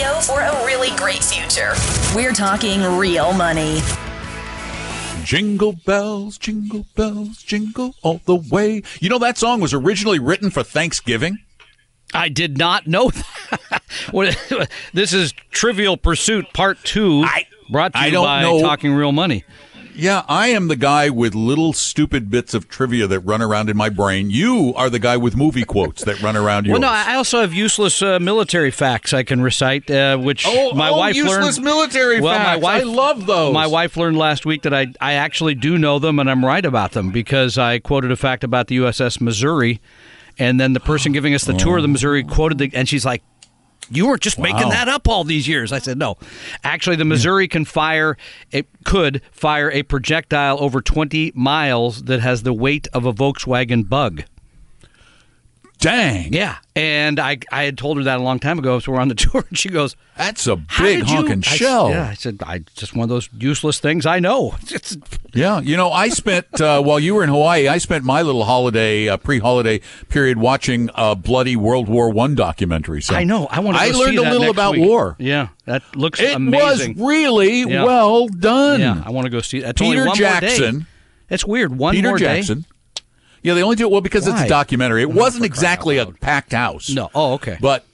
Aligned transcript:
Radio 0.00 0.20
for 0.20 0.40
a 0.40 0.64
really 0.64 0.90
great 0.96 1.22
future. 1.22 1.72
We're 2.14 2.32
talking 2.32 2.82
real 2.96 3.32
money. 3.34 3.80
Jingle 5.24 5.72
bells, 5.84 6.38
jingle 6.38 6.86
bells, 6.96 7.42
jingle 7.42 7.94
all 8.02 8.20
the 8.24 8.36
way. 8.36 8.82
You 9.00 9.10
know 9.10 9.18
that 9.18 9.36
song 9.36 9.60
was 9.60 9.74
originally 9.74 10.18
written 10.18 10.50
for 10.50 10.62
Thanksgiving? 10.62 11.38
I 12.14 12.28
did 12.30 12.56
not 12.56 12.86
know 12.86 13.10
that. 13.70 14.68
This 14.94 15.12
is 15.12 15.32
Trivial 15.50 15.96
Pursuit 15.96 16.46
Part 16.54 16.78
2, 16.84 17.22
I- 17.24 17.46
brought 17.70 17.92
to 17.92 17.98
I 17.98 18.06
you 18.06 18.12
don't 18.12 18.24
by 18.24 18.42
know- 18.42 18.60
Talking 18.60 18.92
Real 18.94 19.12
Money. 19.12 19.44
Yeah, 20.00 20.24
I 20.28 20.48
am 20.48 20.68
the 20.68 20.76
guy 20.76 21.10
with 21.10 21.34
little 21.34 21.74
stupid 21.74 22.30
bits 22.30 22.54
of 22.54 22.68
trivia 22.68 23.06
that 23.06 23.20
run 23.20 23.42
around 23.42 23.68
in 23.68 23.76
my 23.76 23.90
brain. 23.90 24.30
You 24.30 24.72
are 24.74 24.88
the 24.88 24.98
guy 24.98 25.18
with 25.18 25.36
movie 25.36 25.64
quotes 25.64 26.04
that 26.04 26.22
run 26.22 26.36
around 26.38 26.64
yours. 26.64 26.80
Well, 26.80 26.80
no, 26.80 26.88
I 26.88 27.16
also 27.16 27.42
have 27.42 27.52
useless 27.52 28.00
uh, 28.00 28.18
military 28.18 28.70
facts 28.70 29.12
I 29.12 29.24
can 29.24 29.42
recite, 29.42 29.90
uh, 29.90 30.16
which 30.16 30.44
Oh, 30.46 30.72
my 30.74 30.88
oh, 30.88 30.96
wife 30.96 31.16
useless 31.16 31.56
learned. 31.58 31.64
military 31.64 32.20
well, 32.20 32.34
facts. 32.34 32.46
my 32.46 32.56
wife, 32.56 32.80
I 32.80 32.84
love 32.84 33.26
those. 33.26 33.52
My 33.52 33.66
wife 33.66 33.96
learned 33.98 34.16
last 34.16 34.46
week 34.46 34.62
that 34.62 34.72
I, 34.72 34.86
I 35.02 35.12
actually 35.14 35.54
do 35.54 35.76
know 35.76 35.98
them, 35.98 36.18
and 36.18 36.30
I'm 36.30 36.44
right 36.44 36.64
about 36.64 36.92
them 36.92 37.10
because 37.10 37.58
I 37.58 37.78
quoted 37.78 38.10
a 38.10 38.16
fact 38.16 38.42
about 38.42 38.68
the 38.68 38.78
USS 38.78 39.20
Missouri, 39.20 39.82
and 40.38 40.58
then 40.58 40.72
the 40.72 40.80
person 40.80 41.12
giving 41.12 41.34
us 41.34 41.44
the 41.44 41.52
tour 41.52 41.76
of 41.76 41.82
the 41.82 41.88
Missouri 41.88 42.24
quoted 42.24 42.56
the, 42.56 42.70
and 42.72 42.88
she's 42.88 43.04
like, 43.04 43.22
"You 43.90 44.06
were 44.06 44.18
just 44.18 44.38
making 44.38 44.68
that 44.70 44.88
up 44.88 45.08
all 45.08 45.24
these 45.24 45.48
years." 45.48 45.72
I 45.72 45.78
said, 45.78 45.98
"No, 45.98 46.18
actually, 46.64 46.96
the 46.96 47.04
Missouri 47.04 47.48
can 47.48 47.64
fire 47.64 48.16
it 48.50 48.66
could 48.84 49.22
fire 49.32 49.70
a 49.70 49.82
projectile 49.82 50.58
over 50.60 50.80
20 50.80 51.32
miles 51.34 52.04
that 52.04 52.20
has 52.20 52.42
the 52.42 52.52
weight 52.52 52.88
of 52.92 53.06
a 53.06 53.12
Volkswagen 53.12 53.88
Bug." 53.88 54.24
Dang. 55.80 56.32
Yeah, 56.32 56.56
and 56.76 57.18
I 57.18 57.38
I 57.50 57.64
had 57.64 57.78
told 57.78 57.96
her 57.96 58.04
that 58.04 58.20
a 58.20 58.22
long 58.22 58.38
time 58.38 58.58
ago. 58.58 58.78
So 58.80 58.92
we're 58.92 59.00
on 59.00 59.08
the 59.08 59.14
tour, 59.16 59.44
and 59.48 59.56
she 59.58 59.70
goes, 59.70 59.96
That's 60.16 60.46
a 60.46 60.56
big 60.56 61.00
did 61.00 61.08
you-" 61.10 61.16
honking 61.16 61.38
I 61.46 61.56
shell. 61.56 61.88
yeah, 61.90 62.08
I 62.08 62.14
said, 62.14 62.38
"I 62.46 62.58
just 62.76 62.94
one 62.94 63.04
of 63.04 63.08
those 63.08 63.28
useless 63.38 63.80
things 63.80 64.04
I 64.06 64.18
know." 64.20 64.54
Yeah, 65.32 65.60
you 65.60 65.76
know, 65.76 65.92
I 65.92 66.08
spent 66.08 66.60
uh, 66.60 66.82
while 66.82 66.98
you 66.98 67.14
were 67.14 67.22
in 67.22 67.28
Hawaii, 67.30 67.68
I 67.68 67.78
spent 67.78 68.02
my 68.02 68.20
little 68.22 68.42
holiday, 68.44 69.08
uh, 69.08 69.16
pre-holiday 69.16 69.80
period 70.08 70.38
watching 70.38 70.90
a 70.96 71.14
bloody 71.14 71.54
World 71.54 71.88
War 71.88 72.10
One 72.10 72.34
documentary. 72.34 73.00
So 73.00 73.14
I 73.14 73.22
know. 73.22 73.46
I 73.48 73.60
want 73.60 73.76
to. 73.76 73.82
I 73.84 73.90
learned 73.90 74.18
a 74.18 74.22
that 74.22 74.32
little 74.32 74.50
about 74.50 74.72
week. 74.72 74.80
war. 74.84 75.14
Yeah, 75.20 75.50
that 75.66 75.84
looks 75.94 76.18
It 76.20 76.34
amazing. 76.34 76.96
was 76.96 77.06
really 77.08 77.60
Yeah. 77.60 77.84
well 77.84 78.26
done. 78.26 78.80
yeah, 78.80 79.00
I 79.06 79.10
want 79.10 79.26
to 79.26 79.30
go 79.30 79.40
see. 79.40 79.60
That's 79.60 79.80
Peter 79.80 80.04
day. 80.06 80.12
Jackson. 80.14 80.86
It's 81.28 81.44
weird. 81.46 81.78
One 81.78 81.94
Peter 81.94 82.08
more 82.08 82.18
Jackson. 82.18 82.64
Yeah, 83.42 83.54
they 83.54 83.62
only 83.62 83.76
do 83.76 83.84
it 83.86 83.90
well 83.90 84.00
because 84.00 84.26
it's 84.26 84.40
a 84.40 84.48
documentary. 84.48 85.02
It 85.02 85.06
Oh, 85.06 85.14
wasn't 85.14 85.44
exactly 85.44 85.98
a 85.98 86.06
packed 86.06 86.52
house. 86.52 86.90
No. 86.90 87.10
Oh, 87.14 87.34
okay. 87.34 87.56
But 87.60 87.84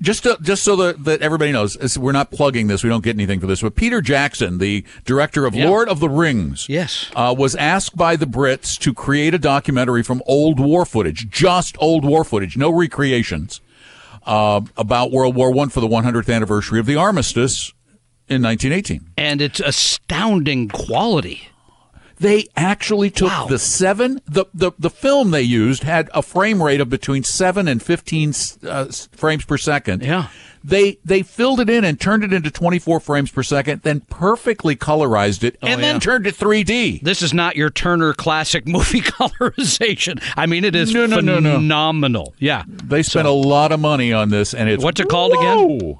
just 0.00 0.22
to, 0.22 0.38
just 0.40 0.62
so 0.62 0.74
that, 0.76 1.04
that 1.04 1.20
everybody 1.22 1.52
knows, 1.52 1.98
we're 1.98 2.12
not 2.12 2.30
plugging 2.30 2.66
this. 2.68 2.82
We 2.82 2.88
don't 2.88 3.04
get 3.04 3.16
anything 3.16 3.40
for 3.40 3.46
this. 3.46 3.60
But 3.62 3.74
Peter 3.76 4.00
Jackson, 4.00 4.58
the 4.58 4.84
director 5.04 5.44
of 5.44 5.54
Yeah. 5.54 5.68
Lord 5.68 5.88
of 5.88 6.00
the 6.00 6.08
Rings, 6.08 6.66
Yes. 6.68 7.10
uh, 7.14 7.34
was 7.36 7.54
asked 7.56 7.96
by 7.96 8.16
the 8.16 8.24
Brits 8.26 8.78
to 8.78 8.94
create 8.94 9.34
a 9.34 9.38
documentary 9.38 10.02
from 10.02 10.22
old 10.26 10.58
war 10.60 10.84
footage, 10.86 11.28
just 11.28 11.76
old 11.78 12.04
war 12.04 12.24
footage, 12.24 12.56
no 12.56 12.70
recreations, 12.70 13.60
uh, 14.24 14.60
about 14.76 15.10
World 15.10 15.34
War 15.34 15.50
One 15.50 15.68
for 15.68 15.80
the 15.80 15.88
100th 15.88 16.32
anniversary 16.32 16.78
of 16.78 16.86
the 16.86 16.96
armistice 16.96 17.72
in 18.28 18.40
1918. 18.40 19.10
and 19.18 19.42
it's 19.42 19.60
astounding 19.60 20.68
quality. 20.68 21.48
They 22.22 22.46
actually 22.56 23.10
took 23.10 23.28
Wow. 23.30 23.46
the 23.48 23.58
seven. 23.58 24.20
The, 24.26 24.46
the 24.54 24.72
the 24.78 24.90
film 24.90 25.30
they 25.32 25.42
used 25.42 25.82
had 25.82 26.08
a 26.14 26.22
frame 26.22 26.62
rate 26.62 26.80
of 26.80 26.88
between 26.88 27.24
seven 27.24 27.66
and 27.68 27.82
fifteen 27.82 28.32
uh, 28.66 28.86
frames 29.12 29.44
per 29.44 29.58
second. 29.58 30.02
Yeah. 30.02 30.28
They 30.64 30.98
they 31.04 31.22
filled 31.22 31.58
it 31.58 31.68
in 31.68 31.84
and 31.84 32.00
turned 32.00 32.22
it 32.22 32.32
into 32.32 32.48
twenty 32.50 32.78
four 32.78 33.00
frames 33.00 33.32
per 33.32 33.42
second, 33.42 33.82
then 33.82 34.00
perfectly 34.02 34.76
colorized 34.76 35.42
it, 35.42 35.56
and 35.60 35.74
Oh, 35.74 35.84
yeah. 35.84 35.92
then 35.92 35.98
turned 36.00 36.26
it 36.28 36.36
three 36.36 36.62
D. 36.62 37.00
This 37.02 37.20
is 37.22 37.34
not 37.34 37.56
your 37.56 37.70
Turner 37.70 38.14
classic 38.14 38.68
movie 38.68 39.00
colorization. 39.52 40.22
I 40.36 40.46
mean, 40.46 40.64
it 40.64 40.76
is 40.76 40.94
No, 40.94 41.06
no, 41.06 41.18
no, 41.18 41.40
no. 41.40 41.54
phenomenal. 41.56 42.34
Yeah. 42.38 42.62
They 42.68 43.02
spent 43.02 43.26
a 43.26 43.32
lot 43.32 43.72
of 43.72 43.80
money 43.80 44.12
on 44.12 44.28
this, 44.30 44.54
and 44.54 44.68
it's 44.68 44.84
What's 44.84 45.00
it 45.00 45.08
called 45.08 45.32
again? 45.32 45.98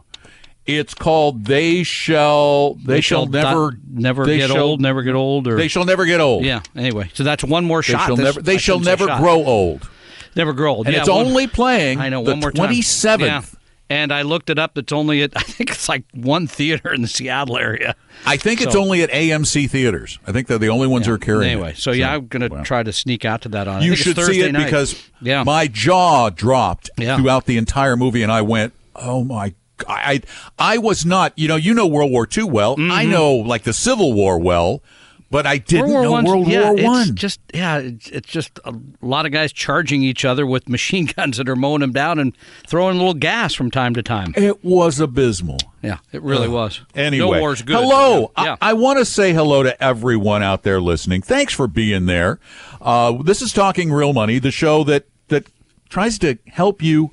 It's 0.64 0.94
called 0.94 1.44
"They 1.46 1.82
Shall 1.82 2.74
They, 2.74 3.00
Shall, 3.00 3.26
di- 3.26 3.42
Never 3.42 3.76
never 3.90 4.24
they 4.26 4.38
get 4.38 4.50
shall- 4.50 4.58
old, 4.62 4.80
never 4.80 5.02
get 5.02 5.14
old, 5.14 5.48
or 5.48 5.56
They 5.56 5.66
shall 5.68 5.84
never 5.84 6.04
get 6.04 6.20
old. 6.20 6.44
yeah. 6.44 6.60
Anyway, 6.76 7.10
so 7.14 7.24
that's 7.24 7.42
one 7.42 7.64
more 7.64 7.80
They 7.82 7.92
shot. 7.92 8.06
shall 8.06 8.16
This- 8.16 8.24
never. 8.24 8.42
They 8.42 8.58
shall 8.58 8.78
never 8.80 9.06
grow 9.06 9.44
old. 9.44 9.88
Never 10.36 10.52
grow 10.52 10.76
old. 10.76 10.86
And 10.86 10.94
Yeah, 10.94 11.00
it's 11.00 11.10
one- 11.10 11.26
only 11.26 11.46
playing 11.48 12.00
I 12.00 12.08
know 12.08 12.22
the 12.24 12.30
one 12.30 12.40
more 12.40 12.52
time. 12.52 12.68
27th. 12.68 13.20
Yeah. 13.26 13.42
And 13.90 14.10
I 14.10 14.22
looked 14.22 14.48
it 14.48 14.58
up. 14.58 14.78
It's 14.78 14.92
only 14.92 15.22
at 15.22 15.32
I 15.36 15.40
think 15.42 15.70
it's 15.70 15.88
like 15.88 16.04
one 16.14 16.46
theater 16.46 16.92
in 16.94 17.02
the 17.02 17.08
Seattle 17.08 17.58
area. 17.58 17.94
I 18.24 18.36
think 18.36 18.60
it's 18.62 18.76
only 18.76 19.02
at 19.02 19.10
AMC 19.10 19.68
theaters. 19.68 20.18
I 20.26 20.32
think 20.32 20.46
they're 20.46 20.58
the 20.58 20.68
only 20.70 20.86
ones 20.86 21.06
who 21.06 21.12
are 21.12 21.18
carrying 21.18 21.50
Anyway, 21.52 21.70
it. 21.72 21.76
so 21.78 21.90
yeah, 21.90 22.14
I'm 22.14 22.28
gonna 22.28 22.48
well. 22.48 22.64
try 22.64 22.82
to 22.84 22.92
sneak 22.92 23.24
out 23.24 23.42
to 23.42 23.48
that 23.50 23.66
on. 23.68 23.82
You 23.82 23.96
should 23.96 24.16
see 24.16 24.40
it 24.42 24.52
night. 24.52 24.64
because 24.64 24.94
yeah, 25.20 25.42
my 25.42 25.66
jaw 25.66 26.30
dropped 26.30 26.88
Yeah. 26.96 27.16
throughout 27.16 27.46
the 27.46 27.58
entire 27.58 27.96
movie, 27.96 28.22
and 28.22 28.30
I 28.32 28.40
went, 28.42 28.72
"Oh 28.96 29.24
my!" 29.24 29.52
I 29.88 30.22
I 30.58 30.78
was 30.78 31.04
not. 31.06 31.32
You 31.38 31.48
know, 31.48 31.56
you 31.56 31.74
know 31.74 31.86
World 31.86 32.10
War 32.10 32.26
II 32.36 32.44
well. 32.44 32.76
I 32.78 33.04
know 33.04 33.34
like 33.34 33.62
the 33.64 33.72
Civil 33.72 34.12
War 34.12 34.38
well, 34.38 34.82
but 35.30 35.46
I 35.46 35.58
didn't 35.58 35.86
Mm-hmm. 35.86 35.92
World 35.94 35.94
War 35.94 36.02
know 36.04 36.10
One's- 36.12 36.28
World 36.28 36.48
yeah, 36.48 36.70
War 36.72 36.84
One. 36.84 37.16
Just 37.16 37.40
yeah, 37.54 37.78
it's, 37.78 38.08
it's 38.10 38.28
just 38.28 38.58
a 38.64 38.74
lot 39.00 39.26
of 39.26 39.32
guys 39.32 39.52
charging 39.52 40.02
each 40.02 40.24
other 40.24 40.46
with 40.46 40.68
machine 40.68 41.06
guns 41.06 41.36
that 41.38 41.48
are 41.48 41.56
mowing 41.56 41.80
them 41.80 41.92
down 41.92 42.18
and 42.18 42.36
throwing 42.66 42.96
a 42.96 42.98
little 42.98 43.14
gas 43.14 43.54
from 43.54 43.70
time 43.70 43.94
to 43.94 44.02
time. 44.02 44.32
It 44.36 44.64
was 44.64 45.00
abysmal. 45.00 45.58
Yeah, 45.82 45.98
it 46.12 46.22
really 46.22 46.48
was. 46.48 46.80
Anyway, 46.94 47.36
no 47.36 47.40
war's 47.40 47.62
good. 47.62 47.74
hello. 47.76 48.30
Yeah. 48.38 48.56
I, 48.60 48.70
I 48.70 48.72
want 48.74 48.98
to 49.00 49.04
say 49.04 49.32
hello 49.32 49.62
to 49.64 49.82
everyone 49.82 50.42
out 50.42 50.62
there 50.62 50.80
listening. 50.80 51.22
Thanks 51.22 51.52
for 51.52 51.66
being 51.66 52.06
there. 52.06 52.38
Uh, 52.80 53.20
this 53.22 53.42
is 53.42 53.52
Talking 53.52 53.92
Real 53.92 54.12
Money, 54.12 54.38
the 54.38 54.50
show 54.52 54.84
that 54.84 55.06
that 55.28 55.46
tries 55.88 56.18
to 56.20 56.38
help 56.46 56.82
you 56.82 57.10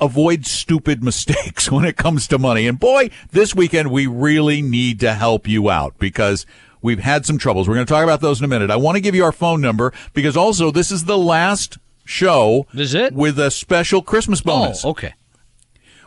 avoid 0.00 0.46
stupid 0.46 1.02
mistakes 1.02 1.70
when 1.70 1.84
it 1.84 1.96
comes 1.96 2.26
to 2.28 2.38
money. 2.38 2.66
And 2.66 2.78
boy, 2.78 3.10
this 3.30 3.54
weekend 3.54 3.90
we 3.90 4.06
really 4.06 4.62
need 4.62 5.00
to 5.00 5.14
help 5.14 5.46
you 5.46 5.70
out 5.70 5.98
because 5.98 6.46
we've 6.82 7.00
had 7.00 7.24
some 7.26 7.38
troubles. 7.38 7.68
We're 7.68 7.74
going 7.74 7.86
to 7.86 7.92
talk 7.92 8.04
about 8.04 8.20
those 8.20 8.40
in 8.40 8.44
a 8.44 8.48
minute. 8.48 8.70
I 8.70 8.76
want 8.76 8.96
to 8.96 9.00
give 9.00 9.14
you 9.14 9.24
our 9.24 9.32
phone 9.32 9.60
number 9.60 9.92
because 10.12 10.36
also 10.36 10.70
this 10.70 10.90
is 10.90 11.04
the 11.04 11.18
last 11.18 11.78
show 12.04 12.66
is 12.74 12.94
it? 12.94 13.14
with 13.14 13.38
a 13.38 13.50
special 13.50 14.02
Christmas 14.02 14.42
oh, 14.42 14.44
bonus. 14.44 14.84
oh, 14.84 14.90
okay. 14.90 15.14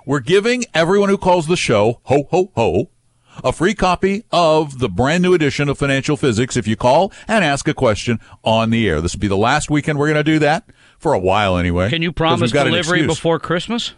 We're 0.05 0.19
giving 0.21 0.63
everyone 0.73 1.09
who 1.09 1.17
calls 1.17 1.47
the 1.47 1.57
show, 1.57 1.99
ho, 2.03 2.27
ho, 2.31 2.51
ho, 2.55 2.89
a 3.43 3.51
free 3.51 3.73
copy 3.73 4.23
of 4.31 4.79
the 4.79 4.89
brand 4.89 5.21
new 5.21 5.33
edition 5.33 5.69
of 5.69 5.77
Financial 5.77 6.15
Physics 6.15 6.55
if 6.55 6.67
you 6.67 6.75
call 6.75 7.11
and 7.27 7.43
ask 7.43 7.67
a 7.67 7.73
question 7.73 8.19
on 8.43 8.69
the 8.69 8.87
air. 8.87 9.01
This 9.01 9.13
will 9.13 9.19
be 9.19 9.27
the 9.27 9.37
last 9.37 9.69
weekend 9.69 9.99
we're 9.99 10.07
going 10.07 10.23
to 10.23 10.23
do 10.23 10.39
that 10.39 10.69
for 10.99 11.13
a 11.13 11.19
while 11.19 11.57
anyway. 11.57 11.89
Can 11.89 12.01
you 12.01 12.11
promise 12.11 12.51
delivery 12.51 13.05
before 13.05 13.39
Christmas? 13.39 13.93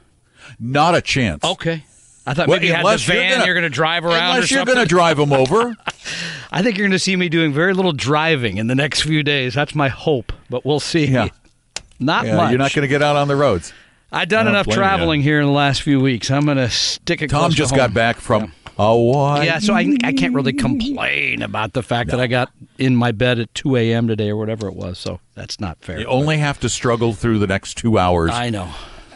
Not 0.60 0.96
a 0.96 1.01
chance. 1.01 1.44
Okay. 1.44 1.84
I 2.25 2.34
thought 2.34 2.48
Well, 2.48 2.57
maybe 2.57 2.68
you 2.68 2.74
had 2.74 2.86
the 2.86 2.98
van 2.98 3.31
gonna- 3.31 3.46
you're 3.46 3.56
going 3.56 3.63
to 3.63 3.69
drive 3.69 4.06
around 4.06 4.36
Unless 4.36 4.51
you're 4.51 4.66
going 4.66 4.78
to 4.78 4.86
drive 4.86 5.18
them 5.18 5.34
over. 5.34 5.75
I 6.51 6.62
think 6.62 6.78
you're 6.78 6.86
going 6.86 6.92
to 6.92 7.00
see 7.00 7.16
me 7.16 7.30
doing 7.30 7.54
very 7.54 7.74
little 7.74 7.92
driving 7.94 8.57
in 8.57 8.68
the 8.68 8.75
next 8.75 9.01
few 9.01 9.24
days. 9.24 9.54
That's 9.54 9.74
my 9.74 9.88
hope, 9.90 10.31
but 10.50 10.66
we'll 10.66 10.80
see. 10.80 11.06
Yeah. 11.06 11.30
Not 12.00 12.25
Yeah, 12.25 12.36
much. 12.38 12.50
you're 12.51 12.60
not 12.60 12.74
going 12.74 12.84
to 12.84 12.88
get 12.88 13.02
out 13.02 13.16
on 13.16 13.28
the 13.28 13.36
roads. 13.36 13.74
I've 14.12 14.28
done 14.30 14.48
enough 14.48 14.66
blame 14.66 14.75
you. 14.75 14.80
traveling 14.80 15.22
here 15.22 15.40
in 15.40 15.45
the 15.45 15.52
last 15.52 15.81
few 15.84 16.00
weeks. 16.00 16.31
I'm 16.31 16.45
going 16.45 16.57
to 16.57 16.69
stick 16.69 17.22
it. 17.22 17.30
Tom 17.30 17.52
just 17.52 17.75
got 17.75 17.94
back 17.94 18.18
from 18.18 18.54
Hawaii. 18.80 19.46
Yeah, 19.46 19.60
so 19.60 19.74
I, 19.74 19.96
I 20.04 20.14
can't 20.14 20.34
really 20.34 20.54
complain 20.54 21.42
about 21.42 21.74
the 21.74 21.84
fact 21.84 22.10
that 22.12 22.20
I 22.20 22.28
got 22.28 22.50
in 22.78 22.96
my 22.96 23.12
bed 23.12 23.38
at 23.40 23.54
2 23.54 23.76
a.m. 23.76 24.08
today 24.08 24.30
or 24.30 24.38
whatever 24.38 24.68
it 24.68 24.76
was. 24.76 24.98
So 24.98 25.20
that's 25.36 25.60
not 25.60 25.78
fair. 25.81 26.00
You 26.00 26.06
only 26.08 26.38
have 26.38 26.60
to 26.62 26.70
struggle 26.70 27.14
through 27.14 27.40
the 27.40 27.48
next 27.48 27.78
two 27.78 27.98
hours, 28.00 28.31
I 28.34 28.50
know. 28.50 28.70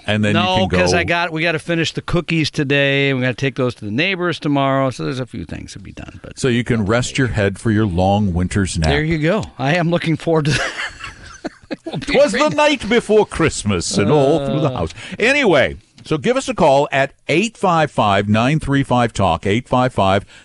and 0.06 0.24
then 0.24 0.36
you 0.36 0.42
no, 0.42 0.56
can 0.56 0.68
go. 0.68 0.78
because 0.78 0.94
I 0.94 1.06
got 1.06 1.32
we 1.32 1.42
got 1.42 1.54
to 1.54 1.60
finish 1.60 1.94
the 1.94 2.02
cookies 2.02 2.52
today. 2.52 3.14
We 3.14 3.22
got 3.22 3.28
to 3.30 3.34
take 3.36 3.56
those 3.56 3.74
to 3.76 3.86
the 3.86 3.92
neighbors 3.92 4.38
tomorrow. 4.40 4.90
So 4.90 5.06
there's 5.06 5.20
a 5.22 5.26
few 5.26 5.46
things 5.46 5.72
to 5.74 5.80
be 5.80 5.94
done. 5.94 6.20
But 6.22 6.38
so 6.38 6.50
you 6.50 6.64
can 6.66 6.86
rest 6.86 7.18
your 7.18 7.28
head 7.28 7.58
for 7.60 7.72
your 7.72 7.86
long 7.86 8.34
winter's 8.34 8.78
nap. 8.78 8.90
there 8.90 9.04
you 9.04 9.18
go. 9.20 9.44
I 9.58 9.76
am 9.76 9.90
looking 9.90 10.18
forward 10.18 10.46
to. 10.46 10.52
'Twas 12.02 12.32
the 12.34 12.50
night 12.50 12.88
before 12.88 13.26
Christmas 13.26 13.98
and 13.98 14.12
all 14.12 14.46
through 14.46 14.60
the 14.62 14.68
Uh. 14.68 14.78
house. 14.78 14.94
Anyway, 15.18 15.78
so 16.06 16.18
give 16.18 16.36
us 16.38 16.48
a 16.50 16.54
call 16.54 16.88
at 16.92 17.14
855-935-TALK, 17.28 19.42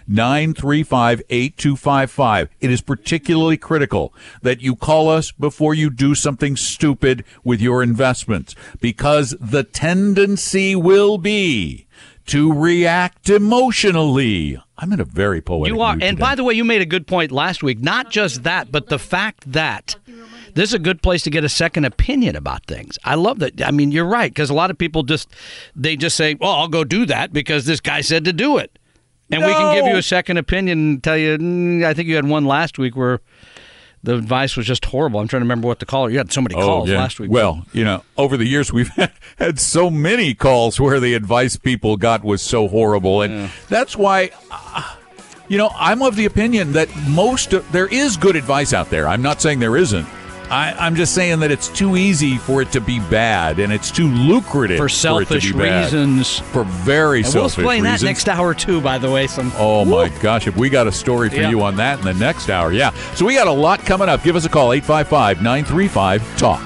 855-935-8255. 0.09 2.49
It 2.61 2.71
is 2.71 2.81
particularly 2.81 3.57
critical 3.57 4.15
that 4.43 4.61
you 4.61 4.77
call 4.77 5.09
us 5.09 5.33
before 5.33 5.75
you 5.75 5.91
do 5.91 6.15
something 6.15 6.55
stupid 6.57 7.25
with 7.45 7.61
your 7.61 7.83
investments 7.83 8.55
because 8.81 9.35
the 9.41 9.65
tendency 9.65 10.77
will 10.77 11.19
be 11.19 11.87
to 12.27 12.53
react 12.53 13.31
emotionally. 13.31 14.61
I'm 14.77 14.93
in 14.93 15.01
a 15.01 15.05
very 15.05 15.41
poetic 15.41 15.75
You 15.75 15.81
are, 15.81 15.93
and 15.93 16.03
today. 16.03 16.21
by 16.21 16.35
the 16.35 16.45
way, 16.45 16.55
you 16.55 16.65
made 16.65 16.83
a 16.83 16.87
good 16.87 17.07
point 17.07 17.33
last 17.33 17.63
week. 17.63 17.81
Not 17.81 18.11
just 18.11 18.43
that, 18.45 18.71
but 18.71 18.89
the 18.89 18.99
fact 18.99 19.51
that 19.53 19.97
this 20.55 20.71
is 20.71 20.75
a 20.75 20.79
good 20.79 21.03
place 21.03 21.23
to 21.23 21.31
get 21.31 21.45
a 21.45 21.49
second 21.49 21.85
opinion 21.85 22.37
about 22.37 22.67
things. 22.67 22.99
I 23.05 23.15
love 23.15 23.39
that. 23.41 23.63
I 23.63 23.71
mean, 23.71 23.91
you're 23.93 24.05
right 24.07 24.31
because 24.31 24.51
a 24.51 24.55
lot 24.55 24.71
of 24.71 24.79
people 24.79 25.03
just 25.03 25.29
they 25.77 25.97
just 25.97 26.17
say, 26.17 26.35
"Well, 26.41 26.53
I'll 26.53 26.69
go 26.69 26.85
do 26.85 27.07
that 27.07 27.33
because 27.33 27.67
this 27.67 27.81
guy 27.81 28.01
said 28.01 28.25
to 28.27 28.33
do 28.33 28.59
it," 28.59 28.79
and 29.31 29.45
we 29.45 29.53
can 29.53 29.75
give 29.77 29.87
you 29.87 29.97
a 29.97 30.03
second 30.03 30.37
opinion 30.39 30.79
and 30.79 31.03
tell 31.03 31.17
you. 31.17 31.39
"Mm, 31.39 31.85
I 31.85 31.95
think 31.95 32.09
you 32.09 32.17
had 32.17 32.27
one 32.27 32.45
last 32.47 32.79
week 32.79 32.97
where 32.97 33.21
the 34.03 34.15
advice 34.15 34.57
was 34.57 34.65
just 34.65 34.85
horrible. 34.85 35.19
I'm 35.19 35.27
trying 35.27 35.41
to 35.41 35.45
remember 35.45 35.67
what 35.67 35.81
the 35.81 35.87
caller. 35.87 36.09
You 36.09 36.19
had 36.19 36.33
so 36.33 36.41
many 36.41 36.55
calls 36.55 36.89
last 36.99 37.19
week. 37.19 37.31
Oh, 37.31 37.35
Well, 37.35 37.67
you 37.73 37.85
know, 37.85 38.05
over 38.17 38.37
the 38.37 38.47
years 38.47 38.73
we've 38.73 38.89
had, 38.97 39.13
had 39.39 39.59
so 39.59 39.91
many 39.91 40.35
calls 40.35 40.79
where 40.81 41.01
the 41.01 41.15
advice 41.15 41.57
people 41.57 41.97
got 41.97 42.23
was 42.23 42.41
so 42.43 42.69
horrible, 42.69 43.23
and 43.23 43.51
that's 43.69 43.97
why. 43.97 44.31
Uh, 44.51 44.95
you 45.49 45.57
know, 45.57 45.71
I'm 45.77 46.03
of 46.03 46.15
the 46.15 46.27
opinion 46.27 46.73
that 46.73 46.91
most 47.09 47.55
of, 47.55 47.73
there 47.73 47.87
is 47.87 48.19
good 48.19 48.37
advice 48.37 48.75
out 48.75 48.91
there. 48.91 49.09
I'm 49.09 49.23
not 49.23 49.41
saying 49.41 49.61
there 49.61 49.79
isn't. 49.79 50.07
I, 50.51 50.73
I'm 50.79 50.95
just 50.95 51.15
saying 51.15 51.41
that 51.41 51.51
it's 51.51 51.69
too 51.69 51.97
easy 51.97 52.39
for 52.39 52.63
it 52.63 52.73
to 52.73 52.81
be 52.81 53.01
bad, 53.01 53.59
and 53.59 53.71
it's 53.73 53.91
too 53.91 54.09
lucrative 54.09 54.79
for 54.79 54.87
it 54.87 54.91
to 54.91 54.95
selfish 54.95 55.53
be 55.53 55.59
bad. 55.59 55.85
reasons. 55.85 56.39
For 56.39 56.65
very 56.65 57.19
And 57.21 57.27
selfish 57.27 57.27
reasons. 57.27 57.35
we'll 57.35 57.49
selfish 57.51 57.59
explain 57.65 57.83
that 57.85 58.03
next 58.03 58.29
hour 58.29 58.55
too. 58.55 58.81
By 58.81 58.97
the 58.99 59.11
way, 59.11 59.27
some 59.27 59.53
Oh 59.57 59.85
my 59.85 60.09
gosh, 60.21 60.47
if 60.47 60.57
we 60.57 60.71
got 60.71 60.87
a 60.87 60.93
story 60.93 61.29
for 61.29 61.37
Yeah. 61.37 61.51
you 61.51 61.63
on 61.63 61.77
that 61.77 61.99
in 61.99 62.05
the 62.07 62.15
next 62.15 62.49
hour. 62.49 62.73
Yeah. 62.73 62.93
So 63.15 63.27
we 63.27 63.35
got 63.35 63.47
a 63.47 63.53
lot 63.53 63.81
coming 63.85 64.09
up. 64.09 64.23
Give 64.23 64.37
us 64.37 64.45
a 64.47 64.49
call 64.49 64.71
855-935-TALK. 64.73 66.61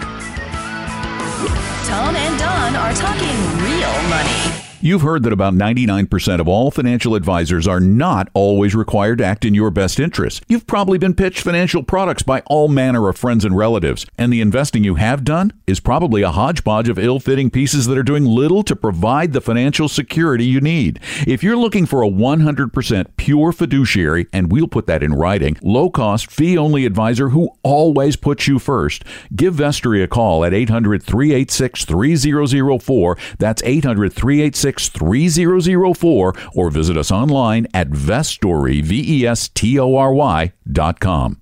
Tom 1.88 2.14
and 2.16 2.38
Don 2.38 2.76
are 2.76 2.94
talking 2.94 3.36
real 3.64 4.02
money. 4.08 4.61
You've 4.84 5.02
heard 5.02 5.22
that 5.22 5.32
about 5.32 5.54
99% 5.54 6.40
of 6.40 6.48
all 6.48 6.72
financial 6.72 7.14
advisors 7.14 7.68
are 7.68 7.78
not 7.78 8.28
always 8.34 8.74
required 8.74 9.18
to 9.18 9.24
act 9.24 9.44
in 9.44 9.54
your 9.54 9.70
best 9.70 10.00
interest. 10.00 10.42
You've 10.48 10.66
probably 10.66 10.98
been 10.98 11.14
pitched 11.14 11.38
financial 11.38 11.84
products 11.84 12.24
by 12.24 12.40
all 12.46 12.66
manner 12.66 13.08
of 13.08 13.16
friends 13.16 13.44
and 13.44 13.56
relatives, 13.56 14.06
and 14.18 14.32
the 14.32 14.40
investing 14.40 14.82
you 14.82 14.96
have 14.96 15.22
done 15.22 15.52
is 15.68 15.78
probably 15.78 16.22
a 16.22 16.32
hodgepodge 16.32 16.88
of 16.88 16.98
ill 16.98 17.20
fitting 17.20 17.48
pieces 17.48 17.86
that 17.86 17.96
are 17.96 18.02
doing 18.02 18.24
little 18.24 18.64
to 18.64 18.74
provide 18.74 19.32
the 19.32 19.40
financial 19.40 19.88
security 19.88 20.44
you 20.44 20.60
need. 20.60 20.98
If 21.28 21.44
you're 21.44 21.56
looking 21.56 21.86
for 21.86 22.02
a 22.02 22.10
100% 22.10 23.06
pure 23.16 23.52
fiduciary, 23.52 24.26
and 24.32 24.50
we'll 24.50 24.66
put 24.66 24.88
that 24.88 25.04
in 25.04 25.14
writing, 25.14 25.58
low 25.62 25.90
cost, 25.90 26.28
fee 26.28 26.58
only 26.58 26.86
advisor 26.86 27.28
who 27.28 27.50
always 27.62 28.16
puts 28.16 28.48
you 28.48 28.58
first, 28.58 29.04
give 29.32 29.54
Vestory 29.54 30.02
a 30.02 30.08
call 30.08 30.44
at 30.44 30.52
800 30.52 31.04
386 31.04 31.84
3004. 31.84 33.18
That's 33.38 33.62
800 33.62 34.12
386 34.12 34.71
3004 34.78 36.34
or 36.54 36.70
visit 36.70 36.96
us 36.96 37.10
online 37.10 37.66
at 37.74 37.88
Vestory, 37.90 38.82
V 38.82 39.20
E 39.22 39.26
S 39.26 39.48
T 39.48 39.78
O 39.78 39.96
R 39.96 40.12
Y 40.12 40.52
dot 40.70 41.00
com. 41.00 41.38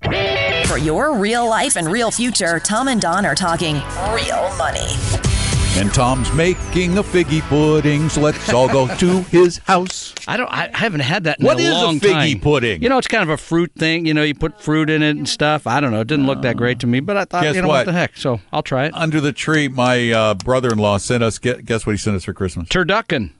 For 0.65 0.77
your 0.77 1.17
real 1.17 1.49
life 1.49 1.75
and 1.75 1.91
real 1.91 2.11
future, 2.11 2.59
Tom 2.59 2.87
and 2.87 3.01
Don 3.01 3.25
are 3.25 3.35
talking 3.35 3.75
real 4.13 4.55
money. 4.57 5.40
And 5.77 5.91
Tom's 5.93 6.31
making 6.33 6.97
a 6.97 7.03
figgy 7.03 7.41
pudding, 7.41 8.07
so 8.09 8.21
let's 8.21 8.51
all 8.53 8.67
go 8.67 8.93
to 8.97 9.21
his 9.23 9.57
house. 9.59 10.13
I 10.27 10.37
don't. 10.37 10.47
I 10.51 10.69
haven't 10.73 10.99
had 10.99 11.23
that 11.23 11.39
in 11.39 11.45
What 11.45 11.59
a 11.59 11.63
is 11.63 11.69
a 12.03 12.05
figgy 12.07 12.33
time. 12.33 12.39
pudding? 12.41 12.83
You 12.83 12.89
know, 12.89 12.97
it's 12.97 13.07
kind 13.07 13.23
of 13.23 13.29
a 13.29 13.37
fruit 13.37 13.71
thing. 13.77 14.05
You 14.05 14.13
know, 14.13 14.21
you 14.21 14.35
put 14.35 14.61
fruit 14.61 14.89
in 14.89 15.01
it 15.01 15.11
and 15.17 15.27
stuff. 15.27 15.65
I 15.67 15.79
don't 15.79 15.91
know. 15.91 16.01
It 16.01 16.07
didn't 16.07 16.27
look 16.27 16.41
that 16.43 16.57
great 16.57 16.79
to 16.81 16.87
me, 16.87 16.99
but 16.99 17.17
I 17.17 17.25
thought, 17.25 17.43
Guess 17.43 17.55
you 17.55 17.61
know, 17.63 17.67
what? 17.69 17.77
what 17.79 17.85
the 17.87 17.93
heck? 17.93 18.15
So 18.17 18.41
I'll 18.51 18.61
try 18.63 18.85
it. 18.85 18.93
Under 18.93 19.19
the 19.21 19.31
tree, 19.31 19.69
my 19.69 20.11
uh, 20.11 20.33
brother 20.35 20.69
in 20.71 20.77
law 20.77 20.97
sent 20.97 21.23
us, 21.23 21.39
gue- 21.39 21.61
guess 21.63 21.85
what 21.85 21.93
he 21.93 21.97
sent 21.97 22.15
us 22.17 22.25
for 22.25 22.33
Christmas? 22.33 22.67
Turducken. 22.67 23.31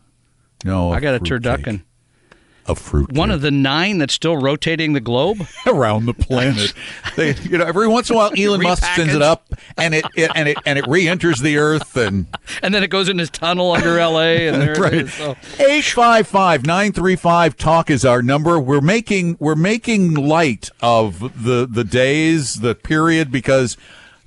No, 0.63 0.91
I 0.91 0.99
got 0.99 1.13
a 1.15 1.19
fruit 1.19 1.43
turducken. 1.43 1.83
Fruit 2.75 3.11
One 3.11 3.31
of 3.31 3.41
the 3.41 3.51
nine 3.51 3.97
that's 3.97 4.13
still 4.13 4.37
rotating 4.37 4.93
the 4.93 4.99
globe. 4.99 5.47
around 5.67 6.05
the 6.05 6.13
planet. 6.13 6.73
they, 7.15 7.35
you 7.35 7.57
know, 7.57 7.65
every 7.65 7.87
once 7.87 8.09
in 8.09 8.15
a 8.15 8.17
while, 8.17 8.31
Elon 8.37 8.61
Musk 8.61 8.83
sends 8.95 9.13
it 9.13 9.21
up, 9.21 9.53
and 9.77 9.93
it, 9.93 10.05
it 10.15 10.31
and 10.35 10.49
it 10.49 10.57
and 10.65 10.77
it 10.77 10.87
re-enters 10.87 11.39
the 11.39 11.57
Earth, 11.57 11.95
and 11.95 12.25
and 12.63 12.73
then 12.73 12.83
it 12.83 12.89
goes 12.89 13.09
in 13.09 13.17
his 13.17 13.29
tunnel 13.29 13.71
under 13.71 13.99
L.A. 13.99 14.47
and 14.47 14.61
there 14.61 14.75
right. 14.75 14.93
it 14.93 15.01
is. 15.05 15.13
So, 15.13 15.35
Eight 15.59 15.85
five 15.85 16.27
five 16.27 16.65
nine 16.65 16.91
three 16.91 17.15
five 17.15 17.57
talk 17.57 17.89
is 17.89 18.05
our 18.05 18.21
number. 18.21 18.59
We're 18.59 18.81
making 18.81 19.37
we're 19.39 19.55
making 19.55 20.13
light 20.13 20.69
of 20.81 21.19
the 21.43 21.67
the 21.69 21.83
days, 21.83 22.55
the 22.55 22.75
period, 22.75 23.31
because 23.31 23.77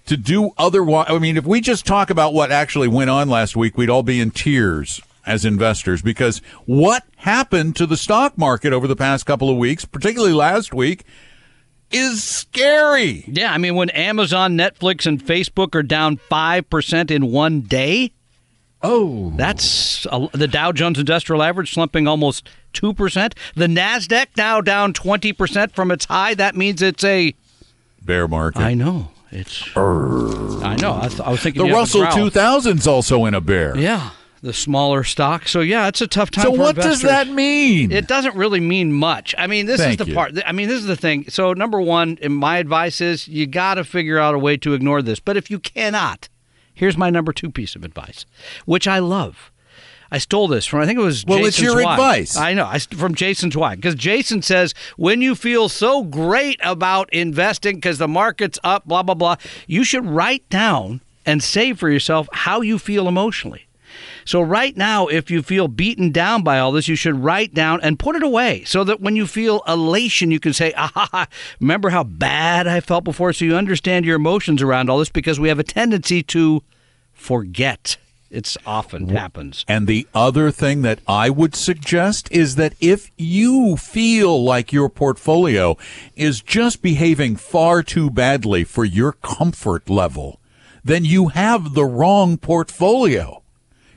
to 0.07 0.17
do 0.17 0.51
otherwise, 0.59 1.07
I 1.09 1.19
mean, 1.19 1.37
if 1.37 1.47
we 1.47 1.61
just 1.61 1.87
talk 1.87 2.11
about 2.11 2.35
what 2.35 2.53
actually 2.53 2.89
went 2.89 3.11
on 3.11 3.29
last 3.29 3.57
week, 3.57 3.77
we'd 3.79 3.91
all 3.91 4.03
be 4.03 4.21
in 4.21 4.31
tears 4.31 5.01
as 5.27 5.45
investors 5.45 6.03
because 6.03 6.39
what 6.67 7.03
happened 7.17 7.77
to 7.77 7.87
the 7.87 7.97
stock 7.97 8.37
market 8.37 8.73
over 8.73 8.87
the 8.87 8.97
past 8.97 9.25
couple 9.27 9.49
of 9.51 9.57
weeks, 9.57 9.85
particularly 9.85 10.35
last 10.35 10.75
week, 10.75 11.05
is 11.91 12.23
scary. 12.25 13.25
yeah, 13.29 13.53
I 13.53 13.59
mean, 13.59 13.75
when 13.75 13.91
Amazon, 13.91 14.57
Netflix, 14.57 15.07
and 15.07 15.23
Facebook 15.23 15.75
are 15.75 15.83
down 15.83 16.17
five 16.17 16.69
percent 16.69 17.11
in 17.11 17.31
one 17.31 17.61
day, 17.63 18.13
Oh, 18.87 19.33
that's 19.37 20.07
a, 20.13 20.29
the 20.35 20.47
Dow 20.47 20.71
Jones 20.71 20.99
Industrial 20.99 21.43
Average 21.43 21.73
slumping 21.73 22.07
almost 22.07 22.47
two 22.75 22.93
percent. 22.93 23.35
The 23.55 23.67
Nasdaq 23.67 24.27
now 24.37 24.61
down 24.61 24.93
twenty 24.93 25.33
percent 25.33 25.75
from 25.75 25.91
its 25.91 26.05
high. 26.05 26.35
That 26.35 26.55
means 26.55 26.83
it's 26.83 27.03
a 27.03 27.35
bear 28.03 28.29
market. 28.29 28.61
I 28.61 28.75
know. 28.75 29.09
It's. 29.31 29.69
I 29.75 30.77
know. 30.81 30.99
I, 31.01 31.09
th- 31.09 31.21
I 31.21 31.31
was 31.31 31.41
thinking 31.41 31.67
The 31.67 31.73
Russell 31.73 32.03
to 32.07 32.13
growl. 32.13 32.31
2000's 32.31 32.87
also 32.87 33.25
in 33.25 33.33
a 33.35 33.41
bear. 33.41 33.77
Yeah, 33.77 34.11
the 34.45 34.53
smaller 34.53 35.03
stock. 35.05 35.49
So 35.49 35.61
yeah, 35.61 35.89
it's 35.89 36.03
a 36.03 36.07
tough 36.07 36.31
time. 36.31 36.45
So 36.45 36.51
what 36.51 36.77
does 36.77 37.01
that 37.01 37.29
mean? 37.29 37.91
It 37.91 38.07
doesn't 38.07 38.37
really 38.37 38.61
mean 38.61 38.93
much. 38.93 39.35
I 39.39 39.47
mean, 39.47 39.65
this 39.65 39.81
Thank 39.81 39.93
is 39.93 40.05
the 40.05 40.11
you. 40.11 40.15
part. 40.15 40.33
I 40.45 40.53
mean, 40.53 40.69
this 40.69 40.79
is 40.81 40.87
the 40.87 40.97
thing. 40.97 41.25
So 41.31 41.55
number 41.55 41.81
one, 41.81 42.19
my 42.29 42.59
advice 42.59 43.01
is 43.01 43.27
you 43.27 43.47
got 43.47 43.75
to 43.75 43.85
figure 43.85 44.19
out 44.19 44.35
a 44.35 44.39
way 44.39 44.59
to 44.59 44.75
ignore 44.75 45.01
this. 45.01 45.19
But 45.19 45.39
if 45.39 45.51
you 45.51 45.59
cannot, 45.59 46.29
here's 46.75 46.97
my 46.97 47.09
number 47.09 47.33
two 47.33 47.51
piece 47.51 47.75
of 47.75 47.85
advice, 47.85 48.27
which 48.67 48.87
I 48.87 48.99
love. 48.99 49.51
I 50.11 50.19
stole 50.19 50.47
this 50.47 50.67
from 50.67 50.81
I 50.81 50.87
think 50.87 50.99
it 50.99 51.03
was 51.03 51.25
Well, 51.25 51.45
it's 51.45 51.59
your 51.59 51.81
advice. 51.81 52.37
I 52.37 52.53
know 52.53 52.67
I, 52.67 52.79
from 52.79 53.15
Jason 53.15 53.51
Zweig 53.51 53.79
because 53.79 53.95
Jason 53.95 54.43
says 54.43 54.75
when 54.99 55.23
you 55.23 55.35
feel 55.35 55.71
so 55.71 56.05
great 56.05 56.61
about 56.63 57.13
investing 57.13 57.77
because 57.77 57.97
the 57.97 58.07
market's 58.07 58.59
up, 58.63 58.87
blah 58.87 59.03
blah 59.03 59.15
blah, 59.15 59.37
you 59.67 59.83
should 59.85 60.05
write 60.05 60.47
down 60.51 61.01
and 61.25 61.43
say 61.43 61.73
for 61.73 61.89
yourself 61.89 62.29
how 62.33 62.61
you 62.61 62.79
feel 62.79 63.09
emotionally. 63.09 63.67
So 64.25 64.41
right 64.41 64.77
now, 64.77 65.07
if 65.07 65.31
you 65.31 65.43
feel 65.43 65.69
beaten 65.69 66.11
down 66.11 66.43
by 66.43 66.59
all 66.59 66.73
this, 66.73 66.89
you 66.89 66.97
should 66.97 67.23
write 67.23 67.55
down 67.55 67.81
and 67.83 67.99
put 67.99 68.17
it 68.17 68.23
away 68.23 68.65
so 68.65 68.85
that 68.85 69.01
when 69.01 69.17
you 69.17 69.27
feel 69.27 69.63
elation, 69.67 70.31
you 70.31 70.41
can 70.41 70.53
say, 70.53 70.73
ah, 70.77 71.27
remember 71.61 71.91
how 71.91 72.05
bad 72.05 72.67
I 72.67 72.81
felt 72.81 73.05
before? 73.05 73.33
So 73.33 73.45
you 73.45 73.57
understand 73.57 74.05
your 74.05 74.17
emotions 74.17 74.63
around 74.63 74.89
all 74.91 74.99
this 74.99 75.11
because 75.11 75.39
we 75.39 75.49
have 75.49 75.59
a 75.59 75.65
tendency 75.65 76.23
to 76.25 76.63
forget. 77.13 77.97
It's 78.35 78.59
often 78.67 79.11
happens. 79.11 79.65
And 79.69 79.87
the 79.87 80.09
other 80.13 80.51
thing 80.51 80.83
that 80.83 80.99
I 81.07 81.31
would 81.31 81.55
suggest 81.55 82.29
is 82.33 82.57
that 82.57 82.75
if 82.81 83.13
you 83.17 83.77
feel 83.77 84.43
like 84.43 84.73
your 84.73 84.89
portfolio 84.89 85.77
is 86.17 86.41
just 86.41 86.83
behaving 86.83 87.37
far 87.37 87.85
too 87.85 88.11
badly 88.11 88.65
for 88.65 88.85
your 88.85 89.13
comfort 89.13 89.89
level, 89.89 90.41
then 90.83 91.05
you 91.05 91.29
have 91.29 91.75
the 91.75 91.85
wrong 91.85 92.37
portfolio. 92.37 93.44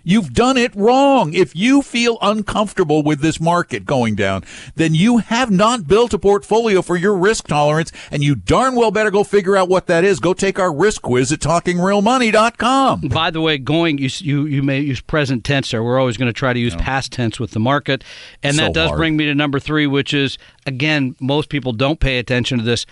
You've 0.08 0.34
done 0.34 0.56
it 0.56 0.74
wrong. 0.74 1.34
If 1.34 1.54
you 1.54 1.82
feel 1.82 2.18
uncomfortable 2.22 3.04
with 3.04 3.20
this 3.20 3.42
market 3.42 3.84
going 3.84 4.16
down, 4.16 4.46
then 4.76 4.96
you 4.96 5.18
have 5.18 5.52
not 5.52 5.86
built 5.86 6.14
a 6.14 6.18
portfolio 6.18 6.82
for 6.82 6.96
your 6.96 7.14
risk 7.14 7.48
tolerance, 7.48 7.92
and 8.10 8.24
you 8.24 8.34
darn 8.34 8.76
well 8.76 8.90
better 8.90 9.12
go 9.12 9.26
figure 9.26 9.58
out 9.58 9.68
what 9.68 9.88
that 9.88 10.06
is. 10.06 10.22
Go 10.22 10.34
take 10.34 10.60
our 10.60 10.74
risk 10.74 11.02
quiz 11.02 11.34
at 11.34 11.40
talkingrealmoney.com. 11.40 13.02
By 13.10 13.32
the 13.32 13.42
way, 13.42 13.58
going 13.58 13.98
you 13.98 14.10
you 14.20 14.46
you 14.46 14.64
may 14.64 14.80
use 14.80 15.02
present 15.02 15.44
tense 15.44 15.72
there. 15.72 15.84
We're 15.84 16.00
always 16.00 16.16
going 16.16 16.30
to 16.30 16.34
try 16.34 16.54
to 16.54 16.60
use 16.60 16.74
past 16.78 17.12
tense 17.12 17.38
with 17.38 17.52
the 17.52 17.60
market, 17.60 18.02
and 18.42 18.56
So 18.56 18.62
that 18.62 18.74
does 18.74 18.88
hard. 18.92 19.00
bring 19.00 19.18
me 19.18 19.26
to 19.26 19.36
number 19.36 19.60
three, 19.60 19.88
which 19.88 20.14
is 20.14 20.38
again 20.66 21.18
most 21.20 21.50
people 21.50 21.74
don't 21.74 22.00
pay 22.00 22.18
attention 22.18 22.60
to 22.60 22.64
this. 22.64 22.86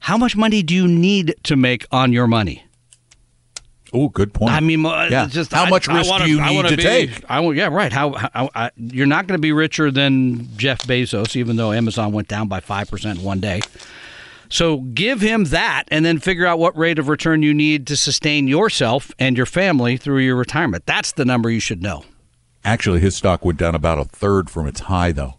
How 0.00 0.18
much 0.18 0.36
money 0.36 0.62
do 0.62 0.74
you 0.74 0.86
need 0.86 1.34
to 1.44 1.56
make 1.56 1.86
on 1.90 2.12
your 2.12 2.26
money? 2.26 2.67
Oh, 3.92 4.08
good 4.08 4.32
point. 4.34 4.52
I 4.52 4.60
mean, 4.60 4.84
uh, 4.84 5.08
Yeah. 5.10 5.26
just 5.26 5.52
How 5.52 5.64
I- 5.64 5.70
much 5.70 5.88
risk 5.88 6.10
wanna- 6.10 6.24
do 6.26 6.30
you 6.30 6.40
need 6.44 6.56
wanna 6.56 6.76
be- 6.76 6.82
take? 6.82 7.22
I 7.28 7.40
want, 7.40 7.56
yeah, 7.56 7.68
right. 7.68 7.92
How, 7.92 8.12
how 8.12 8.50
I, 8.54 8.70
you're 8.76 9.06
not 9.06 9.26
going 9.26 9.38
to 9.38 9.40
be 9.42 9.52
richer 9.52 9.90
than 9.90 10.48
Jeff 10.56 10.80
Bezos, 10.80 11.36
even 11.36 11.56
though 11.56 11.72
Amazon 11.72 12.12
went 12.12 12.28
down 12.28 12.48
by 12.48 12.60
five 12.60 12.90
percent 12.90 13.18
in 13.20 13.24
one 13.24 13.40
day. 13.40 13.60
So 14.50 14.78
give 14.78 15.20
him 15.20 15.44
that 15.44 15.84
and 15.90 16.04
then 16.06 16.18
figure 16.18 16.46
out 16.46 16.58
what 16.58 16.76
rate 16.76 16.98
of 16.98 17.08
return 17.08 17.42
you 17.42 17.52
need 17.52 17.86
to 17.88 17.96
sustain 17.96 18.48
yourself 18.48 19.10
and 19.18 19.36
your 19.36 19.44
family 19.46 19.96
through 19.98 20.20
your 20.20 20.36
retirement. 20.36 20.84
That's 20.86 21.12
the 21.12 21.24
number 21.26 21.50
you 21.50 21.60
should 21.60 21.82
know. 21.82 22.04
Actually, 22.64 23.00
his 23.00 23.14
stock 23.14 23.44
went 23.44 23.58
down 23.58 23.74
about 23.74 23.98
a 23.98 24.04
third 24.04 24.48
from 24.50 24.66
its 24.66 24.80
high, 24.80 25.12
though. 25.12 25.34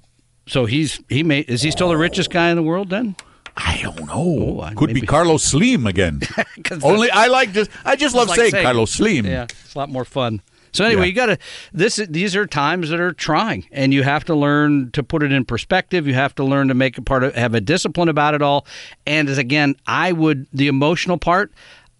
So 0.47 0.65
he's 0.65 0.99
he 1.09 1.21
made 1.23 1.49
is 1.49 1.61
he 1.61 1.69
still 1.71 1.89
the 1.89 1.97
richest 1.97 2.29
guy 2.31 2.49
in 2.49 2.55
the 2.55 2.63
world 2.63 2.89
then? 2.89 3.15
I 3.61 3.79
don't 3.83 4.05
know. 4.07 4.61
Oh, 4.61 4.69
Could 4.75 4.87
maybe- 4.89 5.01
be 5.01 5.07
Carlos 5.07 5.43
Slim 5.43 5.85
again. 5.85 6.21
Only 6.83 7.11
I 7.11 7.27
like 7.27 7.51
just 7.53 7.69
I 7.85 7.95
just 7.95 8.15
love 8.15 8.27
Like 8.29 8.39
saying, 8.39 8.51
saying- 8.51 8.63
Carlos 8.63 8.91
Slim. 8.91 9.25
Yeah, 9.25 9.43
it's 9.43 9.75
a 9.75 9.77
lot 9.77 9.89
more 9.89 10.05
fun. 10.05 10.41
So 10.71 10.85
anyway, 10.85 11.01
Yeah. 11.01 11.05
you 11.07 11.13
got 11.13 11.25
to 11.27 11.37
this. 11.73 11.95
These 12.09 12.35
are 12.35 12.45
times 12.45 12.89
that 12.91 12.99
are 12.99 13.11
trying, 13.11 13.65
and 13.71 13.91
you 13.93 14.03
have 14.03 14.23
to 14.25 14.35
learn 14.35 14.91
to 14.91 15.01
put 15.03 15.23
it 15.23 15.31
in 15.31 15.43
perspective. 15.43 16.05
You 16.07 16.13
have 16.13 16.35
to 16.35 16.43
learn 16.43 16.67
to 16.67 16.73
make 16.75 16.97
a 16.97 17.01
part 17.01 17.23
of 17.23 17.33
have 17.35 17.55
a 17.55 17.61
discipline 17.61 18.07
about 18.07 18.33
it 18.35 18.41
all. 18.43 18.65
And 19.07 19.27
as 19.29 19.37
again, 19.39 19.75
I 19.87 20.11
would 20.11 20.45
the 20.53 20.67
emotional 20.67 21.17
part. 21.17 21.51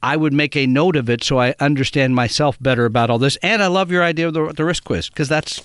I 0.01 0.15
would 0.15 0.31
make 0.33 0.55
a 0.55 0.65
note 0.65 0.95
of 0.95 1.09
it 1.09 1.23
so 1.25 1.39
I 1.41 1.55
understand 1.59 2.15
myself 2.15 2.57
better 2.61 2.85
about 2.85 3.09
all 3.09 3.17
this. 3.19 3.37
And 3.43 3.61
I 3.61 3.67
love 3.67 3.91
your 3.91 4.01
idea 4.03 4.27
of 4.29 4.33
the, 4.33 4.53
the 4.53 4.63
risk 4.63 4.85
quiz 4.85 5.09
because 5.09 5.27
that's 5.27 5.61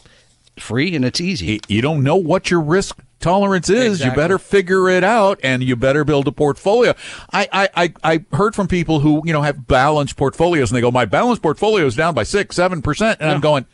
free 0.58 0.94
and 0.94 1.04
it's 1.04 1.20
easy. 1.20 1.60
You 1.68 1.82
don't 1.82 2.02
know 2.02 2.16
what 2.16 2.50
your 2.50 2.60
risk 2.60 2.98
tolerance 3.20 3.70
is. 3.70 4.00
You 4.04 4.12
better 4.12 4.38
figure 4.38 4.88
it 4.88 5.02
out, 5.02 5.40
and 5.42 5.62
you 5.62 5.76
better 5.76 6.04
build 6.04 6.28
a 6.28 6.32
portfolio. 6.32 6.94
I, 7.32 7.48
I, 7.52 7.68
I, 7.74 7.94
I 8.04 8.24
heard 8.36 8.54
from 8.54 8.68
people 8.68 9.00
who 9.00 9.22
you 9.24 9.32
know 9.32 9.42
have 9.42 9.66
balanced 9.66 10.16
portfolios, 10.16 10.70
and 10.70 10.76
they 10.76 10.80
go, 10.80 10.90
"My 10.90 11.06
balanced 11.06 11.42
portfolio 11.42 11.86
is 11.86 11.96
down 11.96 12.14
by 12.14 12.22
six, 12.22 12.56
seven 12.56 12.82
percent," 12.82 13.20
and 13.20 13.30
I'm 13.30 13.40
going, 13.40 13.66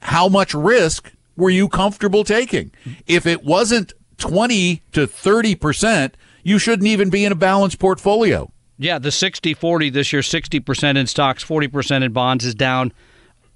"How 0.00 0.28
much 0.28 0.54
risk 0.54 1.12
were 1.36 1.50
you 1.50 1.68
comfortable 1.68 2.24
taking? 2.24 2.70
If 3.06 3.26
it 3.26 3.44
wasn't 3.44 3.92
twenty 4.18 4.82
to 4.92 5.06
thirty 5.06 5.54
percent, 5.54 6.16
you 6.42 6.58
shouldn't 6.58 6.88
even 6.88 7.10
be 7.10 7.24
in 7.24 7.32
a 7.32 7.36
balanced 7.36 7.78
portfolio." 7.78 8.50
Yeah, 8.78 8.98
the 8.98 9.10
60 9.10 9.54
40 9.54 9.88
this 9.88 10.12
year, 10.12 10.20
60% 10.20 10.98
in 10.98 11.06
stocks, 11.06 11.42
40% 11.42 12.02
in 12.02 12.12
bonds 12.12 12.44
is 12.44 12.54
down 12.54 12.92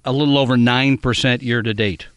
a 0.03 0.11
little 0.11 0.35
over 0.35 0.55
9% 0.57 1.41
year 1.43 1.61
to 1.61 1.73
date. 1.75 2.07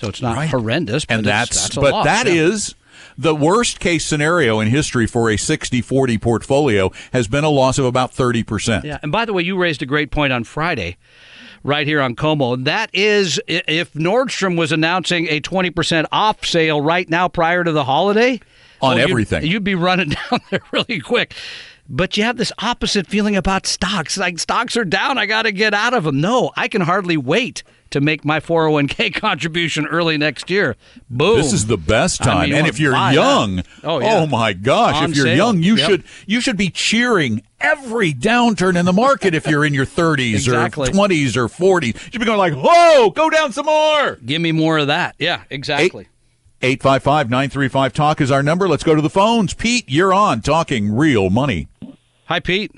So 0.00 0.08
it's 0.08 0.22
not 0.22 0.36
Right. 0.36 0.48
horrendous, 0.48 1.04
but 1.04 1.14
and 1.18 1.24
that's, 1.26 1.62
that's 1.62 1.74
but 1.74 1.92
loss, 1.92 2.04
that 2.04 2.26
yeah. 2.26 2.32
is 2.34 2.74
the 3.16 3.34
worst 3.34 3.80
case 3.80 4.04
scenario 4.04 4.60
in 4.60 4.68
history 4.68 5.06
for 5.06 5.28
a 5.28 5.36
60-40 5.36 6.20
portfolio 6.20 6.90
has 7.12 7.26
been 7.26 7.42
a 7.44 7.48
loss 7.50 7.78
of 7.78 7.84
about 7.84 8.12
30%. 8.14 8.84
Yeah, 8.84 8.98
and 9.02 9.10
by 9.10 9.24
the 9.24 9.32
way, 9.32 9.42
you 9.42 9.56
raised 9.56 9.82
a 9.82 9.86
great 9.86 10.10
point 10.12 10.32
on 10.32 10.44
Friday, 10.44 10.96
right 11.64 11.86
here 11.86 12.00
on 12.00 12.14
KOMO. 12.14 12.64
That 12.64 12.90
is, 12.92 13.40
if 13.48 13.92
Nordstrom 13.94 14.56
was 14.56 14.70
announcing 14.70 15.26
a 15.28 15.40
twenty 15.40 15.70
percent 15.70 16.06
off 16.12 16.44
sale 16.46 16.80
right 16.80 17.08
now 17.08 17.26
prior 17.28 17.64
to 17.64 17.72
the 17.72 17.82
holiday 17.84 18.40
On 18.80 18.96
you'd- 18.96 19.10
everything. 19.10 19.44
you'd, 19.44 19.64
be 19.64 19.74
running 19.74 20.10
down 20.30 20.40
there 20.50 20.60
really 20.70 21.00
quick. 21.00 21.34
But 21.90 22.16
you 22.18 22.24
have 22.24 22.36
this 22.36 22.52
opposite 22.58 23.06
feeling 23.06 23.34
about 23.36 23.66
stocks. 23.66 24.18
Like 24.18 24.38
stocks 24.38 24.76
are 24.76 24.84
down, 24.84 25.16
I 25.16 25.24
got 25.26 25.42
to 25.42 25.52
get 25.52 25.72
out 25.72 25.94
of 25.94 26.04
them. 26.04 26.20
No, 26.20 26.50
I 26.54 26.68
can 26.68 26.82
hardly 26.82 27.16
wait 27.16 27.62
to 27.90 28.02
make 28.02 28.26
my 28.26 28.38
401k 28.40 29.14
contribution 29.18 29.86
early 29.86 30.18
next 30.18 30.50
year. 30.50 30.76
Boom. 31.08 31.38
This 31.38 31.54
is 31.54 31.66
the 31.66 31.78
best 31.78 32.20
I 32.20 32.24
time. 32.26 32.50
mean, 32.50 32.58
and 32.58 32.66
if 32.66 32.78
you're 32.78 32.92
young, 32.92 33.62
Oh, 33.82 34.00
yeah. 34.00 34.18
Oh 34.18 34.26
my 34.26 34.52
gosh, 34.52 34.96
On 34.96 35.10
if 35.10 35.16
you're 35.16 35.24
sale. 35.24 35.36
young, 35.36 35.62
you 35.62 35.76
Yep. 35.76 35.88
should 35.88 36.04
you 36.26 36.42
should 36.42 36.58
be 36.58 36.68
cheering 36.68 37.40
every 37.58 38.12
downturn 38.12 38.78
in 38.78 38.84
the 38.84 38.92
market 38.92 39.34
if 39.34 39.46
you're 39.46 39.64
in 39.64 39.72
your 39.72 39.86
30s 39.86 40.34
Exactly. 40.34 40.90
or 40.90 40.92
20s 40.92 41.36
or 41.38 41.48
40s. 41.48 41.94
You 41.94 42.00
should 42.12 42.20
be 42.20 42.26
going 42.26 42.36
like, 42.36 42.52
"Whoa, 42.54 43.08
go 43.10 43.30
down 43.30 43.52
some 43.54 43.64
more." 43.64 44.16
Give 44.26 44.42
me 44.42 44.52
more 44.52 44.76
of 44.76 44.88
that. 44.88 45.14
Yeah, 45.18 45.44
exactly. 45.48 46.08
855-935 46.60 47.92
talk 47.92 48.20
is 48.20 48.30
our 48.30 48.42
number. 48.42 48.68
Let's 48.68 48.82
go 48.84 48.94
to 48.94 49.00
the 49.00 49.08
phones. 49.08 49.54
Pete, 49.54 49.84
you're 49.88 50.12
on 50.12 50.40
talking 50.42 50.94
real 50.94 51.30
money. 51.30 51.68
Hi, 52.28 52.40
Pete. 52.40 52.72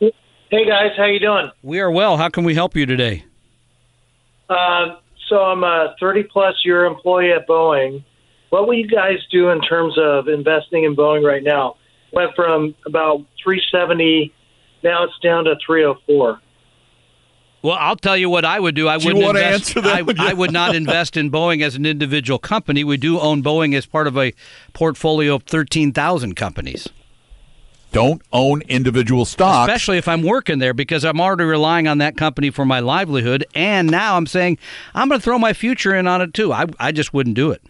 Hey 0.00 0.66
guys, 0.66 0.92
how 0.96 1.04
you 1.04 1.18
doing? 1.20 1.50
We 1.62 1.80
are 1.80 1.90
well. 1.90 2.16
How 2.16 2.28
can 2.30 2.44
we 2.44 2.54
help 2.54 2.74
you 2.74 2.86
today? 2.86 3.24
Uh, 4.48 4.96
so 5.28 5.36
I'm 5.42 5.62
a 5.62 5.94
30 6.00 6.22
plus 6.24 6.54
year 6.64 6.86
employee 6.86 7.32
at 7.32 7.46
Boeing. 7.46 8.02
What 8.48 8.66
will 8.66 8.74
you 8.74 8.86
guys 8.88 9.18
do 9.30 9.50
in 9.50 9.60
terms 9.60 9.94
of 9.98 10.28
investing 10.28 10.84
in 10.84 10.96
Boeing 10.96 11.22
right 11.22 11.42
now? 11.42 11.76
Went 12.12 12.30
from 12.36 12.74
about 12.86 13.18
370, 13.42 14.32
now 14.82 15.04
it's 15.04 15.18
down 15.22 15.44
to 15.44 15.56
304. 15.66 16.40
Well, 17.62 17.76
I'll 17.78 17.96
tell 17.96 18.16
you 18.16 18.30
what 18.30 18.44
I 18.44 18.60
would 18.60 18.74
do. 18.74 18.88
I 18.88 18.96
Do 18.98 19.08
wouldn't 19.08 19.24
wanna 19.24 19.40
invest. 19.40 19.76
answer 19.76 19.80
that 19.82 20.18
I. 20.18 20.30
I 20.30 20.32
would 20.34 20.52
not 20.52 20.74
invest 20.74 21.16
in 21.16 21.30
Boeing 21.30 21.62
as 21.62 21.74
an 21.74 21.84
individual 21.84 22.38
company. 22.38 22.84
We 22.84 22.96
do 22.96 23.18
own 23.18 23.42
Boeing 23.42 23.74
as 23.74 23.84
part 23.86 24.06
of 24.06 24.16
a 24.16 24.32
portfolio 24.72 25.34
of 25.34 25.42
thirteen 25.42 25.92
thousand 25.92 26.36
companies. 26.36 26.88
Don't 27.94 28.20
own 28.32 28.60
individual 28.62 29.24
stocks. 29.24 29.68
Especially 29.70 29.96
if 29.98 30.08
I'm 30.08 30.22
working 30.22 30.58
there, 30.58 30.74
because 30.74 31.04
I'm 31.04 31.20
already 31.20 31.44
relying 31.44 31.86
on 31.88 31.98
that 31.98 32.16
company 32.16 32.50
for 32.50 32.64
my 32.64 32.80
livelihood, 32.80 33.46
and 33.54 33.90
now 33.90 34.16
I'm 34.16 34.26
saying 34.26 34.58
I'm 34.94 35.08
going 35.08 35.20
to 35.20 35.24
throw 35.24 35.38
my 35.38 35.52
future 35.52 35.94
in 35.94 36.06
on 36.06 36.20
it 36.20 36.34
too. 36.34 36.52
I 36.52 36.66
I 36.80 36.92
just 36.92 37.14
wouldn't 37.14 37.36
do 37.36 37.50
it 37.52 37.62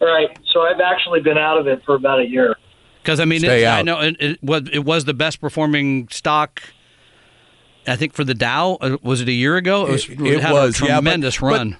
All 0.00 0.08
right, 0.08 0.28
so 0.52 0.62
I've 0.62 0.80
actually 0.80 1.20
been 1.20 1.36
out 1.38 1.58
of 1.58 1.66
it 1.66 1.82
for 1.84 1.94
about 1.96 2.20
a 2.20 2.26
year. 2.26 2.56
because 3.02 3.20
I 3.20 3.24
mean, 3.24 3.44
it, 3.44 3.66
I 3.66 3.82
know 3.82 4.00
it, 4.00 4.16
it 4.20 4.42
was 4.42 4.62
it 4.72 4.84
was 4.84 5.04
the 5.04 5.14
best 5.14 5.40
performing 5.40 6.08
stock. 6.08 6.62
I 7.86 7.96
think 7.96 8.12
for 8.12 8.24
the 8.24 8.34
Dow, 8.34 8.74
uh, 8.80 8.98
was 9.02 9.20
it 9.22 9.28
a 9.28 9.32
year 9.32 9.56
ago? 9.56 9.86
It 9.86 9.90
was, 9.90 10.08
It- 10.08 10.20
it 10.20 10.26
it 10.34 10.40
had 10.42 10.52
was, 10.52 10.80
a 10.80 10.84
yeah, 10.84 10.90
but- 10.96 11.00
tremendous 11.02 11.38
but- 11.38 11.46
run. 11.46 11.76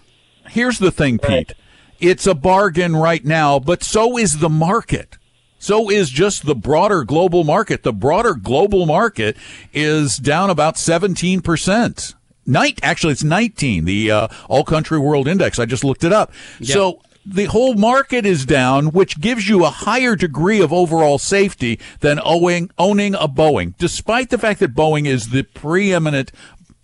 Here's 0.48 0.78
the 0.80 0.90
thing, 0.90 1.18
Pete. 1.18 1.52
It's 2.00 2.26
a 2.26 2.34
bargain 2.34 2.96
right 2.96 3.24
now, 3.24 3.60
but 3.60 3.84
so 3.84 4.16
is 4.18 4.38
the 4.38 4.48
market. 4.48 5.16
So 5.60 5.90
is 5.90 6.08
just 6.08 6.46
the 6.46 6.54
broader 6.54 7.04
global 7.04 7.44
market. 7.44 7.82
The 7.82 7.92
broader 7.92 8.34
global 8.34 8.86
market 8.86 9.36
is 9.72 10.16
down 10.16 10.48
about 10.48 10.76
17%. 10.76 12.14
Night, 12.46 12.80
actually, 12.82 13.12
it's 13.12 13.22
19, 13.22 13.84
the 13.84 14.10
uh, 14.10 14.28
All 14.48 14.64
Country 14.64 14.98
World 14.98 15.28
Index. 15.28 15.58
I 15.58 15.66
just 15.66 15.84
looked 15.84 16.02
it 16.02 16.14
up. 16.14 16.32
So 16.62 17.02
the 17.26 17.44
whole 17.44 17.74
market 17.74 18.24
is 18.24 18.46
down, 18.46 18.86
which 18.86 19.20
gives 19.20 19.50
you 19.50 19.64
a 19.64 19.70
higher 19.70 20.16
degree 20.16 20.62
of 20.62 20.72
overall 20.72 21.18
safety 21.18 21.78
than 22.00 22.18
owing, 22.24 22.70
owning 22.78 23.14
a 23.14 23.28
Boeing, 23.28 23.74
despite 23.76 24.30
the 24.30 24.38
fact 24.38 24.60
that 24.60 24.74
Boeing 24.74 25.06
is 25.06 25.28
the 25.28 25.42
preeminent 25.42 26.32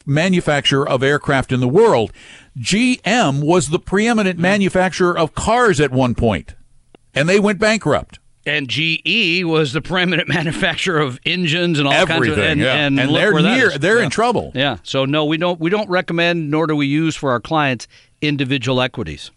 manufacturer 0.05 0.87
of 0.87 1.03
aircraft 1.03 1.51
in 1.51 1.61
the 1.61 1.67
world. 1.67 2.13
GM 2.59 3.43
was 3.43 3.71
the 3.71 3.79
preeminent 3.79 4.39
manufacturer 4.39 5.17
of 5.17 5.35
cars 5.35 5.81
at 5.81 5.91
one 5.91 6.15
point, 6.15 6.55
and 7.15 7.27
they 7.27 7.41
went 7.41 7.59
bankrupt. 7.59 8.19
And 8.47 8.69
GE 8.69 9.43
was 9.45 9.73
the 9.73 9.83
preeminent 9.83 10.29
manufacturer 10.37 11.01
of 11.01 11.19
engines 11.27 11.79
and 11.81 11.89
all 11.89 11.93
kinds 11.93 12.11
of 12.11 12.17
Everything, 12.17 12.45
and, 12.53 12.61
yeah. 12.61 12.75
and, 12.77 12.99
And 13.01 13.11
look 13.11 13.21
they're 13.21 13.43
near- 13.43 13.77
they're 13.79 13.99
in 14.01 14.09
trouble. 14.11 14.53
Yeah. 14.55 14.77
So 14.85 15.05
no, 15.05 15.25
we 15.25 15.37
don't 15.37 15.59
we 15.61 15.69
don't 15.69 15.89
recommend 15.91 16.49
nor 16.51 16.69
do 16.69 16.77
we 16.77 16.87
use 16.87 17.17
for 17.17 17.33
our 17.33 17.41
clients 17.41 17.89
individual 18.23 18.81
equities. 18.81 19.33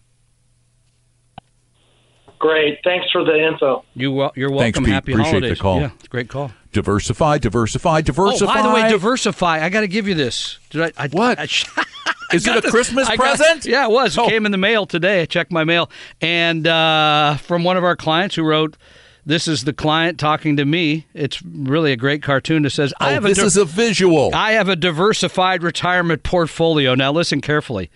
Great, 2.38 2.78
thanks 2.86 3.08
for 3.12 3.26
the 3.26 3.36
info. 3.48 3.84
You 3.96 4.14
wel- 4.14 4.32
you're 4.36 4.48
Thanks, 4.50 4.78
welcome. 4.78 4.86
Pete. 4.86 4.94
Happy 4.94 5.12
Appreciate 5.12 5.32
the 5.32 5.40
holidays. 5.40 5.60
call. 5.60 5.80
Yeah, 5.82 5.90
it's 5.96 6.06
a 6.06 6.10
great 6.10 6.30
call. 6.30 6.52
Diversify, 6.72 7.38
diversify, 7.40 8.02
diversify. 8.02 8.52
Oh, 8.52 8.54
by 8.54 8.62
the 8.62 8.74
way, 8.74 8.90
diversify. 8.90 9.62
I 9.66 9.70
got 9.70 9.82
to 9.82 9.88
give 9.90 10.08
you 10.08 10.14
this. 10.14 10.58
Did 10.70 10.84
I? 10.98 11.04
I 11.04 11.08
What? 11.10 11.38
I, 11.40 11.48
Is 12.34 12.48
it 12.48 12.58
a 12.58 12.62
this- 12.62 12.72
Christmas 12.72 13.08
I 13.08 13.16
got- 13.16 13.38
present? 13.38 13.66
yeah, 13.66 13.86
it 13.86 13.92
was. 13.92 14.18
It 14.18 14.22
Oh. 14.22 14.28
came 14.30 14.46
in 14.46 14.52
the 14.52 14.58
mail 14.58 14.86
today. 14.86 15.22
I 15.22 15.26
checked 15.26 15.52
my 15.52 15.64
mail, 15.64 15.90
and 16.22 16.68
uh, 16.68 17.36
from 17.38 17.64
one 17.64 17.78
of 17.78 17.84
our 17.84 17.96
clients 17.96 18.36
who 18.36 18.44
wrote, 18.44 18.78
"This 19.26 19.48
is 19.48 19.64
the 19.64 19.74
client 19.74 20.18
talking 20.20 20.56
to 20.58 20.66
me." 20.66 21.06
It's 21.14 21.42
really 21.44 21.92
a 21.92 21.96
great 21.98 22.22
cartoon 22.24 22.64
that 22.64 22.70
says, 22.72 22.94
"I 23.00 23.12
Oh, 23.12 23.14
have 23.16 23.24
this 23.24 23.38
a 23.38 23.42
di- 23.42 23.48
is 23.48 23.58
a 23.58 23.66
visual. 23.66 24.32
I 24.34 24.52
have 24.54 24.70
a 24.70 24.76
diversified 24.76 25.64
retirement 25.64 26.24
portfolio." 26.24 26.96
Now 26.96 27.12
listen 27.12 27.42
carefully: 27.42 27.90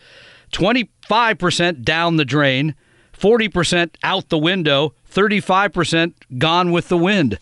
twenty-five 0.51 1.37
percent 1.37 1.83
down 1.83 2.17
the 2.17 2.25
drain, 2.25 2.75
forty 3.11 3.47
percent 3.49 3.97
out 4.03 4.29
the 4.29 4.37
window, 4.37 4.93
thirty-five 5.05 5.73
percent 5.73 6.15
gone 6.37 6.71
with 6.71 6.89
the 6.89 6.97
wind. 6.97 7.37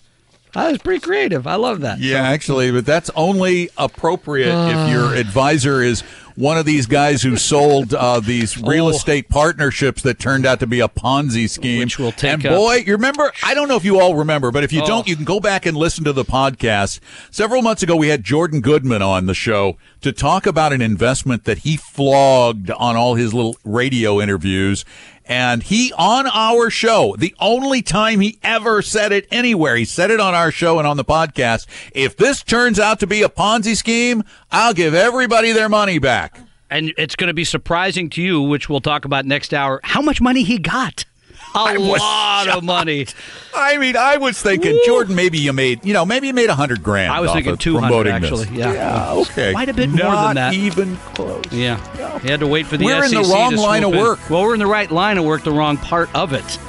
That 0.53 0.69
was 0.69 0.79
pretty 0.79 0.99
creative. 0.99 1.47
I 1.47 1.55
love 1.55 1.79
that. 1.79 1.99
Yeah, 1.99 2.23
actually, 2.23 2.71
but 2.71 2.85
that's 2.85 3.09
only 3.15 3.69
appropriate 3.77 4.53
if 4.53 4.89
your 4.91 5.15
advisor 5.15 5.81
is 5.81 6.03
one 6.35 6.57
of 6.57 6.65
these 6.65 6.85
guys 6.85 7.21
who 7.21 7.37
sold 7.37 7.93
uh, 7.93 8.19
these 8.19 8.57
real 8.57 8.85
Oh. 8.87 8.89
estate 8.89 9.29
partnerships 9.29 10.01
that 10.03 10.19
turned 10.19 10.45
out 10.45 10.59
to 10.61 10.67
be 10.67 10.79
a 10.79 10.87
Ponzi 10.87 11.49
scheme. 11.49 11.79
Which 11.79 11.99
will 11.99 12.11
take 12.11 12.33
And 12.33 12.45
up- 12.47 12.57
boy, 12.57 12.83
you 12.85 12.93
remember? 12.93 13.31
I 13.43 13.53
don't 13.53 13.67
know 13.67 13.75
if 13.75 13.85
you 13.85 13.99
all 13.99 14.15
remember, 14.15 14.51
but 14.51 14.63
if 14.63 14.71
you 14.73 14.81
Oh. 14.81 14.87
don't, 14.87 15.07
you 15.07 15.15
can 15.15 15.25
go 15.25 15.39
back 15.39 15.65
and 15.65 15.75
listen 15.77 16.03
to 16.05 16.13
the 16.13 16.25
podcast. 16.25 16.99
Several 17.31 17.61
months 17.61 17.83
ago, 17.83 17.95
we 17.95 18.07
had 18.09 18.23
Jordan 18.23 18.61
Goodman 18.61 19.01
on 19.01 19.25
the 19.25 19.33
show 19.33 19.77
to 20.01 20.11
talk 20.11 20.45
about 20.45 20.73
an 20.73 20.81
investment 20.81 21.43
that 21.45 21.59
he 21.59 21.77
flogged 21.77 22.71
on 22.71 22.95
all 22.95 23.15
his 23.15 23.33
little 23.33 23.55
radio 23.63 24.19
interviews. 24.21 24.83
And 25.31 25.63
he 25.63 25.93
on 25.93 26.27
our 26.27 26.69
show, 26.69 27.15
the 27.17 27.33
only 27.39 27.81
time 27.81 28.19
he 28.19 28.37
ever 28.43 28.81
said 28.81 29.13
it 29.13 29.29
anywhere, 29.31 29.77
he 29.77 29.85
said 29.85 30.11
it 30.11 30.19
on 30.19 30.33
our 30.33 30.51
show 30.51 30.77
and 30.77 30.85
on 30.85 30.97
the 30.97 31.05
podcast. 31.05 31.67
If 31.93 32.17
this 32.17 32.43
turns 32.43 32.81
out 32.81 32.99
to 32.99 33.07
be 33.07 33.23
a 33.23 33.29
Ponzi 33.29 33.77
scheme, 33.77 34.25
I'll 34.51 34.73
give 34.73 34.93
everybody 34.93 35.53
their 35.53 35.69
money 35.69 35.99
back. 35.99 36.37
and 36.69 36.93
it's 36.97 37.15
going 37.15 37.29
to 37.29 37.33
be 37.33 37.45
surprising 37.45 38.09
to 38.09 38.21
you, 38.21 38.41
which 38.41 38.67
we'll 38.67 38.81
talk 38.81 39.05
about 39.05 39.25
next 39.25 39.53
hour, 39.53 39.79
how 39.83 40.01
much 40.01 40.19
money 40.19 40.43
he 40.43 40.57
got. 40.57 41.05
A 41.53 41.77
was 41.79 41.99
lot 41.99 42.47
of 42.49 42.63
money. 42.63 43.07
I 43.53 43.77
mean, 43.77 43.97
I 43.97 44.17
was 44.17 44.41
thinking, 44.41 44.79
Jordan, 44.85 45.15
maybe 45.15 45.37
you 45.37 45.51
made, 45.51 45.83
you 45.85 45.93
know, 45.93 46.05
maybe 46.05 46.27
you 46.27 46.33
made 46.33 46.49
a 46.49 46.55
hundred 46.55 46.81
grand. 46.81 47.11
I 47.11 47.19
was 47.19 47.31
thinking 47.33 47.57
200 47.57 47.87
promoting 47.87 48.13
actually. 48.13 48.47
Yeah. 48.57 48.73
Yeah, 48.73 49.13
okay. 49.13 49.51
Quite 49.51 49.67
a 49.69 49.73
bit 49.73 49.89
more 49.89 50.11
than 50.15 50.35
that. 50.35 50.53
even 50.53 50.95
close. 51.13 51.43
Yeah. 51.51 51.79
yeah. 51.97 52.13
You 52.23 52.29
had 52.31 52.39
to 52.39 52.47
wait 52.47 52.67
for 52.67 52.77
the 52.77 52.85
We're 52.85 53.03
in 53.03 53.11
the 53.11 53.21
wrong 53.23 53.55
line 53.55 53.81
swoop 53.81 53.93
of 53.93 53.99
in. 53.99 54.05
work. 54.05 54.29
Well, 54.29 54.43
we're 54.43 54.53
in 54.53 54.59
the 54.59 54.67
right 54.67 54.89
line 54.89 55.17
of 55.17 55.25
work, 55.25 55.43
the 55.43 55.51
wrong 55.51 55.75
part 55.77 56.13
of 56.15 56.31
it. 56.33 56.59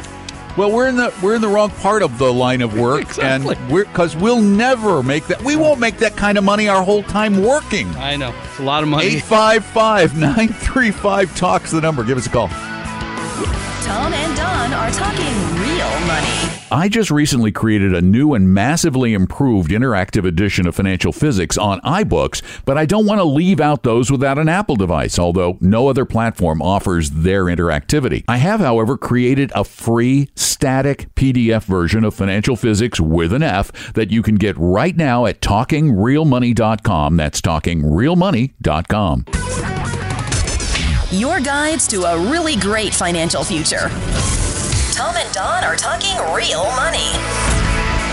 Well, 0.56 0.70
we're 0.70 0.88
in 0.88 0.96
the 0.96 1.14
we're 1.22 1.34
in 1.36 1.40
the 1.40 1.48
wrong 1.48 1.70
part 1.70 2.02
of 2.02 2.18
the 2.18 2.30
line 2.32 2.60
of 2.60 2.76
work, 2.78 3.00
Exactly. 3.08 3.56
and 3.56 3.72
we're 3.72 3.84
because 3.84 4.14
we'll 4.16 4.42
never 4.42 5.02
make 5.02 5.26
that. 5.28 5.40
We 5.42 5.56
won't 5.56 5.78
make 5.80 5.96
that 5.98 6.14
kind 6.16 6.36
of 6.36 6.44
money 6.44 6.68
our 6.68 6.82
whole 6.82 7.02
time 7.04 7.42
working. 7.42 7.88
I 7.96 8.16
know. 8.16 8.34
It's 8.50 8.58
a 8.58 8.62
lot 8.62 8.82
of 8.82 8.88
money. 8.90 9.06
855 9.06 10.16
935 10.18 11.36
talks 11.36 11.70
the 11.70 11.80
number. 11.80 12.04
Give 12.04 12.18
us 12.18 12.26
a 12.26 12.30
call. 12.30 12.48
Tom 12.48 14.12
and 14.12 14.36
Don 14.62 14.72
are 14.74 14.90
talking 14.92 15.34
real 15.60 15.90
money. 16.06 16.28
I 16.70 16.88
just 16.88 17.10
recently 17.10 17.50
created 17.50 17.96
a 17.96 18.00
new 18.00 18.32
and 18.34 18.54
massively 18.54 19.12
improved 19.12 19.72
interactive 19.72 20.24
edition 20.24 20.68
of 20.68 20.76
Financial 20.76 21.10
Physics 21.10 21.58
on 21.58 21.80
iBooks, 21.80 22.42
but 22.64 22.78
I 22.78 22.86
don't 22.86 23.04
want 23.04 23.18
to 23.18 23.24
leave 23.24 23.60
out 23.60 23.82
those 23.82 24.08
without 24.08 24.38
an 24.38 24.48
Apple 24.48 24.76
device, 24.76 25.18
although 25.18 25.58
no 25.60 25.88
other 25.88 26.04
platform 26.04 26.62
offers 26.62 27.10
their 27.10 27.46
interactivity. 27.46 28.22
I 28.28 28.36
have, 28.36 28.60
however, 28.60 28.96
created 28.96 29.50
a 29.52 29.64
free 29.64 30.28
static 30.36 31.12
PDF 31.16 31.64
version 31.64 32.04
of 32.04 32.14
Financial 32.14 32.54
Physics 32.54 33.00
with 33.00 33.32
an 33.32 33.42
F 33.42 33.92
that 33.94 34.12
you 34.12 34.22
can 34.22 34.36
get 34.36 34.56
right 34.56 34.96
now 34.96 35.26
at 35.26 35.40
talkingrealmoney.com. 35.40 37.16
That's 37.16 37.40
talkingrealmoney.com. 37.40 39.24
Your 41.10 41.40
guides 41.40 41.86
to 41.88 42.04
a 42.04 42.30
really 42.30 42.56
great 42.56 42.94
financial 42.94 43.44
future. 43.44 43.90
Tom 44.92 45.16
and 45.16 45.32
Don 45.32 45.64
are 45.64 45.74
talking 45.74 46.18
real 46.34 46.64
money. 46.76 47.71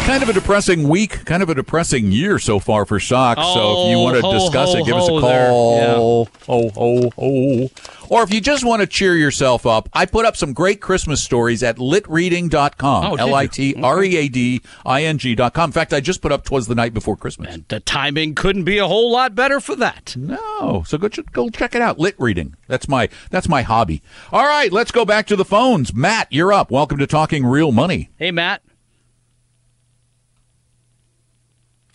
Kind 0.10 0.24
of 0.24 0.30
a 0.30 0.34
depressing 0.34 0.90
week, 0.90 1.24
kind 1.26 1.44
of 1.44 1.50
a 1.50 1.54
depressing 1.54 2.12
year 2.12 2.40
so 2.40 2.58
far 2.58 2.84
for 2.84 3.00
stocks. 3.00 3.42
so 3.44 3.84
if 3.84 3.92
you 3.92 3.98
Oh, 3.98 4.02
want 4.02 4.16
to 4.16 4.24
ho, 4.24 4.34
discuss 4.34 4.74
ho, 4.74 4.80
it, 4.80 4.86
give 4.88 4.96
us 4.96 5.08
a 5.08 5.12
ho 5.12 5.22
call. 5.22 6.28
oh, 6.48 6.72
oh. 6.76 7.10
ho. 7.16 7.70
Or 8.10 8.24
if 8.24 8.34
you 8.34 8.42
just 8.42 8.66
want 8.66 8.80
to 8.82 8.88
cheer 8.88 9.16
yourself 9.16 9.68
up, 9.68 9.88
I 9.94 10.08
put 10.08 10.26
up 10.26 10.36
some 10.36 10.54
great 10.54 10.82
Christmas 10.82 11.22
stories 11.24 11.62
at 11.62 11.78
litreading.com. 11.78 13.06
Oh? 13.06 13.16
L 13.18 13.36
I 13.36 13.46
T 13.46 13.76
R 13.80 14.04
E 14.04 14.18
A 14.18 14.28
D 14.30 14.64
I 14.84 15.04
N 15.04 15.20
G.com. 15.20 15.66
In 15.70 15.72
fact, 15.72 15.94
I 15.94 16.00
just 16.00 16.24
put 16.24 16.32
up 16.32 16.44
Twas 16.44 16.66
the 16.66 16.74
Night 16.74 16.96
Before 16.96 17.16
Christmas. 17.16 17.54
And 17.54 17.66
the 17.68 17.80
timing 17.80 18.34
couldn't 18.34 18.64
be 18.64 18.80
a 18.80 18.88
whole 18.88 19.12
lot 19.12 19.36
better 19.36 19.60
for 19.60 19.76
that. 19.76 20.16
No, 20.18 20.84
so 20.88 20.98
go 20.98 21.08
ch- 21.08 21.32
go 21.32 21.50
check 21.52 21.76
it 21.76 21.84
out. 21.84 22.00
Lit 22.00 22.16
reading. 22.18 22.56
That's 22.68 22.88
my 22.88 23.10
that's 23.30 23.48
my 23.48 23.62
hobby. 23.62 24.02
All 24.32 24.48
right, 24.48 24.72
let's 24.72 24.90
go 24.90 25.06
back 25.06 25.28
to 25.28 25.36
the 25.36 25.46
phones. 25.46 25.94
Matt, 25.94 26.30
you're 26.32 26.52
up. 26.52 26.72
Welcome 26.72 26.98
to 26.98 27.06
Talking 27.06 27.46
Real 27.46 27.72
Money. 27.72 28.10
Hey, 28.18 28.32
Matt. 28.32 28.64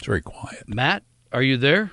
It's 0.04 0.06
very 0.06 0.20
quiet. 0.20 0.64
Matt, 0.68 1.02
are 1.32 1.40
you 1.40 1.56
there? 1.56 1.90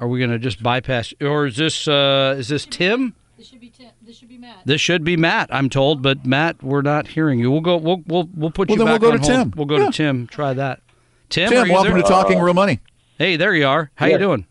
Are 0.00 0.08
we 0.08 0.18
going 0.18 0.30
to 0.30 0.38
just 0.38 0.62
bypass, 0.62 1.12
or 1.20 1.44
is 1.44 1.56
this 1.58 1.86
uh, 1.86 2.34
is 2.38 2.48
this 2.48 2.64
Tim? 2.64 3.14
This 3.36 3.48
should 3.48 3.60
be 3.60 3.68
Tim. 3.68 3.90
This 4.00 4.16
should 4.16 4.30
be 4.30 4.38
Matt. 4.38 4.62
This 4.64 4.80
should 4.80 5.04
be 5.04 5.18
Matt, 5.18 5.50
I'm 5.54 5.68
told, 5.68 6.00
but 6.00 6.24
Matt, 6.24 6.62
we're 6.62 6.80
not 6.80 7.08
hearing 7.08 7.40
you. 7.40 7.50
We'll 7.50 7.60
go. 7.60 7.76
We'll 7.76 8.02
we'll 8.06 8.26
we'll 8.34 8.50
put 8.52 8.70
Well, 8.70 8.78
you 8.78 8.84
then 8.86 8.94
back 8.94 9.02
we'll 9.02 9.10
go 9.10 9.16
on 9.18 9.20
to 9.22 9.32
hold. 9.34 9.52
Tim. 9.52 9.52
We'll 9.54 9.66
go 9.66 9.76
Yeah. 9.76 9.86
to 9.90 9.92
Tim. 9.92 10.26
Try 10.28 10.54
that. 10.54 10.80
Tim, 11.28 11.48
are 11.48 11.50
Tim, 11.56 11.66
you 11.66 11.72
welcome 11.74 11.92
there? 11.92 12.02
to 12.02 12.08
Talking 12.08 12.38
Real 12.40 12.54
Money. 12.54 12.80
Hey, 13.18 13.36
there 13.36 13.54
you 13.54 13.66
are. 13.66 13.90
How 13.96 14.06
you 14.06 14.16
doing? 14.16 14.46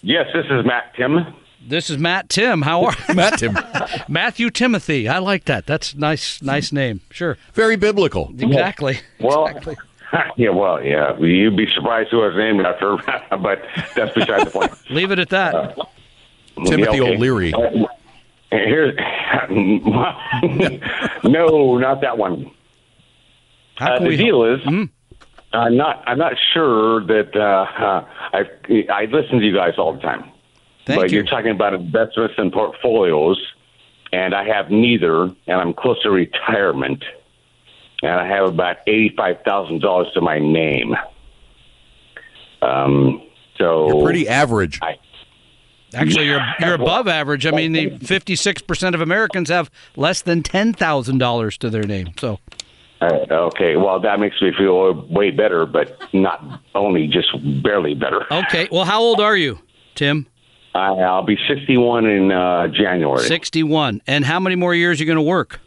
Yes, 0.00 0.24
this 0.32 0.46
is 0.46 0.64
Matt 0.64 0.94
Tim. 0.96 1.26
This 1.68 1.90
is 1.90 1.98
Matt 1.98 2.30
Tim. 2.30 2.62
How 2.62 2.84
are 2.86 2.94
you? 3.06 3.14
Matt, 3.14 3.38
Tim, 3.38 3.52
Matthew 4.08 4.48
Timothy? 4.48 5.10
I 5.10 5.18
like 5.18 5.44
that. 5.44 5.66
That's 5.66 5.94
nice. 5.94 6.40
Nice 6.40 6.72
name. 6.72 7.02
Sure. 7.10 7.36
very 7.52 7.76
biblical. 7.76 8.32
Exactly. 8.38 9.00
Well, 9.20 9.44
Exactly. 9.48 9.76
yeah, 10.36 10.50
well, 10.50 10.82
yeah. 10.82 11.16
You'd 11.18 11.56
be 11.56 11.66
surprised 11.74 12.10
who 12.10 12.22
I 12.22 12.26
was 12.28 12.36
named 12.36 12.60
after, 12.66 12.96
but 13.38 13.62
that's 13.94 14.14
beside 14.14 14.46
the 14.46 14.50
point. 14.50 14.72
Leave 14.90 15.10
it 15.10 15.18
at 15.18 15.28
that. 15.30 15.76
Timothy 16.66 16.98
Yeah, 16.98 17.02
okay. 17.04 17.14
O'Leary. 17.16 17.52
Uh, 17.54 17.86
Here's 18.50 18.94
no, 21.24 21.76
not 21.78 22.00
that 22.02 22.18
one. 22.18 22.50
How 23.76 23.94
Uh, 23.94 23.98
the 24.00 24.08
we? 24.08 24.16
deal 24.16 24.44
is, 24.44 24.60
I'm 25.52 25.76
not. 25.76 26.04
I'm 26.06 26.18
not 26.18 26.34
sure 26.52 27.04
that 27.06 27.34
uh, 27.34 27.66
uh, 27.84 28.04
I 28.32 28.44
I 28.92 29.04
listen 29.06 29.40
to 29.40 29.44
you 29.46 29.54
guys 29.54 29.74
all 29.76 29.92
the 29.94 30.00
time. 30.00 30.30
Thank 30.86 31.00
but 31.00 31.10
you. 31.12 31.20
are 31.20 31.24
talking 31.24 31.50
about 31.50 31.74
investments 31.74 32.34
and 32.38 32.52
portfolios, 32.52 33.40
and 34.12 34.34
I 34.34 34.44
have 34.44 34.70
neither, 34.70 35.22
and 35.24 35.34
I'm 35.60 35.72
close 35.74 36.00
to 36.02 36.10
retirement, 36.10 37.04
and 38.02 38.12
I 38.12 38.26
have 38.26 38.48
about 38.48 38.76
eighty-five 38.86 39.38
thousand 39.44 39.80
dollars 39.80 40.08
to 40.14 40.20
my 40.20 40.38
name. 40.38 40.94
Um, 42.62 43.22
so 43.56 43.88
You're 43.88 44.04
pretty 44.04 44.28
average. 44.28 44.78
I, 44.82 44.98
Actually, 45.94 46.26
you're 46.26 46.40
you're 46.58 46.74
above 46.74 47.06
average. 47.06 47.46
I 47.46 47.52
mean, 47.52 47.72
the 47.72 47.98
56 47.98 48.62
percent 48.62 48.94
of 48.96 49.00
Americans 49.00 49.48
have 49.48 49.70
less 49.96 50.22
than 50.22 50.42
ten 50.42 50.72
thousand 50.72 51.18
dollars 51.18 51.56
to 51.58 51.70
their 51.70 51.84
name. 51.84 52.08
So 52.18 52.40
uh, 53.00 53.26
okay, 53.30 53.76
well 53.76 54.00
that 54.00 54.18
makes 54.18 54.40
me 54.42 54.50
feel 54.58 54.92
way 55.08 55.30
better, 55.30 55.66
but 55.66 55.96
not 56.12 56.60
only 56.74 57.06
just 57.06 57.28
barely 57.62 57.94
better. 57.94 58.26
okay. 58.32 58.68
Well, 58.72 58.84
how 58.84 59.00
old 59.00 59.20
are 59.20 59.36
you, 59.36 59.60
Tim? 59.94 60.26
I, 60.74 60.88
I'll 60.88 61.22
be 61.24 61.38
sixty-one 61.46 62.06
in 62.06 62.32
uh, 62.32 62.66
January. 62.68 63.22
61. 63.22 64.02
And 64.08 64.24
how 64.24 64.40
many 64.40 64.56
more 64.56 64.74
years 64.74 64.98
are 64.98 65.04
you 65.04 65.06
going 65.06 65.16
to 65.16 65.22
work? 65.22 65.60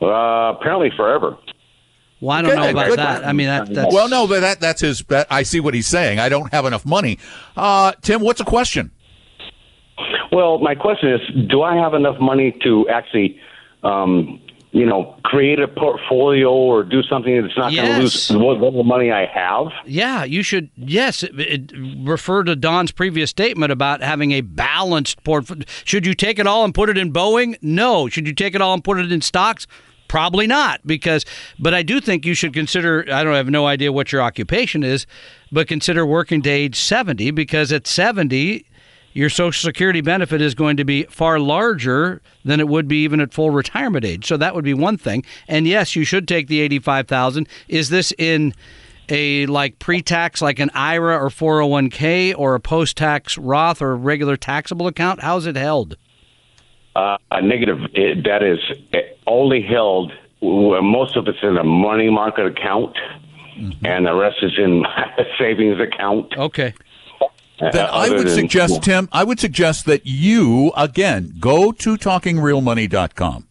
Uh, 0.00 0.54
apparently 0.58 0.90
forever. 0.96 1.36
Well, 2.20 2.36
I 2.36 2.42
don't 2.42 2.56
know 2.56 2.70
about 2.70 2.88
good. 2.88 2.98
that. 2.98 3.26
I 3.26 3.32
mean, 3.32 3.46
that, 3.46 3.72
that's 3.72 3.94
Well, 3.94 4.08
no, 4.08 4.26
but 4.26 4.40
that 4.40 4.60
that's 4.60 4.80
his. 4.80 5.00
That, 5.08 5.26
I 5.30 5.42
see 5.42 5.60
what 5.60 5.74
he's 5.74 5.86
saying. 5.86 6.18
I 6.18 6.28
don't 6.28 6.50
have 6.52 6.64
enough 6.64 6.86
money. 6.86 7.18
Uh, 7.56 7.92
Tim, 8.00 8.22
what's 8.22 8.38
the 8.38 8.44
question? 8.46 8.90
Well, 10.32 10.58
my 10.58 10.74
question 10.74 11.12
is, 11.12 11.20
do 11.48 11.62
I 11.62 11.76
have 11.76 11.94
enough 11.94 12.18
money 12.20 12.56
to 12.62 12.88
actually, 12.88 13.38
um, 13.82 14.40
you 14.76 14.84
know, 14.84 15.18
create 15.24 15.58
a 15.58 15.66
portfolio 15.66 16.52
or 16.52 16.84
do 16.84 17.02
something 17.02 17.40
that's 17.40 17.56
not 17.56 17.72
going 17.72 17.92
to 17.92 17.98
lose 17.98 18.30
what 18.30 18.60
little 18.60 18.84
money 18.84 19.10
I 19.10 19.24
have? 19.24 19.68
Yeah, 19.86 20.24
you 20.24 20.42
should. 20.42 20.68
Yes, 20.76 21.22
it, 21.22 21.40
it, 21.40 21.72
refer 22.06 22.44
to 22.44 22.54
Don's 22.54 22.92
previous 22.92 23.30
statement 23.30 23.72
about 23.72 24.02
having 24.02 24.32
a 24.32 24.42
balanced 24.42 25.24
portfolio. 25.24 25.64
Should 25.84 26.04
you 26.04 26.12
take 26.12 26.38
it 26.38 26.46
all 26.46 26.62
and 26.62 26.74
put 26.74 26.90
it 26.90 26.98
in 26.98 27.10
Boeing? 27.10 27.56
No. 27.62 28.10
Should 28.10 28.26
you 28.26 28.34
take 28.34 28.54
it 28.54 28.60
all 28.60 28.74
and 28.74 28.84
put 28.84 28.98
it 28.98 29.10
in 29.10 29.22
stocks? 29.22 29.66
Probably 30.08 30.46
not, 30.46 30.86
because. 30.86 31.24
But 31.58 31.72
I 31.72 31.82
do 31.82 31.98
think 31.98 32.26
you 32.26 32.34
should 32.34 32.52
consider. 32.52 33.06
I 33.10 33.24
don't 33.24 33.32
I 33.32 33.38
have 33.38 33.48
no 33.48 33.66
idea 33.66 33.92
what 33.92 34.12
your 34.12 34.20
occupation 34.20 34.82
is, 34.82 35.06
but 35.50 35.68
consider 35.68 36.04
working 36.04 36.42
to 36.42 36.50
age 36.50 36.78
seventy, 36.78 37.30
because 37.30 37.72
at 37.72 37.86
seventy. 37.86 38.66
Your 39.16 39.30
Social 39.30 39.66
Security 39.66 40.02
benefit 40.02 40.42
is 40.42 40.54
going 40.54 40.76
to 40.76 40.84
be 40.84 41.04
far 41.04 41.40
larger 41.40 42.20
than 42.44 42.60
it 42.60 42.68
would 42.68 42.86
be 42.86 43.02
even 43.02 43.18
at 43.20 43.32
full 43.32 43.48
retirement 43.50 44.04
age. 44.04 44.26
So 44.26 44.36
that 44.36 44.54
would 44.54 44.62
be 44.62 44.74
one 44.74 44.98
thing. 44.98 45.24
And 45.48 45.66
yes, 45.66 45.96
you 45.96 46.04
should 46.04 46.28
take 46.28 46.48
the 46.48 46.60
eighty-five 46.60 47.08
thousand. 47.08 47.48
Is 47.66 47.88
this 47.88 48.12
in 48.18 48.52
a 49.08 49.46
like 49.46 49.78
pre-tax 49.78 50.42
like 50.42 50.58
an 50.58 50.68
IRA 50.74 51.16
or 51.16 51.30
401k 51.30 52.34
or 52.36 52.56
a 52.56 52.60
post-tax 52.60 53.38
Roth 53.38 53.80
or 53.80 53.96
regular 53.96 54.36
taxable 54.36 54.86
account? 54.86 55.22
How's 55.22 55.46
it 55.46 55.56
held? 55.56 55.96
Uh, 56.94 57.16
a 57.30 57.40
negative. 57.40 57.78
It, 57.94 58.24
that 58.24 58.42
is 58.42 58.58
uh, 58.92 58.98
only 59.26 59.62
held. 59.62 60.12
Most 60.42 61.16
of 61.16 61.26
it's 61.26 61.38
in 61.42 61.56
a 61.56 61.64
money 61.64 62.10
market 62.10 62.44
account, 62.44 62.94
and 63.82 64.04
the 64.04 64.14
rest 64.14 64.36
is 64.42 64.58
in 64.58 64.84
a 65.18 65.24
savings 65.38 65.80
account. 65.80 66.36
Okay. 66.36 66.74
Then 67.60 67.74
Uh, 67.76 67.88
I 67.90 68.06
other 68.06 68.16
would 68.18 68.26
than- 68.28 68.34
suggest, 68.34 68.82
Tim, 68.82 69.08
I 69.12 69.24
would 69.24 69.40
suggest 69.40 69.86
that 69.86 70.02
you, 70.04 70.72
again, 70.76 71.34
go 71.40 71.72
to 71.72 71.96
talkingrealmoney.com. 71.96 73.46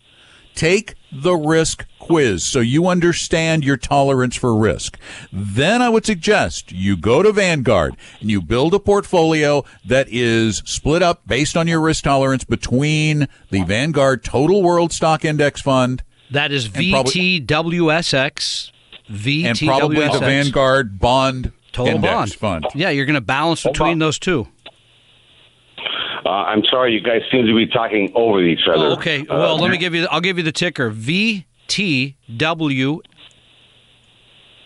Take 0.53 0.93
the 1.11 1.33
risk 1.35 1.85
quiz 1.99 2.45
so 2.45 2.59
you 2.59 2.87
understand 2.87 3.63
your 3.65 3.77
tolerance 3.77 4.35
for 4.35 4.55
risk. 4.55 4.97
Then 5.33 5.81
I 5.81 5.89
would 5.89 6.05
suggest 6.05 6.71
you 6.71 6.95
go 6.95 7.23
to 7.23 7.31
Vanguard 7.31 7.95
and 8.21 8.29
you 8.29 8.41
build 8.41 8.73
a 8.73 8.79
portfolio 8.79 9.65
that 9.85 10.07
is 10.09 10.61
split 10.65 11.01
up 11.01 11.27
based 11.27 11.57
on 11.57 11.67
your 11.67 11.81
risk 11.81 12.03
tolerance 12.03 12.43
between 12.43 13.27
the 13.49 13.63
Vanguard 13.63 14.23
Total 14.23 14.61
World 14.61 14.93
Stock 14.93 15.25
Index 15.25 15.61
Fund 15.61 16.03
That 16.31 16.51
is 16.51 16.65
And 16.67 16.75
VTWSX. 16.75 18.71
VTWSX. 19.09 19.45
and 19.45 19.59
probably 19.59 20.07
the 20.07 20.19
Vanguard 20.19 20.99
Bond 20.99 21.51
Total 21.75 21.95
Index 21.95 22.35
Bond. 22.37 22.63
Fund. 22.63 22.65
Yeah, 22.73 22.89
you're 22.89 23.05
going 23.05 23.13
to 23.15 23.21
balance 23.21 23.63
between 23.63 23.99
those 23.99 24.17
two. 24.17 24.47
Uh, 26.25 26.29
I'm 26.29 26.63
sorry, 26.71 26.93
you 26.93 27.01
guys 27.01 27.21
seem 27.31 27.45
to 27.45 27.55
be 27.55 27.67
talking 27.67 28.11
over 28.15 28.41
each 28.41 28.67
other. 28.67 28.85
Oh, 28.87 28.93
okay. 28.93 29.23
Well, 29.29 29.55
Uh, 29.55 29.61
let 29.61 29.69
me 29.69 29.77
give 29.77 29.93
you. 29.93 30.07
I'll 30.09 30.21
give 30.21 30.37
you 30.37 30.43
the 30.43 30.51
ticker. 30.51 30.89
VTW. 30.91 32.99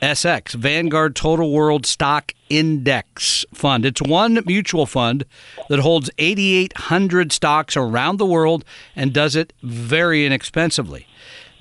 SX, 0.02 0.54
Vanguard 0.54 1.13
Total 1.13 1.52
World 1.52 1.86
Stock 1.86 2.32
Index 2.50 3.43
Fund. 3.54 3.86
It's 3.86 4.02
one 4.02 4.41
mutual 4.45 4.86
fund 4.86 5.26
that 5.67 5.80
holds 5.80 6.10
8,800 6.17 7.34
stocks 7.34 7.76
around 7.76 8.15
the 8.15 8.26
world 8.26 8.63
and 8.95 9.12
does 9.12 9.36
it 9.36 9.52
very 9.62 10.26
inexpensively. 10.26 11.06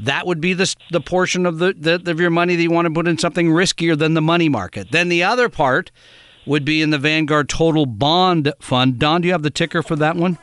That 0.00 0.26
would 0.26 0.40
be 0.40 0.54
the 0.54 0.74
the 0.90 1.00
portion 1.00 1.46
of 1.46 1.58
the, 1.58 1.74
the 1.76 2.11
of 2.11 2.20
your 2.20 2.30
money 2.30 2.56
that 2.56 2.62
you 2.62 2.70
want 2.70 2.87
to 2.87 2.92
put 2.94 3.08
in 3.08 3.18
something 3.18 3.48
riskier 3.48 3.98
than 3.98 4.14
the 4.14 4.20
money 4.22 4.48
market. 4.48 4.90
Then 4.90 5.08
the 5.08 5.22
other 5.24 5.48
part 5.48 5.90
would 6.46 6.64
be 6.64 6.80
in 6.82 6.90
the 6.90 6.98
Vanguard 6.98 7.48
Total 7.48 7.84
Bond 7.87 8.52
Fund. 8.61 8.98
Don, 8.98 9.20
do 9.20 9.26
you 9.28 9.32
have 9.32 9.42
the 9.42 9.50
ticker 9.50 9.82
for 9.82 9.96
that 9.96 10.16
one? 10.16 10.38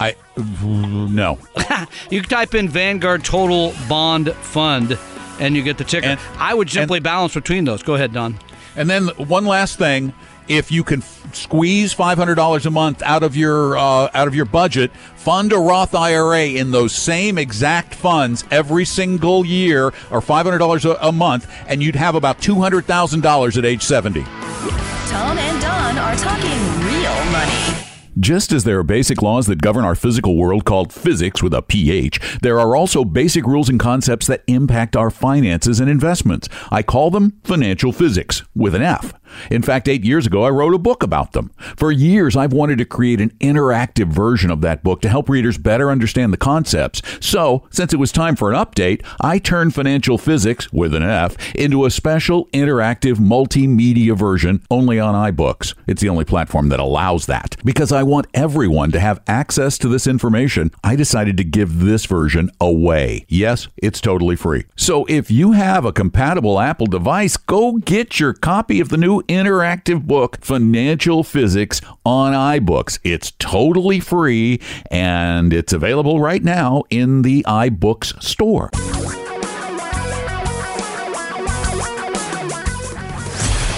I 0.00 0.16
no. 0.36 1.38
you 2.10 2.20
can 2.20 2.28
type 2.28 2.54
in 2.54 2.68
Vanguard 2.68 3.24
Total 3.24 3.72
Bond 3.88 4.32
Fund, 4.32 4.98
and 5.38 5.54
you 5.54 5.62
get 5.62 5.78
the 5.78 5.84
ticker. 5.84 6.06
And- 6.06 6.20
I 6.38 6.54
would 6.54 6.70
simply 6.70 6.98
and- 6.98 7.04
balance 7.04 7.34
between 7.34 7.64
those. 7.64 7.82
Go 7.82 7.94
ahead, 7.94 8.12
Don. 8.12 8.38
And 8.76 8.90
then 8.90 9.08
one 9.08 9.46
last 9.46 9.78
thing: 9.78 10.12
if 10.48 10.70
you 10.70 10.84
can 10.84 11.00
f- 11.00 11.34
squeeze 11.34 11.92
five 11.92 12.18
hundred 12.18 12.34
dollars 12.36 12.66
a 12.66 12.70
month 12.70 13.02
out 13.02 13.22
of 13.22 13.36
your 13.36 13.76
uh, 13.76 14.10
out 14.14 14.28
of 14.28 14.34
your 14.34 14.44
budget, 14.44 14.90
fund 15.16 15.52
a 15.52 15.58
Roth 15.58 15.94
IRA 15.94 16.46
in 16.46 16.70
those 16.70 16.92
same 16.92 17.38
exact 17.38 17.94
funds 17.94 18.44
every 18.50 18.84
single 18.84 19.44
year, 19.44 19.92
or 20.10 20.20
five 20.20 20.46
hundred 20.46 20.58
dollars 20.58 20.84
a 20.84 21.12
month, 21.12 21.50
and 21.66 21.82
you'd 21.82 21.96
have 21.96 22.14
about 22.14 22.40
two 22.40 22.56
hundred 22.56 22.84
thousand 22.84 23.22
dollars 23.22 23.56
at 23.58 23.64
age 23.64 23.82
seventy. 23.82 24.22
Tom 24.22 25.38
and 25.38 25.60
Don 25.60 25.98
are 25.98 26.16
talking 26.16 26.50
real 26.86 27.32
money. 27.32 27.80
Just 28.20 28.52
as 28.52 28.62
there 28.62 28.78
are 28.78 28.84
basic 28.84 29.22
laws 29.22 29.48
that 29.48 29.60
govern 29.60 29.84
our 29.84 29.96
physical 29.96 30.36
world 30.36 30.64
called 30.64 30.92
physics 30.92 31.42
with 31.42 31.52
a 31.52 31.62
pH, 31.62 32.38
there 32.42 32.60
are 32.60 32.76
also 32.76 33.04
basic 33.04 33.44
rules 33.44 33.68
and 33.68 33.80
concepts 33.80 34.28
that 34.28 34.44
impact 34.46 34.94
our 34.94 35.10
finances 35.10 35.80
and 35.80 35.90
investments. 35.90 36.48
I 36.70 36.84
call 36.84 37.10
them 37.10 37.40
financial 37.42 37.90
physics 37.92 38.44
with 38.54 38.76
an 38.76 38.82
F. 38.82 39.14
In 39.50 39.62
fact, 39.62 39.88
eight 39.88 40.04
years 40.04 40.26
ago, 40.26 40.44
I 40.44 40.50
wrote 40.50 40.74
a 40.74 40.78
book 40.78 41.02
about 41.02 41.32
them. 41.32 41.50
For 41.76 41.90
years, 41.92 42.36
I've 42.36 42.52
wanted 42.52 42.78
to 42.78 42.84
create 42.84 43.20
an 43.20 43.30
interactive 43.40 44.08
version 44.08 44.50
of 44.50 44.60
that 44.62 44.82
book 44.82 45.00
to 45.02 45.08
help 45.08 45.28
readers 45.28 45.58
better 45.58 45.90
understand 45.90 46.32
the 46.32 46.38
concepts. 46.38 47.02
So, 47.20 47.66
since 47.70 47.92
it 47.92 47.98
was 47.98 48.12
time 48.12 48.36
for 48.36 48.52
an 48.52 48.58
update, 48.58 49.04
I 49.20 49.38
turned 49.38 49.74
financial 49.74 50.18
physics 50.18 50.72
with 50.72 50.94
an 50.94 51.02
F 51.02 51.36
into 51.54 51.84
a 51.84 51.90
special 51.90 52.46
interactive 52.46 53.16
multimedia 53.16 54.16
version 54.16 54.62
only 54.70 55.00
on 55.00 55.32
iBooks. 55.32 55.74
It's 55.86 56.02
the 56.02 56.08
only 56.08 56.24
platform 56.24 56.68
that 56.68 56.80
allows 56.80 57.26
that. 57.26 57.56
Because 57.64 57.92
I 57.92 58.02
want 58.02 58.26
everyone 58.34 58.92
to 58.92 59.00
have 59.00 59.22
access 59.26 59.78
to 59.78 59.88
this 59.88 60.06
information, 60.06 60.70
I 60.82 60.96
decided 60.96 61.36
to 61.38 61.44
give 61.44 61.80
this 61.80 62.06
version 62.06 62.50
away. 62.60 63.24
Yes, 63.28 63.68
it's 63.76 64.00
totally 64.00 64.36
free. 64.36 64.64
So 64.76 65.04
if 65.06 65.30
you 65.30 65.52
have 65.52 65.84
a 65.84 65.92
compatible 65.92 66.60
Apple 66.60 66.86
device, 66.86 67.36
go 67.36 67.78
get 67.78 68.20
your 68.20 68.32
copy 68.32 68.80
of 68.80 68.88
the 68.88 68.96
new 68.96 69.22
interactive 69.28 70.06
book, 70.06 70.38
Financial 70.40 71.22
Physics, 71.24 71.80
on 72.04 72.32
iBooks. 72.32 72.98
It's 73.02 73.32
totally 73.32 74.00
free 74.00 74.60
and 74.90 75.52
it's 75.52 75.72
available 75.72 76.20
right 76.20 76.42
now 76.42 76.82
in 76.90 77.22
the 77.22 77.42
iBooks 77.48 78.22
store. 78.22 78.70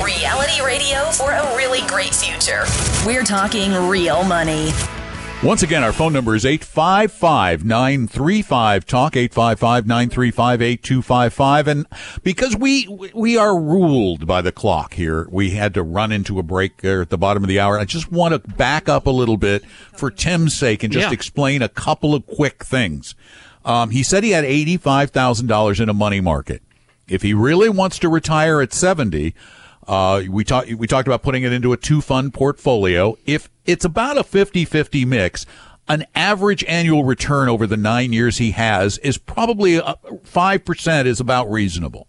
Reality 0.03 0.63
radio 0.65 1.11
for 1.11 1.33
a 1.33 1.57
really 1.57 1.87
great 1.89 2.15
future. 2.15 2.65
We're 3.07 3.25
talking 3.25 3.73
real 3.89 4.25
money. 4.25 4.73
Once 5.47 5.63
again, 5.63 5.85
our 5.85 5.93
phone 5.93 6.13
number 6.13 6.35
is 6.35 6.45
855 6.45 7.65
935 7.65 8.85
Talk, 8.85 9.17
855 9.17 9.87
935 9.87 10.61
8255. 10.61 11.69
And 11.69 11.87
because 12.25 12.57
we 12.57 12.89
we 13.15 13.37
are 13.37 13.57
ruled 13.57 14.27
by 14.27 14.43
the 14.43 14.51
clock 14.51 14.95
here, 14.95 15.29
we 15.31 15.51
had 15.51 15.73
to 15.75 15.85
run 15.85 16.11
into 16.11 16.41
a 16.41 16.43
break 16.43 16.79
there 16.79 17.01
at 17.01 17.11
the 17.11 17.17
bottom 17.17 17.45
of 17.45 17.49
the 17.49 17.61
hour. 17.61 17.79
I 17.79 17.85
just 17.85 18.11
want 18.11 18.33
to 18.33 18.41
back 18.57 18.89
up 18.89 19.07
a 19.07 19.11
little 19.11 19.37
bit 19.37 19.65
for 19.93 20.11
Tim's 20.11 20.57
sake 20.59 20.83
and 20.83 20.93
just 20.93 21.07
Yeah. 21.07 21.13
explain 21.13 21.63
a 21.63 21.69
couple 21.69 22.13
of 22.13 22.27
quick 22.27 22.65
things. 22.65 23.15
Um, 23.65 23.91
he 23.91 24.03
said 24.03 24.25
he 24.25 24.31
had 24.33 24.45
$85,000 24.45 25.79
in 25.79 25.89
a 25.89 25.95
money 25.95 26.21
market. 26.21 26.61
If 27.07 27.23
he 27.23 27.35
really 27.35 27.69
wants 27.69 28.01
to 28.01 28.09
retire 28.09 28.61
at 28.61 28.73
70, 28.73 29.33
uh, 29.87 30.23
we 30.29 30.45
talked 30.45 30.73
we 30.75 30.87
talked 30.87 31.07
about 31.07 31.23
putting 31.23 31.43
it 31.43 31.53
into 31.53 31.73
a 31.73 31.77
two 31.77 32.01
fund 32.01 32.35
portfolio. 32.35 33.17
If 33.25 33.49
it's 33.65 33.85
about 33.85 34.19
a 34.19 34.23
50-50 34.23 35.07
mix, 35.07 35.47
an 35.89 36.07
average 36.15 36.65
annual 36.65 37.05
return 37.05 37.49
over 37.49 37.67
the 37.67 37.77
9 37.77 38.13
years 38.13 38.39
he 38.39 38.53
has 38.53 38.99
is 38.99 39.19
probably 39.19 39.81
uh, 39.81 39.95
5% 40.25 41.07
is 41.07 41.21
about 41.21 41.51
reasonable. 41.51 42.09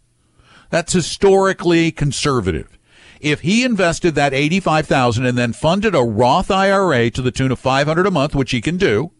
That's 0.69 0.93
historically 0.93 1.91
conservative. 1.91 2.77
If 3.19 3.41
he 3.41 3.63
invested 3.63 4.15
that 4.15 4.33
85,000 4.33 5.25
and 5.25 5.37
then 5.37 5.53
funded 5.53 5.95
a 5.95 6.03
Roth 6.03 6.51
IRA 6.51 7.09
to 7.11 7.21
the 7.21 7.31
tune 7.31 7.51
of 7.51 7.59
500 7.59 8.05
a 8.05 8.11
month, 8.11 8.35
which 8.35 8.51
he 8.51 8.61
can 8.61 8.77
do 8.77 9.11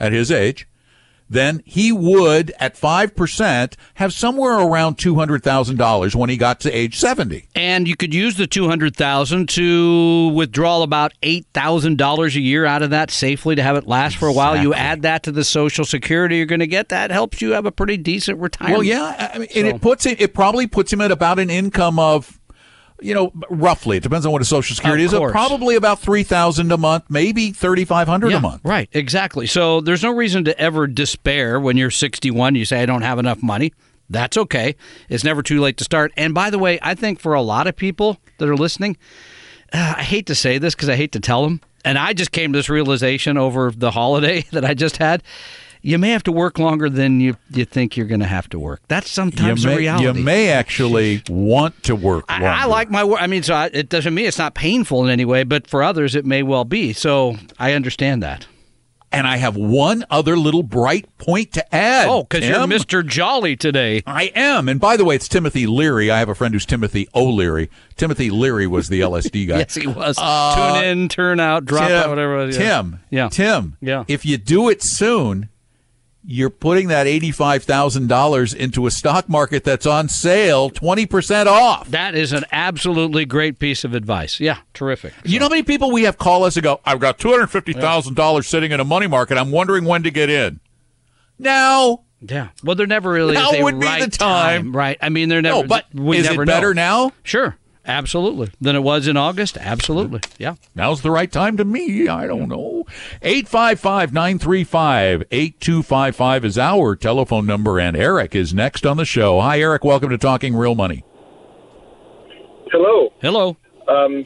at 0.00 0.12
his 0.12 0.30
age, 0.30 0.66
then 1.32 1.62
he 1.64 1.92
would 1.92 2.52
at 2.58 2.74
5% 2.74 3.74
have 3.94 4.12
somewhere 4.12 4.58
around 4.58 4.98
$200,000 4.98 6.14
when 6.14 6.30
he 6.30 6.36
got 6.36 6.60
to 6.60 6.70
age 6.70 6.98
70. 6.98 7.48
And 7.54 7.88
you 7.88 7.96
could 7.96 8.12
use 8.14 8.36
the 8.36 8.46
two 8.46 8.68
hundred 8.68 8.96
thousand 8.96 9.48
to 9.50 10.28
withdraw 10.34 10.82
about 10.82 11.12
eight 11.22 11.46
thousand 11.54 11.98
dollars 11.98 12.36
a 12.36 12.40
year 12.40 12.64
out 12.64 12.82
of 12.82 12.90
that 12.90 13.10
safely 13.10 13.54
to 13.54 13.62
have 13.62 13.76
it 13.76 13.86
last 13.86 14.16
for 14.16 14.28
a 14.28 14.32
while. 14.32 14.56
You 14.56 14.74
add 14.74 15.02
that 15.02 15.22
to 15.24 15.32
the 15.32 15.44
Social 15.44 15.84
Security 15.84 16.36
you're 16.36 16.46
going 16.46 16.60
to 16.60 16.66
get. 16.66 16.90
That 16.90 17.10
helps 17.10 17.40
you 17.40 17.52
have 17.52 17.66
a 17.66 17.72
pretty 17.72 17.96
decent 17.96 18.38
retirement. 18.40 18.78
Well, 18.78 18.84
yeah, 18.84 19.30
I 19.34 19.38
mean, 19.38 19.48
and 19.54 19.66
it 19.66 19.80
puts 19.80 20.06
it, 20.06 20.20
it 20.20 20.34
probably 20.34 20.66
puts 20.66 20.92
him 20.92 21.00
at 21.00 21.10
about 21.10 21.38
an 21.38 21.50
income 21.50 21.98
of, 21.98 22.38
you 23.02 23.14
know, 23.14 23.32
roughly. 23.50 23.96
It 23.98 24.02
depends 24.02 24.26
on 24.26 24.32
what 24.32 24.40
his 24.40 24.48
Social 24.48 24.74
Security 24.74 25.04
is. 25.04 25.12
Probably 25.12 25.76
about 25.76 25.98
three 25.98 26.22
thousand 26.22 26.70
a 26.72 26.76
month, 26.76 27.04
maybe 27.08 27.52
thirty 27.52 27.84
five 27.84 28.08
hundred 28.08 28.30
Yeah, 28.30 28.38
a 28.38 28.40
month. 28.40 28.62
Right, 28.64 28.88
exactly. 28.92 29.46
So 29.46 29.80
there's 29.80 30.02
no 30.02 30.12
reason 30.14 30.44
to 30.44 30.58
ever 30.58 30.86
despair 30.86 31.60
when 31.60 31.76
you're 31.76 31.90
61. 31.90 32.54
You 32.54 32.64
say, 32.64 32.82
I 32.82 32.86
don't 32.86 33.02
have 33.02 33.18
enough 33.18 33.42
money. 33.42 33.72
That's 34.10 34.36
okay. 34.36 34.76
It's 35.08 35.24
never 35.24 35.42
too 35.42 35.60
late 35.60 35.78
to 35.78 35.84
start. 35.84 36.12
And 36.16 36.34
by 36.34 36.50
the 36.50 36.58
way, 36.58 36.78
I 36.82 36.94
think 36.94 37.18
for 37.18 37.34
a 37.34 37.42
lot 37.42 37.66
of 37.66 37.76
people 37.76 38.18
that 38.38 38.48
are 38.48 38.56
listening, 38.56 38.96
uh, 39.72 39.94
I 39.96 40.02
hate 40.02 40.26
to 40.26 40.34
say 40.34 40.58
this 40.58 40.74
because 40.74 40.88
I 40.88 40.96
hate 40.96 41.12
to 41.12 41.20
tell 41.20 41.42
them. 41.44 41.60
And 41.84 41.98
I 41.98 42.12
just 42.12 42.30
came 42.30 42.52
to 42.52 42.58
this 42.58 42.68
realization 42.68 43.38
over 43.38 43.70
the 43.70 43.90
holiday 43.90 44.42
that 44.52 44.64
I 44.64 44.74
just 44.74 44.98
had. 44.98 45.22
You 45.84 45.98
may 45.98 46.10
have 46.10 46.22
to 46.24 46.32
work 46.32 46.58
longer 46.60 46.88
than 46.88 47.20
you, 47.20 47.36
you 47.50 47.64
think 47.64 47.96
you're 47.96 48.06
going 48.06 48.20
to 48.20 48.26
have 48.26 48.48
to 48.50 48.58
work. 48.58 48.80
That's 48.88 49.08
You 49.08 49.14
sometimes 49.14 49.66
may, 49.66 49.74
a 49.74 49.76
reality. 49.76 50.04
you 50.06 50.14
may 50.24 50.48
actually 50.50 51.22
want 51.28 51.82
to 51.84 51.96
work 51.96 52.24
I, 52.28 52.34
longer. 52.34 52.46
I 52.48 52.64
like 52.66 52.88
my 52.90 53.02
work. 53.02 53.20
I 53.20 53.26
mean, 53.26 53.42
so 53.42 53.54
I, 53.54 53.66
it 53.72 53.88
doesn't 53.88 54.14
mean 54.14 54.26
it's 54.26 54.38
not 54.38 54.54
painful 54.54 55.04
in 55.04 55.10
any 55.10 55.24
way, 55.24 55.42
but 55.42 55.66
for 55.66 55.82
others, 55.82 56.14
it 56.14 56.24
may 56.24 56.42
well 56.44 56.64
be. 56.64 56.92
So 56.92 57.36
I 57.58 57.72
understand 57.72 58.22
that. 58.22 58.46
and 59.10 59.26
I 59.26 59.36
have 59.38 59.56
one 59.56 60.04
other 60.08 60.36
little 60.36 60.62
bright 60.62 61.06
point 61.18 61.52
to 61.54 61.74
add. 61.74 62.08
Oh, 62.08 62.22
because 62.22 62.48
you're 62.48 62.58
Mr. 62.60 63.04
Jolly 63.04 63.56
today. 63.56 64.02
I 64.06 64.30
am. 64.36 64.68
And 64.68 64.78
by 64.80 64.96
the 64.96 65.04
way, 65.04 65.16
it's 65.16 65.28
Timothy 65.28 65.66
Leary. 65.66 66.10
I 66.12 66.18
have 66.20 66.28
a 66.30 66.34
friend 66.36 66.54
who's 66.54 66.64
Timothy 66.64 67.08
O'Leary. 67.14 67.68
Timothy 67.96 68.30
Leary 68.30 68.66
was 68.68 68.88
the 68.88 69.00
LSD 69.00 69.48
guy. 69.48 69.58
Yes, 69.58 69.74
he 69.74 69.86
was. 69.88 70.16
Uh, 70.16 70.74
Tune 70.80 70.84
in, 70.84 71.08
turn 71.08 71.40
out, 71.40 71.64
drop 71.66 71.88
Tim, 71.88 71.96
out, 71.96 72.08
whatever. 72.08 72.40
it 72.40 72.46
was. 72.46 72.56
Tim. 72.56 73.00
Yeah. 73.10 73.28
Tim. 73.30 73.76
Yeah. 73.82 74.04
If 74.08 74.24
you 74.24 74.38
do 74.38 74.68
it 74.70 74.80
soon, 74.82 75.48
you're 76.24 76.50
putting 76.50 76.88
that 76.88 77.06
eighty-five 77.06 77.64
thousand 77.64 78.08
dollars 78.08 78.54
into 78.54 78.86
a 78.86 78.90
stock 78.90 79.28
market 79.28 79.64
that's 79.64 79.86
on 79.86 80.08
sale, 80.08 80.70
twenty 80.70 81.04
percent 81.06 81.48
off. 81.48 81.88
That 81.90 82.14
is 82.14 82.32
an 82.32 82.44
absolutely 82.52 83.24
great 83.24 83.58
piece 83.58 83.82
of 83.84 83.94
advice. 83.94 84.38
Yeah, 84.40 84.58
terrific. 84.74 85.12
You 85.24 85.38
know 85.40 85.46
how 85.46 85.50
many 85.50 85.62
people 85.64 85.90
we 85.90 86.04
have 86.04 86.18
call 86.18 86.44
us 86.44 86.56
and 86.56 86.62
go, 86.62 86.80
"I've 86.84 87.00
got 87.00 87.18
two 87.18 87.30
hundred 87.30 87.48
fifty 87.48 87.72
thousand 87.72 88.14
dollars 88.14 88.46
sitting 88.46 88.70
in 88.72 88.78
a 88.80 88.84
money 88.84 89.06
market. 89.06 89.36
I'm 89.38 89.50
wondering 89.50 89.84
when 89.84 90.02
to 90.04 90.10
get 90.10 90.30
in." 90.30 90.60
Now, 91.38 92.04
Yeah. 92.20 92.48
Well, 92.62 92.76
there 92.76 92.86
never 92.86 93.10
really 93.10 93.34
Now 93.34 93.50
is 93.50 93.58
a 93.60 93.62
would 93.64 93.80
be 93.80 93.86
the 93.86 93.90
right 93.92 94.12
time. 94.12 94.74
right? 94.76 94.96
I 95.00 95.08
mean, 95.08 95.28
there 95.28 95.42
never. 95.42 95.62
no, 95.62 95.66
but 95.66 95.86
we 95.92 96.18
is 96.18 96.26
never 96.28 96.44
it 96.44 96.46
better 96.46 96.72
know. 96.72 97.06
now? 97.08 97.12
Sure, 97.24 97.56
absolutely. 97.86 98.50
Than 98.60 98.76
it 98.76 98.82
was 98.82 99.06
in 99.06 99.16
August. 99.16 99.56
Absolutely. 99.58 100.20
Yeah. 100.38 100.54
Now's 100.74 101.02
the 101.02 101.10
right 101.10 101.30
time 101.30 101.56
to 101.56 101.64
me. 101.64 102.08
I 102.08 102.26
don't 102.26 102.48
know. 102.48 102.84
855 103.22 104.12
935 104.12 105.24
8255 105.30 106.44
is 106.44 106.58
our 106.58 106.96
telephone 106.96 107.46
number, 107.46 107.78
and 107.78 107.96
Eric 107.96 108.34
is 108.34 108.52
next 108.54 108.86
on 108.86 108.96
the 108.96 109.04
show. 109.04 109.40
Hi, 109.40 109.60
Eric. 109.60 109.84
Welcome 109.84 110.10
to 110.10 110.18
Talking 110.18 110.54
Real 110.54 110.74
Money. 110.74 111.04
Hello. 112.70 113.12
Hello. 113.20 113.56
Um, 113.88 114.24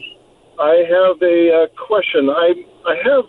I 0.59 0.83
have 0.87 1.21
a 1.21 1.63
uh, 1.63 1.85
question. 1.85 2.29
I 2.29 2.53
I 2.85 2.95
have 3.03 3.25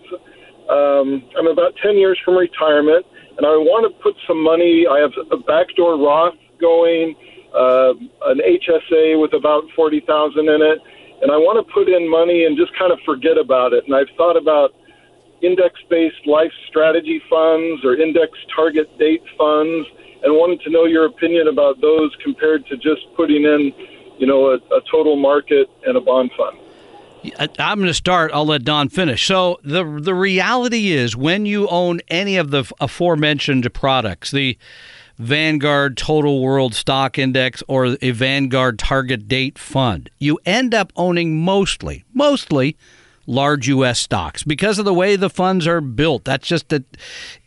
um, 0.70 1.24
I'm 1.36 1.46
about 1.46 1.72
ten 1.82 1.96
years 1.96 2.18
from 2.24 2.36
retirement, 2.36 3.04
and 3.36 3.46
I 3.46 3.50
want 3.56 3.92
to 3.92 4.02
put 4.02 4.14
some 4.26 4.42
money. 4.42 4.86
I 4.88 5.00
have 5.00 5.10
a 5.32 5.36
backdoor 5.36 5.98
Roth 5.98 6.34
going, 6.60 7.14
uh, 7.54 7.94
an 8.26 8.40
HSA 8.40 9.20
with 9.20 9.32
about 9.32 9.64
forty 9.74 10.00
thousand 10.00 10.48
in 10.48 10.62
it, 10.62 10.78
and 11.22 11.30
I 11.30 11.36
want 11.36 11.64
to 11.64 11.72
put 11.72 11.88
in 11.88 12.08
money 12.08 12.44
and 12.44 12.56
just 12.56 12.76
kind 12.78 12.92
of 12.92 12.98
forget 13.04 13.38
about 13.38 13.72
it. 13.72 13.84
And 13.86 13.94
I've 13.94 14.10
thought 14.16 14.36
about 14.36 14.74
index-based 15.40 16.26
life 16.26 16.52
strategy 16.68 17.22
funds 17.30 17.84
or 17.84 17.94
index 17.94 18.32
target 18.54 18.86
date 18.98 19.22
funds, 19.36 19.86
and 20.22 20.34
wanted 20.34 20.60
to 20.62 20.70
know 20.70 20.84
your 20.84 21.06
opinion 21.06 21.48
about 21.48 21.80
those 21.80 22.14
compared 22.22 22.66
to 22.66 22.76
just 22.76 23.02
putting 23.16 23.44
in, 23.44 23.72
you 24.18 24.26
know, 24.26 24.50
a, 24.50 24.56
a 24.74 24.80
total 24.90 25.16
market 25.16 25.70
and 25.86 25.96
a 25.96 26.00
bond 26.00 26.30
fund. 26.36 26.58
I'm 27.58 27.78
going 27.78 27.88
to 27.88 27.94
start. 27.94 28.30
I'll 28.32 28.46
let 28.46 28.64
Don 28.64 28.88
finish. 28.88 29.26
So 29.26 29.58
the 29.64 29.84
the 30.00 30.14
reality 30.14 30.92
is, 30.92 31.16
when 31.16 31.46
you 31.46 31.68
own 31.68 32.00
any 32.08 32.36
of 32.36 32.50
the 32.50 32.70
aforementioned 32.80 33.72
products, 33.74 34.30
the 34.30 34.56
Vanguard 35.18 35.96
Total 35.96 36.40
World 36.40 36.74
Stock 36.74 37.18
Index 37.18 37.62
or 37.66 37.96
a 38.00 38.12
Vanguard 38.12 38.78
Target 38.78 39.26
Date 39.26 39.58
Fund. 39.58 40.10
You 40.18 40.38
end 40.46 40.74
up 40.74 40.92
owning 40.96 41.42
mostly, 41.42 42.04
mostly 42.14 42.76
large 43.26 43.68
U.S. 43.68 43.98
stocks 43.98 44.42
because 44.44 44.78
of 44.78 44.84
the 44.84 44.94
way 44.94 45.16
the 45.16 45.28
funds 45.28 45.66
are 45.66 45.80
built. 45.80 46.24
That's 46.24 46.46
just 46.46 46.68
that 46.70 46.84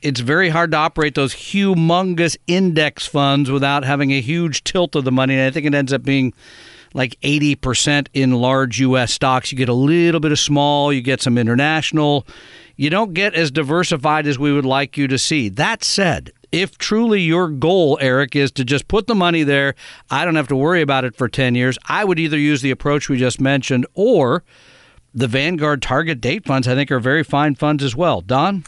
it's 0.01 0.19
very 0.19 0.49
hard 0.49 0.71
to 0.71 0.77
operate 0.77 1.15
those 1.15 1.33
humongous 1.33 2.37
index 2.45 3.07
funds 3.07 3.49
without 3.49 3.83
having 3.85 4.11
a 4.11 4.21
huge 4.21 4.63
tilt 4.63 4.95
of 4.95 5.05
the 5.05 5.11
money. 5.11 5.35
And 5.35 5.43
I 5.43 5.51
think 5.51 5.65
it 5.65 5.73
ends 5.73 5.93
up 5.93 6.03
being 6.03 6.33
like 6.93 7.19
80% 7.21 8.07
in 8.13 8.33
large 8.33 8.79
U.S. 8.81 9.13
stocks. 9.13 9.51
You 9.51 9.57
get 9.57 9.69
a 9.69 9.73
little 9.73 10.19
bit 10.19 10.33
of 10.33 10.39
small, 10.39 10.91
you 10.91 11.01
get 11.01 11.21
some 11.21 11.37
international. 11.37 12.27
You 12.75 12.89
don't 12.89 13.13
get 13.13 13.33
as 13.33 13.49
diversified 13.49 14.27
as 14.27 14.37
we 14.37 14.51
would 14.51 14.65
like 14.65 14.97
you 14.97 15.07
to 15.07 15.17
see. 15.17 15.49
That 15.49 15.83
said, 15.83 16.31
if 16.51 16.77
truly 16.77 17.21
your 17.21 17.47
goal, 17.47 17.97
Eric, 18.01 18.35
is 18.35 18.51
to 18.53 18.65
just 18.65 18.87
put 18.87 19.07
the 19.07 19.15
money 19.15 19.43
there, 19.43 19.75
I 20.09 20.25
don't 20.25 20.35
have 20.35 20.49
to 20.49 20.55
worry 20.55 20.81
about 20.81 21.05
it 21.05 21.15
for 21.15 21.27
10 21.27 21.55
years, 21.55 21.77
I 21.87 22.03
would 22.03 22.19
either 22.19 22.37
use 22.37 22.61
the 22.61 22.71
approach 22.71 23.09
we 23.09 23.17
just 23.17 23.39
mentioned 23.39 23.85
or 23.93 24.43
the 25.13 25.27
Vanguard 25.27 25.81
Target 25.81 26.21
Date 26.21 26.45
funds, 26.45 26.67
I 26.67 26.75
think, 26.75 26.91
are 26.91 26.99
very 26.99 27.23
fine 27.23 27.55
funds 27.55 27.83
as 27.83 27.95
well. 27.95 28.21
Don? 28.21 28.63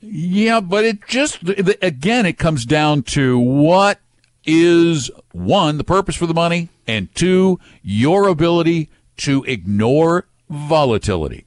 Yeah, 0.00 0.60
but 0.60 0.84
it 0.84 1.06
just, 1.06 1.42
again, 1.82 2.26
it 2.26 2.38
comes 2.38 2.64
down 2.64 3.02
to 3.04 3.38
what 3.38 4.00
is 4.44 5.10
one, 5.32 5.78
the 5.78 5.84
purpose 5.84 6.16
for 6.16 6.26
the 6.26 6.34
money, 6.34 6.68
and 6.86 7.14
two, 7.14 7.60
your 7.82 8.28
ability 8.28 8.88
to 9.18 9.44
ignore 9.44 10.26
volatility. 10.48 11.44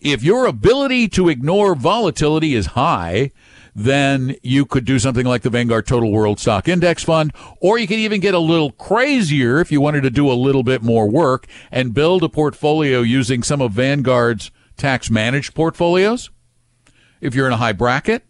If 0.00 0.22
your 0.22 0.46
ability 0.46 1.08
to 1.10 1.30
ignore 1.30 1.74
volatility 1.74 2.54
is 2.54 2.66
high, 2.66 3.30
then 3.74 4.36
you 4.42 4.64
could 4.64 4.84
do 4.84 4.98
something 4.98 5.26
like 5.26 5.42
the 5.42 5.50
Vanguard 5.50 5.86
Total 5.86 6.10
World 6.10 6.38
Stock 6.38 6.68
Index 6.68 7.02
Fund, 7.02 7.32
or 7.60 7.78
you 7.78 7.86
could 7.86 7.98
even 7.98 8.20
get 8.20 8.34
a 8.34 8.38
little 8.38 8.70
crazier 8.72 9.60
if 9.60 9.72
you 9.72 9.80
wanted 9.80 10.02
to 10.02 10.10
do 10.10 10.30
a 10.30 10.34
little 10.34 10.62
bit 10.62 10.82
more 10.82 11.08
work 11.08 11.46
and 11.70 11.94
build 11.94 12.22
a 12.22 12.28
portfolio 12.28 13.00
using 13.00 13.42
some 13.42 13.60
of 13.60 13.72
Vanguard's 13.72 14.50
tax 14.76 15.10
managed 15.10 15.54
portfolios. 15.54 16.30
If 17.20 17.34
you're 17.34 17.46
in 17.46 17.52
a 17.52 17.58
high 17.58 17.72
bracket, 17.72 18.24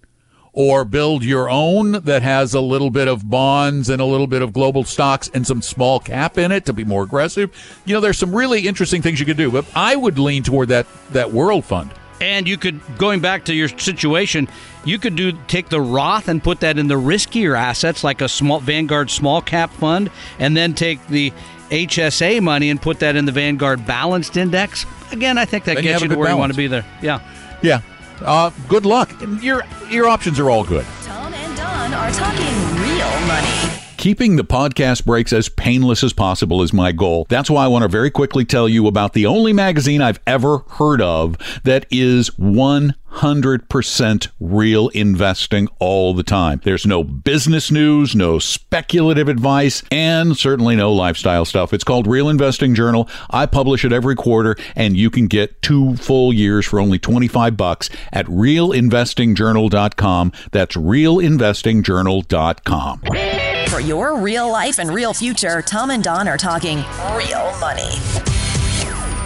or 0.55 0.85
build 0.85 1.25
your 1.25 1.51
own 1.51 1.93
that 1.93 2.23
has 2.23 2.55
a 2.55 2.61
little 2.61 2.91
bit 2.91 3.09
of 3.09 3.29
bonds 3.29 3.91
and 3.91 4.01
a 4.01 4.05
little 4.05 4.29
bit 4.29 4.41
of 4.41 4.53
global 4.53 4.85
stocks 4.85 5.29
and 5.35 5.45
some 5.47 5.61
small 5.61 5.99
cap 5.99 6.39
in 6.39 6.53
it 6.53 6.65
to 6.65 6.73
be 6.73 6.85
more 6.85 7.03
aggressive. 7.03 7.51
You 7.85 7.95
know, 7.95 8.01
there's 8.01 8.19
some 8.19 8.35
really 8.35 8.67
interesting 8.67 9.03
things 9.03 9.19
you 9.19 9.27
could 9.27 9.37
do, 9.37 9.51
but 9.51 9.67
I 9.75 9.97
would 9.97 10.19
lean 10.19 10.45
toward 10.45 10.69
that 10.69 10.87
that 11.11 11.33
world 11.33 11.65
fund. 11.65 11.91
And 12.25 12.49
you 12.49 12.57
could, 12.57 12.81
going 12.97 13.21
back 13.21 13.45
to 13.45 13.55
your 13.55 13.69
situation, 13.69 14.49
you 14.87 14.99
could 14.99 15.15
do 15.15 15.33
take 15.47 15.69
the 15.69 15.79
Roth 15.81 16.27
and 16.27 16.43
put 16.43 16.61
that 16.61 16.79
in 16.79 16.89
the 16.89 16.95
riskier 16.95 17.55
assets 17.55 18.03
like 18.03 18.23
a 18.23 18.31
small 18.31 18.61
Vanguard 18.61 19.11
small 19.11 19.43
cap 19.43 19.71
fund, 19.75 20.11
and 20.39 20.57
then 20.57 20.73
take 20.73 21.07
the 21.09 21.35
HSA 21.69 22.41
money 22.41 22.71
and 22.71 22.81
put 22.81 23.01
that 23.01 23.15
in 23.15 23.27
the 23.27 23.33
Vanguard 23.33 23.87
Balanced 23.87 24.39
Index. 24.39 24.87
Again, 25.13 25.37
I 25.37 25.45
think 25.45 25.65
that 25.65 25.75
Then 25.75 25.85
gets 25.85 26.01
you 26.01 26.05
you, 26.07 26.09
to 26.09 26.15
good 26.15 26.19
where 26.19 26.31
you 26.31 26.39
want 26.39 26.51
to 26.51 26.57
be 26.57 26.67
there. 26.67 26.87
Yeah. 27.03 27.21
Yeah. 27.63 27.83
Uh, 28.23 28.51
good 28.69 28.87
luck. 28.87 29.11
Your 29.43 29.63
your 29.91 30.09
options 30.09 30.41
are 30.41 30.49
all 30.49 30.65
good. 30.65 30.87
Tom 31.03 31.35
and 31.35 31.57
Don 31.59 31.93
are 31.93 32.11
talking 32.11 32.55
real 32.81 33.27
money. 33.27 33.84
Keeping 34.05 34.37
the 34.37 34.45
podcast 34.45 35.07
breaks 35.07 35.33
as 35.33 35.49
painless 35.49 36.05
as 36.05 36.13
possible 36.13 36.61
is 36.61 36.75
my 36.75 36.93
goal. 36.93 37.25
That's 37.31 37.49
why 37.49 37.65
I 37.65 37.69
want 37.69 37.85
to 37.85 37.89
very 37.89 38.11
quickly 38.11 38.45
tell 38.45 38.69
you 38.69 38.87
about 38.87 39.15
the 39.15 39.25
only 39.25 39.55
magazine 39.55 40.03
I've 40.03 40.21
ever 40.27 40.59
heard 40.59 41.01
of 41.01 41.39
that 41.63 41.87
is 41.91 42.29
100% 42.33 44.29
real 44.39 44.89
investing 44.89 45.69
all 45.79 46.13
the 46.13 46.23
time. 46.23 46.61
There's 46.65 46.85
no 46.85 47.03
business 47.03 47.71
news, 47.71 48.15
no 48.15 48.39
speculative 48.39 49.29
advice, 49.29 49.83
and 49.91 50.37
certainly 50.37 50.77
no 50.77 50.93
lifestyle 50.93 51.47
stuff. 51.47 51.73
It's 51.73 51.83
called 51.83 52.07
Real 52.07 52.29
Investing 52.29 52.75
Journal. 52.75 53.09
I 53.31 53.47
publish 53.47 53.87
it 53.87 53.93
every 53.95 54.17
quarter, 54.17 54.55
and 54.77 54.99
you 54.99 55.09
can 55.09 55.29
get 55.29 55.63
two 55.63 55.97
full 55.97 56.31
years 56.31 56.67
for 56.67 56.79
only 56.79 56.99
25 56.99 57.57
bucks 57.57 57.89
at 58.13 58.27
realinvestingjournal.com. 58.27 60.33
That's 60.53 60.77
realinvestingjournal.com. 60.77 63.54
For 63.69 63.81
your 63.81 64.19
real 64.19 64.51
life 64.51 64.79
and 64.79 64.93
real 64.93 65.13
future, 65.13 65.61
Tom 65.63 65.91
and 65.91 66.03
Don 66.03 66.29
are 66.29 66.37
talking 66.37 66.79
real 67.17 67.57
money. 67.59 67.91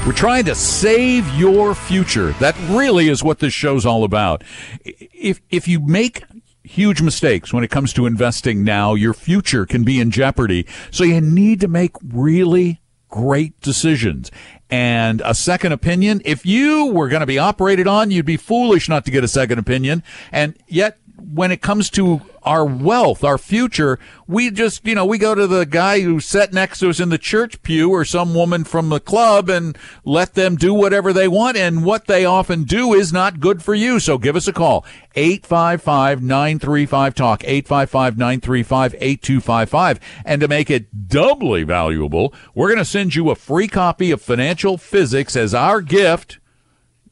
We're 0.07 0.13
trying 0.13 0.47
to 0.47 0.55
save 0.55 1.29
your 1.35 1.75
future. 1.75 2.33
That 2.41 2.57
really 2.71 3.09
is 3.09 3.23
what 3.23 3.41
this 3.41 3.53
show's 3.53 3.85
all 3.85 4.05
about. 4.05 4.43
If 4.85 5.41
if 5.51 5.69
you 5.69 5.81
make 5.81 6.25
huge 6.63 7.03
mistakes 7.03 7.53
when 7.53 7.65
it 7.65 7.71
comes 7.71 7.93
to 7.95 8.07
investing 8.07 8.65
now, 8.65 8.95
your 8.95 9.13
future 9.13 9.67
can 9.67 9.85
be 9.85 10.01
in 10.01 10.11
jeopardy. 10.11 10.67
So 10.91 11.05
you 11.05 11.21
need 11.21 11.61
to 11.61 11.69
make 11.69 11.93
really 12.03 12.81
great 13.09 13.61
decisions. 13.61 14.31
And 14.71 15.23
a 15.25 15.35
second 15.35 15.73
opinion, 15.73 16.23
if 16.25 16.45
you 16.45 16.87
were 16.87 17.09
going 17.09 17.21
to 17.21 17.27
be 17.27 17.39
operated 17.39 17.87
on, 17.87 18.11
you'd 18.11 18.27
be 18.27 18.37
foolish 18.37 18.89
not 18.89 19.05
to 19.07 19.11
get 19.11 19.25
a 19.25 19.29
second 19.29 19.59
opinion. 19.59 20.03
And 20.31 20.57
yet 20.69 20.99
when 21.21 21.51
it 21.51 21.61
comes 21.61 21.91
to 21.91 22.21
our 22.43 22.65
wealth, 22.65 23.25
our 23.25 23.37
future, 23.37 23.99
we 24.27 24.51
just, 24.51 24.87
you 24.87 24.95
know, 24.95 25.05
we 25.05 25.19
go 25.19 25.35
to 25.35 25.47
the 25.47 25.67
guy 25.67 26.01
who 26.01 26.21
sat 26.21 26.53
next 26.53 26.79
to 26.79 26.89
us 26.89 27.01
in 27.01 27.09
the 27.09 27.19
church 27.19 27.61
pew 27.63 27.91
or 27.91 28.05
some 28.05 28.35
woman 28.35 28.63
from 28.65 28.89
the 28.89 29.01
club 29.01 29.51
and 29.51 29.77
let 30.05 30.35
them 30.35 30.57
do 30.57 30.73
whatever 30.73 31.13
they 31.13 31.29
want. 31.29 31.57
And 31.57 31.85
what 31.85 32.07
they 32.07 32.25
often 32.25 32.65
do 32.65 32.95
is 32.95 33.13
not 33.13 33.41
good 33.41 33.63
for 33.63 33.75
you. 33.75 34.01
So 34.01 34.17
give 34.17 34.37
us 34.37 34.49
a 34.49 34.53
call. 34.53 34.87
855-935-TALK, 35.17 37.41
855-935-8255. 37.41 39.99
And 40.25 40.41
to 40.41 40.49
make 40.49 40.71
it 40.71 41.09
doubly 41.09 41.65
valuable, 41.65 42.33
we're 42.55 42.69
going 42.69 42.79
to 42.79 42.85
send 42.85 43.15
you 43.15 43.31
a 43.31 43.35
free 43.35 43.69
copy 43.69 44.11
of 44.11 44.23
Financial 44.23 44.79
Physics 44.79 45.37
as 45.37 45.55
our 45.55 45.81
gift 45.81 46.39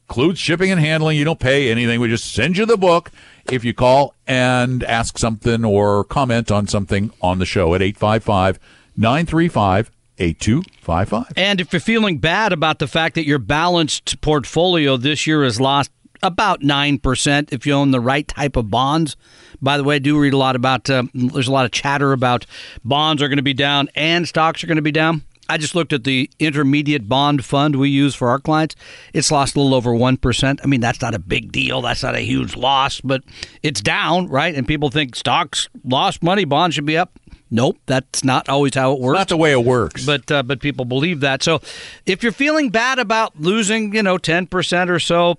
includes 0.09 0.39
shipping 0.39 0.71
and 0.71 0.79
handling. 0.79 1.17
You 1.17 1.25
don't 1.25 1.39
pay 1.39 1.69
anything. 1.69 1.99
We 1.99 2.07
just 2.07 2.33
send 2.33 2.57
you 2.57 2.65
the 2.65 2.77
book 2.77 3.11
if 3.51 3.63
you 3.63 3.73
call 3.73 4.13
and 4.25 4.83
ask 4.83 5.17
something 5.17 5.63
or 5.63 6.03
comment 6.03 6.51
on 6.51 6.67
something 6.67 7.11
on 7.21 7.39
the 7.39 7.45
show 7.45 7.73
at 7.73 7.81
855 7.81 8.59
935 8.95 9.91
8255. 10.19 11.33
And 11.37 11.61
if 11.61 11.71
you're 11.71 11.79
feeling 11.79 12.17
bad 12.17 12.51
about 12.51 12.79
the 12.79 12.87
fact 12.87 13.15
that 13.15 13.25
your 13.25 13.39
balanced 13.39 14.19
portfolio 14.21 14.97
this 14.97 15.27
year 15.27 15.43
has 15.43 15.61
lost 15.61 15.91
about 16.23 16.61
9% 16.61 17.53
if 17.53 17.67
you 17.67 17.73
own 17.73 17.91
the 17.91 17.99
right 17.99 18.27
type 18.27 18.55
of 18.55 18.71
bonds. 18.71 19.15
By 19.61 19.77
the 19.77 19.83
way, 19.83 19.95
I 19.95 19.99
do 19.99 20.19
read 20.19 20.33
a 20.33 20.37
lot 20.37 20.55
about, 20.55 20.89
uh, 20.89 21.03
there's 21.13 21.47
a 21.47 21.51
lot 21.51 21.65
of 21.65 21.71
chatter 21.71 22.11
about 22.11 22.45
bonds 22.83 23.21
are 23.21 23.27
going 23.27 23.37
to 23.37 23.43
be 23.43 23.53
down 23.53 23.89
and 23.95 24.27
stocks 24.27 24.63
are 24.63 24.67
going 24.67 24.77
to 24.77 24.81
be 24.81 24.91
down. 24.91 25.23
I 25.49 25.57
just 25.57 25.75
looked 25.75 25.93
at 25.93 26.03
the 26.03 26.29
intermediate 26.39 27.07
bond 27.07 27.45
fund 27.45 27.75
we 27.75 27.89
use 27.89 28.15
for 28.15 28.29
our 28.29 28.39
clients. 28.39 28.75
It's 29.13 29.31
lost 29.31 29.55
a 29.55 29.59
little 29.59 29.75
over 29.75 29.91
1%. 29.91 30.59
I 30.63 30.67
mean, 30.67 30.81
that's 30.81 31.01
not 31.01 31.13
a 31.15 31.19
big 31.19 31.51
deal. 31.51 31.81
That's 31.81 32.03
not 32.03 32.15
a 32.15 32.19
huge 32.19 32.55
loss, 32.55 33.01
but 33.01 33.23
it's 33.63 33.81
down, 33.81 34.27
right? 34.27 34.53
And 34.53 34.67
people 34.67 34.89
think 34.89 35.15
stocks 35.15 35.69
lost 35.83 36.21
money, 36.23 36.45
bonds 36.45 36.75
should 36.75 36.85
be 36.85 36.97
up. 36.97 37.17
Nope, 37.49 37.77
that's 37.85 38.25
not 38.25 38.49
always 38.49 38.75
how 38.75 38.91
it 38.91 38.99
works 38.99 39.17
Not 39.17 39.29
the 39.29 39.37
way 39.37 39.53
it 39.53 39.63
works. 39.63 40.05
but 40.05 40.29
uh, 40.29 40.43
but 40.43 40.59
people 40.59 40.83
believe 40.83 41.21
that. 41.21 41.41
So 41.41 41.61
if 42.05 42.21
you're 42.21 42.33
feeling 42.33 42.69
bad 42.71 42.99
about 42.99 43.39
losing, 43.39 43.95
you 43.95 44.03
know, 44.03 44.17
ten 44.17 44.47
percent 44.47 44.89
or 44.89 44.99
so, 44.99 45.37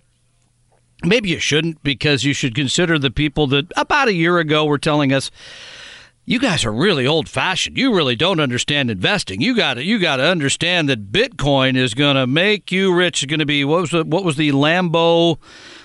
maybe 1.04 1.28
you 1.28 1.38
shouldn't 1.38 1.82
because 1.82 2.24
you 2.24 2.32
should 2.32 2.54
consider 2.54 2.98
the 2.98 3.10
people 3.10 3.46
that 3.48 3.70
about 3.76 4.08
a 4.08 4.14
year 4.14 4.38
ago 4.38 4.64
were 4.64 4.78
telling 4.78 5.12
us. 5.12 5.30
You 6.28 6.38
guys 6.38 6.66
are 6.66 6.72
really 6.72 7.06
old 7.06 7.26
fashioned. 7.26 7.78
You 7.78 7.94
really 7.94 8.14
don't 8.14 8.38
understand 8.38 8.90
investing. 8.90 9.40
You 9.40 9.56
got 9.56 9.74
to 9.74 9.82
you 9.82 9.98
got 9.98 10.16
to 10.16 10.24
understand 10.24 10.90
that 10.90 11.10
Bitcoin 11.10 11.74
is 11.74 11.94
going 11.94 12.16
to 12.16 12.26
make 12.26 12.70
you 12.70 12.92
rich. 12.92 13.22
It's 13.22 13.30
going 13.30 13.40
to 13.40 13.46
be 13.46 13.64
what 13.64 13.80
was 13.80 13.90
the, 13.92 14.04
what 14.04 14.24
was 14.24 14.36
the 14.36 14.52
Lambo 14.52 15.38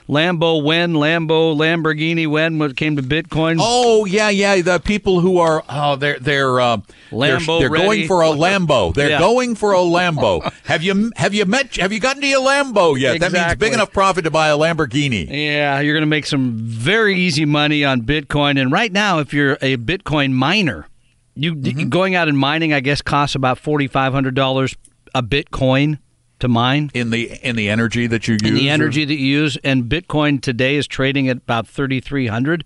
Lambo 0.09 0.61
when 0.63 0.93
Lambo 0.93 1.55
Lamborghini 1.55 2.27
when 2.27 2.59
when 2.59 2.71
it 2.71 2.77
came 2.77 2.95
to 2.97 3.01
Bitcoin? 3.03 3.57
Oh 3.59 4.05
yeah, 4.05 4.29
yeah. 4.29 4.61
The 4.61 4.79
people 4.79 5.19
who 5.21 5.37
are 5.37 5.63
oh 5.69 5.95
they're 5.95 6.19
they're 6.19 6.59
uh, 6.59 6.77
Lambo 7.11 7.59
they're, 7.59 7.69
they're 7.69 7.77
going 7.77 8.07
for 8.07 8.21
a 8.21 8.27
Lambo. 8.27 8.93
They're 8.93 9.11
Yeah. 9.11 9.19
going 9.19 9.55
for 9.55 9.73
a 9.73 9.77
Lambo. 9.77 10.51
have 10.65 10.83
you 10.83 11.11
have 11.15 11.33
you 11.33 11.45
met 11.45 11.75
have 11.77 11.91
you 11.93 11.99
gotten 11.99 12.21
to 12.21 12.27
your 12.27 12.41
Lambo 12.41 12.99
yet? 12.99 13.19
That 13.21 13.31
means 13.31 13.55
big 13.55 13.73
enough 13.73 13.93
profit 13.93 14.25
to 14.25 14.31
buy 14.31 14.49
a 14.49 14.57
Lamborghini. 14.57 15.27
Yeah, 15.29 15.79
you're 15.79 15.93
going 15.93 16.01
to 16.01 16.07
make 16.07 16.25
some 16.25 16.51
very 16.57 17.15
easy 17.15 17.45
money 17.45 17.85
on 17.85 18.01
Bitcoin. 18.01 18.59
And 18.61 18.71
right 18.71 18.91
now, 18.91 19.19
if 19.19 19.33
you're 19.33 19.53
a 19.61 19.77
Bitcoin 19.77 20.31
miner, 20.33 20.87
you 21.35 21.55
Mm-hmm. 21.55 21.89
going 21.89 22.13
out 22.13 22.27
and 22.27 22.37
mining, 22.37 22.73
I 22.73 22.79
guess, 22.81 23.01
costs 23.01 23.35
about 23.35 23.57
forty 23.57 23.87
five 23.87 24.11
hundred 24.13 24.35
dollars 24.35 24.75
a 25.15 25.23
Bitcoin 25.23 25.97
to 26.43 26.49
mine 26.49 26.91
in 26.93 27.09
the 27.09 27.31
in 27.41 27.55
the 27.55 27.69
energy 27.69 28.05
that 28.05 28.27
you 28.27 28.33
use 28.33 28.49
in 28.49 28.53
the 28.53 28.69
energy 28.69 29.03
or? 29.03 29.05
that 29.05 29.15
you 29.15 29.25
use 29.25 29.55
and 29.63 29.85
bitcoin 29.85 30.41
today 30.41 30.75
is 30.75 30.85
trading 30.85 31.29
at 31.29 31.37
about 31.37 31.65
3300 31.65 32.65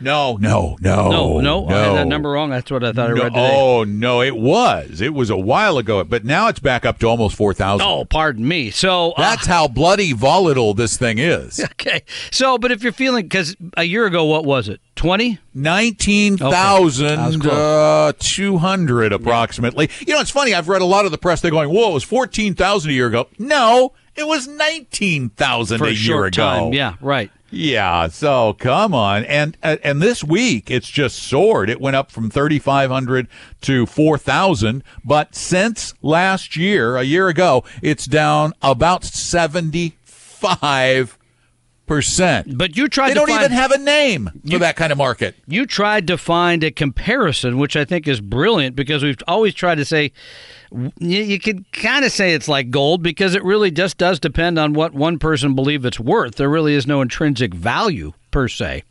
no, 0.00 0.36
no, 0.36 0.76
no, 0.80 1.10
no, 1.10 1.40
no. 1.40 1.66
no. 1.66 1.68
I 1.68 1.78
had 1.86 1.96
that 1.96 2.06
number 2.06 2.30
wrong. 2.30 2.50
That's 2.50 2.70
what 2.70 2.82
I 2.82 2.92
thought 2.92 3.10
no, 3.10 3.16
I 3.16 3.24
read 3.24 3.34
today. 3.34 3.50
Oh 3.54 3.84
no, 3.84 4.22
it 4.22 4.36
was. 4.36 5.00
It 5.00 5.14
was 5.14 5.30
a 5.30 5.36
while 5.36 5.78
ago, 5.78 6.02
but 6.04 6.24
now 6.24 6.48
it's 6.48 6.58
back 6.58 6.84
up 6.84 6.98
to 6.98 7.06
almost 7.06 7.36
four 7.36 7.54
thousand. 7.54 7.86
Oh, 7.86 8.04
pardon 8.04 8.46
me. 8.46 8.70
So 8.70 9.12
uh, 9.12 9.20
that's 9.20 9.46
how 9.46 9.68
bloody 9.68 10.12
volatile 10.12 10.74
this 10.74 10.96
thing 10.96 11.18
is. 11.18 11.60
Okay. 11.74 12.02
So, 12.30 12.56
but 12.56 12.70
if 12.70 12.82
you're 12.82 12.92
feeling 12.92 13.24
because 13.24 13.56
a 13.76 13.84
year 13.84 14.06
ago, 14.06 14.24
what 14.24 14.44
was 14.44 14.68
it? 14.68 14.80
Twenty. 14.94 15.38
Nineteen 15.52 16.36
thousand 16.36 17.42
okay. 17.42 17.48
uh, 17.50 18.12
two 18.18 18.58
hundred 18.58 19.12
approximately. 19.12 19.88
Yeah. 19.90 20.04
You 20.06 20.14
know, 20.14 20.20
it's 20.20 20.30
funny. 20.30 20.54
I've 20.54 20.68
read 20.68 20.82
a 20.82 20.86
lot 20.86 21.04
of 21.04 21.10
the 21.10 21.18
press. 21.18 21.40
They're 21.40 21.50
going, 21.50 21.68
"Whoa, 21.70 21.90
it 21.90 21.94
was 21.94 22.04
fourteen 22.04 22.54
thousand 22.54 22.90
a 22.90 22.94
year 22.94 23.08
ago." 23.08 23.28
No, 23.38 23.92
it 24.16 24.26
was 24.26 24.46
nineteen 24.46 25.30
thousand 25.30 25.82
a, 25.82 25.84
a 25.86 25.90
year 25.90 26.24
ago. 26.24 26.42
Time. 26.42 26.72
Yeah, 26.72 26.94
right. 27.00 27.30
Yeah, 27.54 28.08
so 28.08 28.54
come 28.54 28.94
on, 28.94 29.24
and 29.24 29.56
and 29.62 30.02
this 30.02 30.24
week 30.24 30.70
it's 30.70 30.88
just 30.88 31.22
soared. 31.22 31.70
It 31.70 31.80
went 31.80 31.96
up 31.96 32.10
from 32.10 32.30
thirty 32.30 32.58
five 32.58 32.90
hundred 32.90 33.28
to 33.62 33.86
four 33.86 34.18
thousand, 34.18 34.82
but 35.04 35.34
since 35.34 35.94
last 36.02 36.56
year, 36.56 36.96
a 36.96 37.04
year 37.04 37.28
ago, 37.28 37.64
it's 37.80 38.06
down 38.06 38.52
about 38.60 39.04
seventy 39.04 39.96
five 40.04 41.16
percent. 41.86 42.56
But 42.56 42.76
you 42.76 42.88
tried 42.88 43.10
They 43.10 43.14
don't 43.14 43.28
find, 43.28 43.44
even 43.44 43.52
have 43.52 43.70
a 43.70 43.78
name 43.78 44.30
for 44.50 44.58
that 44.58 44.76
kind 44.76 44.90
of 44.90 44.98
market. 44.98 45.36
you 45.46 45.66
tried 45.66 46.06
to 46.08 46.18
find 46.18 46.64
a 46.64 46.70
comparison, 46.70 47.58
which 47.58 47.76
I 47.76 47.84
think 47.84 48.08
is 48.08 48.20
brilliant 48.20 48.74
because 48.74 49.02
we've 49.02 49.18
always 49.28 49.54
tried 49.54 49.76
to 49.76 49.84
say 49.84 50.12
you, 50.98 51.22
you 51.22 51.38
could 51.38 51.70
kind 51.72 52.04
of 52.04 52.12
say 52.12 52.34
it's 52.34 52.48
like 52.48 52.70
gold 52.70 53.02
because 53.02 53.34
it 53.34 53.44
really 53.44 53.70
just 53.70 53.96
does 53.98 54.18
depend 54.18 54.58
on 54.58 54.72
what 54.72 54.92
one 54.94 55.18
person 55.18 55.54
believes 55.54 55.84
it's 55.84 56.00
worth. 56.00 56.36
There 56.36 56.48
really 56.48 56.74
is 56.74 56.86
no 56.86 57.00
intrinsic 57.00 57.54
value 57.54 58.12
per 58.30 58.48
se. 58.48 58.82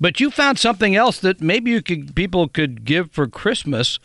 But 0.00 0.20
you 0.20 0.30
found 0.30 0.58
something 0.58 0.94
else 0.94 1.18
that 1.20 1.40
maybe 1.40 1.70
you 1.70 1.82
could 1.82 2.14
people 2.14 2.48
could 2.48 2.84
give 2.84 3.10
for 3.10 3.26
Christmas 3.26 3.98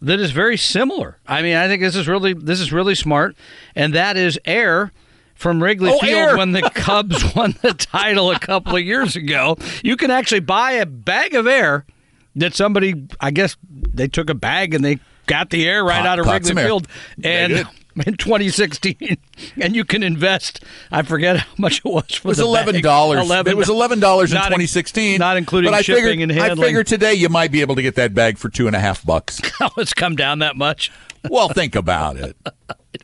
that 0.00 0.18
is 0.20 0.30
very 0.32 0.56
similar. 0.56 1.18
I 1.26 1.42
mean, 1.42 1.56
I 1.56 1.68
think 1.68 1.80
this 1.82 1.96
is 1.96 2.08
really 2.08 2.32
this 2.32 2.60
is 2.60 2.72
really 2.72 2.94
smart, 2.94 3.36
and 3.74 3.94
that 3.94 4.16
is 4.16 4.38
air 4.44 4.92
from 5.34 5.62
Wrigley 5.62 5.90
Oh, 5.92 5.98
Field 5.98 6.12
air. 6.30 6.36
when 6.36 6.52
the 6.52 6.62
Cubs 6.74 7.34
won 7.34 7.54
the 7.62 7.72
title 7.74 8.30
a 8.30 8.38
couple 8.38 8.76
of 8.76 8.82
years 8.82 9.16
ago. 9.16 9.56
You 9.82 9.96
can 9.96 10.10
actually 10.10 10.40
buy 10.40 10.72
a 10.72 10.86
bag 10.86 11.34
of 11.34 11.46
air 11.46 11.84
that 12.36 12.54
somebody, 12.54 13.06
I 13.20 13.30
guess, 13.30 13.56
they 13.68 14.08
took 14.08 14.30
a 14.30 14.34
bag 14.34 14.74
and 14.74 14.84
they 14.84 14.98
got 15.26 15.50
the 15.50 15.66
air 15.68 15.84
right 15.84 15.98
Caught- 15.98 16.06
out 16.06 16.18
of 16.18 16.26
Wrigley. 16.26 16.62
Field, 16.62 16.88
and 17.22 17.52
in 18.06 18.16
2016, 18.16 19.16
and 19.60 19.76
you 19.76 19.84
can 19.84 20.02
invest. 20.02 20.64
I 20.90 21.02
forget 21.02 21.36
how 21.38 21.46
much 21.58 21.78
it 21.78 21.84
was 21.84 22.14
for. 22.14 22.28
It 22.28 22.30
was 22.30 22.40
eleven 22.40 22.80
dollars. 22.82 23.30
It 23.46 23.56
was 23.56 23.68
eleven 23.68 24.00
dollars 24.00 24.32
in 24.32 24.38
2016, 24.38 25.18
not 25.18 25.36
including 25.36 25.70
but 25.70 25.76
I 25.76 25.82
shipping 25.82 26.04
figured, 26.04 26.30
and 26.30 26.40
I 26.40 26.46
handling. 26.48 26.68
figured 26.68 26.86
today 26.86 27.14
you 27.14 27.28
might 27.28 27.52
be 27.52 27.60
able 27.60 27.74
to 27.76 27.82
get 27.82 27.96
that 27.96 28.14
bag 28.14 28.38
for 28.38 28.48
two 28.48 28.66
and 28.66 28.74
a 28.76 28.80
half 28.80 29.04
bucks. 29.04 29.40
It's 29.76 29.94
come 29.94 30.16
down 30.16 30.40
that 30.40 30.56
much. 30.56 30.90
well, 31.28 31.48
think 31.48 31.74
about 31.74 32.16
it. 32.16 32.36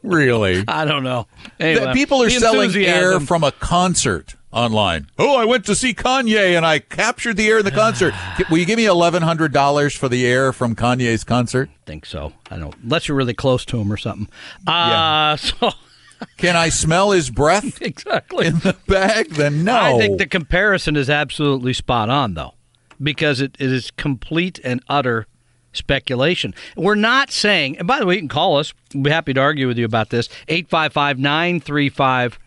Really, 0.03 0.65
I 0.69 0.85
don't 0.85 1.03
know. 1.03 1.27
Anyway, 1.59 1.95
people 1.95 2.23
are 2.23 2.29
selling 2.29 2.75
air 2.77 3.19
from 3.21 3.43
a 3.43 3.53
concert 3.53 4.35
online. 4.53 5.09
Oh, 5.19 5.37
I 5.37 5.45
went 5.45 5.65
to 5.67 5.75
see 5.75 5.95
Kanye 5.95 6.57
and 6.57 6.65
I 6.65 6.79
captured 6.79 7.37
the 7.37 7.49
air 7.49 7.59
in 7.59 7.65
the 7.65 7.71
concert. 7.71 8.15
Will 8.51 8.59
you 8.59 8.67
give 8.67 8.77
me 8.77 8.87
eleven 8.87 9.23
hundred 9.23 9.53
dollars 9.53 9.95
for 9.95 10.09
the 10.09 10.27
air 10.27 10.53
from 10.53 10.75
Kanye's 10.75 11.25
concert? 11.25 11.69
I 11.71 11.87
think 11.87 12.07
so. 12.07 12.33
I 12.51 12.59
don't. 12.59 12.75
Unless 12.83 13.09
you're 13.09 13.17
really 13.17 13.35
close 13.35 13.65
to 13.67 13.79
him 13.79 13.93
or 13.93 13.97
something. 13.97 14.29
Uh, 14.67 15.37
so 15.37 15.73
Can 16.37 16.57
I 16.57 16.69
smell 16.69 17.13
his 17.13 17.31
breath 17.31 17.81
exactly. 17.83 18.47
in 18.47 18.59
the 18.61 18.77
bag? 18.87 19.31
Then 19.31 19.65
no. 19.65 19.77
I 19.77 19.99
think 19.99 20.19
the 20.19 20.27
comparison 20.27 20.97
is 20.97 21.11
absolutely 21.11 21.73
spot 21.73 22.11
on, 22.11 22.35
though, 22.35 22.55
because 23.03 23.41
it, 23.41 23.57
it 23.59 23.73
is 23.73 23.91
complete 23.93 24.61
and 24.65 24.83
utter 24.89 25.27
speculation. 25.73 26.55
We're 26.77 26.95
not 26.95 27.31
saying, 27.31 27.79
and 27.79 27.87
by 27.87 27.99
the 27.99 28.07
way, 28.07 28.15
you 28.15 28.21
can 28.21 28.29
call 28.29 28.59
us. 28.59 28.73
We'll 28.95 29.05
be 29.05 29.11
happy 29.11 29.35
to 29.35 29.41
argue 29.41 29.69
with 29.69 29.79
you 29.79 29.85
about 29.85 30.11
this. 30.11 30.29
855 30.49 31.19
935 31.19 32.39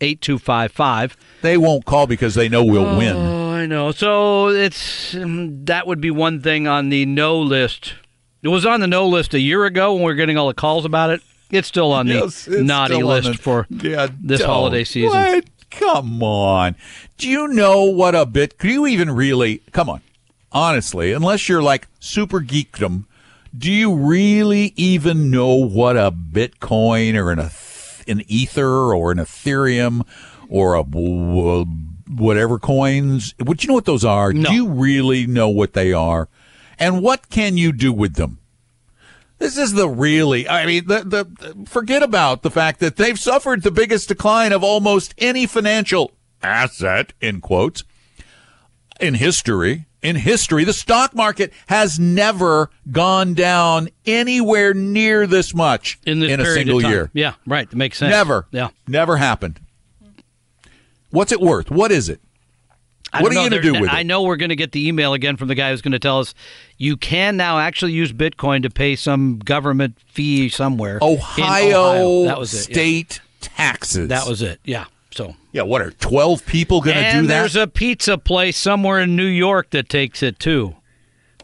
8255. 0.00 1.16
they 1.42 1.56
won't 1.56 1.84
call 1.84 2.06
because 2.06 2.34
they 2.34 2.48
know 2.48 2.64
we'll 2.64 2.96
win. 2.96 3.16
Oh, 3.16 3.50
I 3.52 3.66
know. 3.66 3.90
So 3.92 4.48
it's 4.48 5.14
um, 5.14 5.64
that 5.64 5.86
would 5.86 6.00
be 6.00 6.10
one 6.10 6.40
thing 6.40 6.66
on 6.66 6.88
the 6.88 7.06
no 7.06 7.38
list. 7.40 7.94
It 8.42 8.48
was 8.48 8.64
on 8.64 8.80
the 8.80 8.86
no 8.86 9.06
list 9.08 9.34
a 9.34 9.40
year 9.40 9.64
ago 9.64 9.94
when 9.94 10.02
we 10.02 10.06
were 10.12 10.14
getting 10.14 10.36
all 10.38 10.48
the 10.48 10.54
calls 10.54 10.84
about 10.84 11.10
it. 11.10 11.20
It's 11.50 11.66
still 11.66 11.92
on 11.92 12.06
the 12.06 12.14
Yes, 12.14 12.46
it's 12.46 12.60
naughty 12.62 13.02
list 13.02 13.32
the- 13.32 13.38
for 13.38 13.66
Yeah, 13.70 14.08
this 14.20 14.42
holiday 14.42 14.84
season. 14.84 15.10
What? 15.18 15.44
Come 15.70 16.22
on. 16.22 16.76
Do 17.18 17.28
you 17.28 17.48
know 17.48 17.82
what 17.84 18.14
a 18.14 18.24
bit? 18.26 18.58
Do 18.58 18.68
you 18.68 18.86
even 18.86 19.10
really? 19.10 19.58
Come 19.72 19.88
on. 19.90 20.00
Honestly, 20.52 21.12
unless 21.12 21.48
you're 21.48 21.62
like 21.62 21.88
super 22.00 22.40
geekdom, 22.40 23.04
do 23.56 23.70
you 23.72 23.94
really 23.94 24.72
even 24.76 25.30
know 25.30 25.54
what 25.54 25.96
a 25.96 26.10
Bitcoin 26.12 27.14
or 27.16 27.32
an 27.32 27.38
eth- 27.38 27.77
an 28.08 28.22
Ether 28.26 28.94
or 28.94 29.12
an 29.12 29.18
Ethereum 29.18 30.06
or 30.48 30.74
a 30.74 30.82
whatever 30.82 32.58
coins? 32.58 33.34
Would 33.38 33.62
you 33.62 33.68
know 33.68 33.74
what 33.74 33.84
those 33.84 34.04
are? 34.04 34.32
No. 34.32 34.50
Do 34.50 34.54
you 34.54 34.68
really 34.68 35.26
know 35.26 35.48
what 35.48 35.74
they 35.74 35.92
are? 35.92 36.28
And 36.78 37.02
what 37.02 37.28
can 37.28 37.56
you 37.56 37.72
do 37.72 37.92
with 37.92 38.14
them? 38.14 38.38
This 39.38 39.56
is 39.56 39.72
the 39.74 39.88
really, 39.88 40.48
I 40.48 40.66
mean, 40.66 40.86
the, 40.86 41.04
the, 41.04 41.66
forget 41.66 42.02
about 42.02 42.42
the 42.42 42.50
fact 42.50 42.80
that 42.80 42.96
they've 42.96 43.18
suffered 43.18 43.62
the 43.62 43.70
biggest 43.70 44.08
decline 44.08 44.52
of 44.52 44.64
almost 44.64 45.14
any 45.16 45.46
financial 45.46 46.10
asset, 46.42 47.12
in 47.20 47.40
quotes, 47.40 47.84
in 49.00 49.14
history. 49.14 49.86
In 50.00 50.14
history, 50.14 50.62
the 50.62 50.72
stock 50.72 51.12
market 51.14 51.52
has 51.66 51.98
never 51.98 52.70
gone 52.92 53.34
down 53.34 53.88
anywhere 54.06 54.72
near 54.72 55.26
this 55.26 55.52
much 55.52 55.98
in 56.06 56.20
this 56.20 56.38
a 56.38 56.54
single 56.54 56.80
year. 56.80 57.10
Yeah, 57.12 57.34
right. 57.46 57.68
That 57.68 57.76
makes 57.76 57.98
sense. 57.98 58.10
Never. 58.12 58.46
Yeah. 58.52 58.68
Never 58.86 59.16
happened. 59.16 59.58
What's 61.10 61.32
it 61.32 61.40
worth? 61.40 61.70
What 61.70 61.90
is 61.90 62.08
it? 62.08 62.20
I 63.12 63.22
What 63.22 63.32
are 63.32 63.34
you 63.36 63.40
know. 63.40 63.48
going 63.48 63.62
to 63.62 63.72
do 63.72 63.80
with 63.80 63.90
I 63.90 63.94
it? 63.94 63.98
I 64.00 64.02
know 64.02 64.22
we're 64.22 64.36
going 64.36 64.50
to 64.50 64.56
get 64.56 64.72
the 64.72 64.86
email 64.86 65.14
again 65.14 65.36
from 65.36 65.48
the 65.48 65.54
guy 65.54 65.70
who's 65.70 65.80
going 65.80 65.92
to 65.92 65.98
tell 65.98 66.20
us 66.20 66.34
you 66.76 66.96
can 66.96 67.36
now 67.36 67.58
actually 67.58 67.92
use 67.92 68.12
Bitcoin 68.12 68.62
to 68.62 68.70
pay 68.70 68.94
some 68.96 69.38
government 69.38 69.98
fee 70.06 70.48
somewhere. 70.50 70.98
Ohio, 71.00 71.44
Ohio. 71.44 72.24
That 72.26 72.38
was 72.38 72.52
it. 72.54 72.68
yeah. 72.68 72.74
state 72.74 73.20
taxes. 73.40 74.08
That 74.08 74.28
was 74.28 74.42
it. 74.42 74.60
Yeah. 74.64 74.84
Yeah. 75.52 75.62
What 75.62 75.82
are 75.82 75.90
twelve 75.92 76.44
people 76.46 76.80
going 76.80 76.96
to 76.96 77.12
do 77.12 77.22
that? 77.22 77.28
there's 77.28 77.56
a 77.56 77.66
pizza 77.66 78.18
place 78.18 78.56
somewhere 78.56 79.00
in 79.00 79.16
New 79.16 79.24
York 79.24 79.70
that 79.70 79.88
takes 79.88 80.22
it 80.22 80.38
too. 80.38 80.76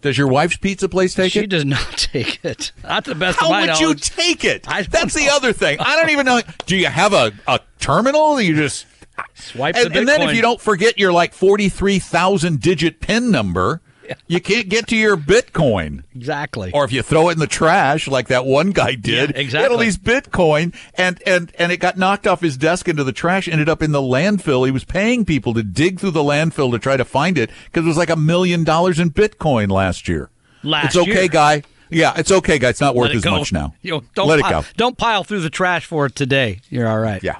Does 0.00 0.18
your 0.18 0.28
wife's 0.28 0.58
pizza 0.58 0.86
place 0.86 1.14
take 1.14 1.32
she 1.32 1.38
it? 1.38 1.42
She 1.42 1.46
does 1.46 1.64
not 1.64 1.88
take 1.96 2.44
it. 2.44 2.72
Not 2.82 3.04
the 3.04 3.14
best 3.14 3.40
How 3.40 3.50
would 3.50 3.80
you 3.80 3.94
take 3.94 4.44
it? 4.44 4.64
That's 4.64 5.14
the 5.14 5.30
other 5.30 5.54
thing. 5.54 5.78
I 5.80 5.96
don't 5.96 6.10
even 6.10 6.26
know. 6.26 6.42
Do 6.66 6.76
you 6.76 6.86
have 6.86 7.14
a, 7.14 7.32
a 7.48 7.60
terminal? 7.78 8.38
You 8.38 8.54
just 8.54 8.86
Swipe 9.34 9.76
and, 9.76 9.92
the 9.92 9.98
and 9.98 10.08
then 10.08 10.22
if 10.22 10.34
you 10.34 10.42
don't 10.42 10.60
forget 10.60 10.98
your 10.98 11.12
like 11.12 11.34
forty 11.34 11.68
three 11.68 11.98
thousand 11.98 12.60
digit 12.60 13.00
pin 13.00 13.30
number, 13.30 13.80
you 14.26 14.40
can't 14.40 14.68
get 14.68 14.86
to 14.88 14.96
your 14.96 15.16
Bitcoin. 15.16 16.02
exactly. 16.14 16.70
Or 16.72 16.84
if 16.84 16.92
you 16.92 17.02
throw 17.02 17.28
it 17.28 17.32
in 17.32 17.38
the 17.38 17.46
trash, 17.46 18.08
like 18.08 18.28
that 18.28 18.46
one 18.46 18.70
guy 18.70 18.94
did, 18.94 19.30
Yeah, 19.34 19.42
he 19.42 19.44
had 19.50 19.70
all 19.70 19.80
exactly. 19.80 19.84
these 19.86 19.98
Bitcoin, 19.98 20.74
and 20.96 21.22
and 21.26 21.52
and 21.58 21.72
it 21.72 21.78
got 21.78 21.96
knocked 21.96 22.26
off 22.26 22.40
his 22.40 22.56
desk 22.56 22.88
into 22.88 23.04
the 23.04 23.12
trash, 23.12 23.48
ended 23.48 23.68
up 23.68 23.82
in 23.82 23.92
the 23.92 24.00
landfill. 24.02 24.64
He 24.66 24.70
was 24.72 24.84
paying 24.84 25.24
people 25.24 25.54
to 25.54 25.62
dig 25.62 26.00
through 26.00 26.12
the 26.12 26.22
landfill 26.22 26.70
to 26.72 26.78
try 26.78 26.96
to 26.96 27.04
find 27.04 27.38
it 27.38 27.50
because 27.66 27.84
it 27.84 27.88
was 27.88 27.96
like 27.96 28.10
a 28.10 28.16
million 28.16 28.64
dollars 28.64 28.98
in 28.98 29.10
Bitcoin 29.10 29.70
last 29.70 30.08
year. 30.08 30.30
Last 30.62 30.86
it's 30.86 30.96
okay, 30.96 31.12
year. 31.22 31.28
guy. 31.28 31.62
Yeah, 31.90 32.14
it's 32.16 32.32
okay, 32.32 32.58
guy. 32.58 32.70
It's 32.70 32.80
not 32.80 32.94
worth 32.96 33.10
it 33.10 33.16
as 33.16 33.22
go. 33.24 33.32
much 33.32 33.52
now. 33.52 33.74
You 33.82 33.90
know, 33.92 34.02
don't 34.14 34.26
Let 34.28 34.40
it 34.40 34.48
go. 34.48 34.64
Don't 34.76 34.96
pile 34.98 35.22
through 35.22 35.40
the 35.40 35.50
trash 35.50 35.84
for 35.86 36.06
it 36.06 36.14
today. 36.16 36.60
You're 36.70 36.88
all 36.88 36.98
right. 36.98 37.22
Yeah. 37.22 37.38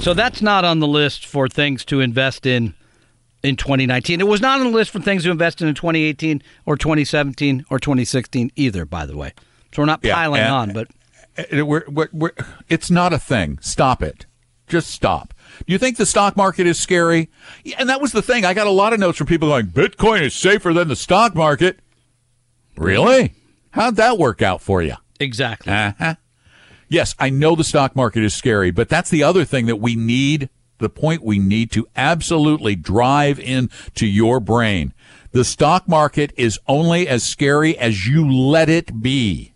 So 0.00 0.12
that's 0.12 0.42
not 0.42 0.64
on 0.64 0.80
the 0.80 0.88
list 0.88 1.24
for 1.24 1.48
things 1.48 1.84
to 1.86 2.00
invest 2.00 2.44
in 2.44 2.74
in 3.44 3.54
2019. 3.56 4.20
It 4.20 4.26
was 4.26 4.40
not 4.40 4.58
on 4.58 4.66
the 4.66 4.72
list 4.72 4.90
for 4.90 4.98
things 5.00 5.22
to 5.24 5.30
invest 5.30 5.62
in 5.62 5.68
in 5.68 5.74
2018 5.74 6.42
or 6.66 6.76
2017 6.76 7.64
or 7.70 7.78
2016 7.78 8.50
either, 8.56 8.84
by 8.84 9.06
the 9.06 9.16
way. 9.16 9.32
So 9.72 9.82
we're 9.82 9.86
not 9.86 10.00
Yeah, 10.02 10.14
piling 10.14 10.40
and- 10.40 10.52
on, 10.52 10.72
but 10.72 10.88
Uh, 11.36 11.64
we're, 11.66 11.84
we're, 11.88 12.08
we're, 12.12 12.30
it's 12.68 12.90
not 12.90 13.12
a 13.12 13.18
thing. 13.18 13.58
Stop 13.60 14.02
it. 14.02 14.26
Just 14.68 14.88
stop. 14.90 15.34
Do 15.66 15.72
you 15.72 15.78
think 15.78 15.96
the 15.98 16.06
stock 16.06 16.36
market 16.36 16.66
is 16.66 16.78
scary? 16.80 17.28
Yeah, 17.64 17.76
and 17.80 17.88
that 17.88 18.00
was 18.00 18.12
the 18.12 18.22
thing. 18.22 18.44
I 18.44 18.54
got 18.54 18.66
a 18.66 18.70
lot 18.70 18.92
of 18.92 19.00
notes 19.00 19.18
from 19.18 19.26
people 19.26 19.48
going, 19.48 19.66
Bitcoin 19.66 20.22
is 20.22 20.32
safer 20.34 20.72
than 20.72 20.88
the 20.88 20.96
stock 20.96 21.34
market. 21.34 21.80
Really? 22.76 23.34
How'd 23.70 23.96
that 23.96 24.18
work 24.18 24.42
out 24.42 24.60
for 24.62 24.82
you? 24.82 24.94
exactly. 25.20 25.72
Uh-huh. 25.72 26.14
Yes, 26.88 27.14
I 27.18 27.30
know 27.30 27.54
the 27.56 27.64
stock 27.64 27.96
market 27.96 28.22
is 28.22 28.34
scary, 28.34 28.70
but 28.70 28.88
that's 28.88 29.10
the 29.10 29.22
other 29.22 29.44
thing 29.44 29.66
that 29.66 29.76
we 29.76 29.96
need, 29.96 30.48
the 30.78 30.88
point 30.88 31.22
we 31.22 31.38
need 31.38 31.70
to 31.72 31.86
absolutely 31.96 32.76
drive 32.76 33.38
into 33.38 34.06
your 34.06 34.40
brain. 34.40 34.92
The 35.32 35.44
stock 35.44 35.88
market 35.88 36.32
is 36.36 36.58
only 36.68 37.08
as 37.08 37.24
scary 37.24 37.76
as 37.76 38.06
you 38.06 38.28
let 38.30 38.68
it 38.68 39.02
be. 39.02 39.54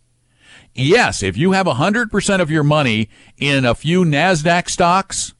Yes, 0.75 1.23
if 1.23 1.37
you 1.37 1.53
have 1.53 1.66
100% 1.66 2.41
of 2.41 2.51
your 2.51 2.62
money 2.62 3.09
in 3.37 3.64
a 3.64 3.75
few 3.75 4.05
NASDAQ 4.05 4.69
stocks, 4.69 5.35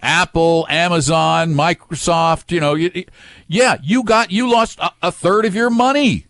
Apple, 0.00 0.66
Amazon, 0.68 1.54
Microsoft, 1.54 2.50
you 2.52 2.60
know, 2.60 2.74
you, 2.74 3.04
yeah, 3.46 3.76
you 3.82 4.02
got 4.02 4.30
you 4.30 4.50
lost 4.50 4.78
a, 4.78 4.92
a 5.02 5.12
third 5.12 5.44
of 5.44 5.54
your 5.54 5.70
money. 5.70 6.27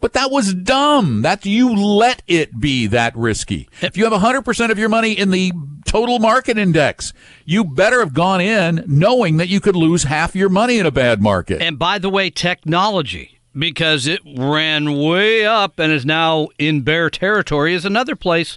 But 0.00 0.14
that 0.14 0.30
was 0.30 0.54
dumb. 0.54 1.22
That 1.22 1.44
you 1.44 1.74
let 1.74 2.22
it 2.26 2.58
be 2.58 2.86
that 2.88 3.14
risky. 3.16 3.68
If 3.82 3.96
you 3.96 4.04
have 4.04 4.18
100% 4.20 4.70
of 4.70 4.78
your 4.78 4.88
money 4.88 5.12
in 5.12 5.30
the 5.30 5.52
total 5.84 6.18
market 6.18 6.56
index, 6.56 7.12
you 7.44 7.64
better 7.64 8.00
have 8.00 8.14
gone 8.14 8.40
in 8.40 8.84
knowing 8.86 9.36
that 9.36 9.48
you 9.48 9.60
could 9.60 9.76
lose 9.76 10.04
half 10.04 10.34
your 10.34 10.48
money 10.48 10.78
in 10.78 10.86
a 10.86 10.90
bad 10.90 11.20
market. 11.20 11.60
And 11.60 11.78
by 11.78 11.98
the 11.98 12.08
way, 12.08 12.30
technology, 12.30 13.40
because 13.56 14.06
it 14.06 14.20
ran 14.24 14.98
way 14.98 15.44
up 15.44 15.78
and 15.78 15.92
is 15.92 16.06
now 16.06 16.48
in 16.58 16.80
bear 16.82 17.10
territory, 17.10 17.74
is 17.74 17.84
another 17.84 18.16
place 18.16 18.56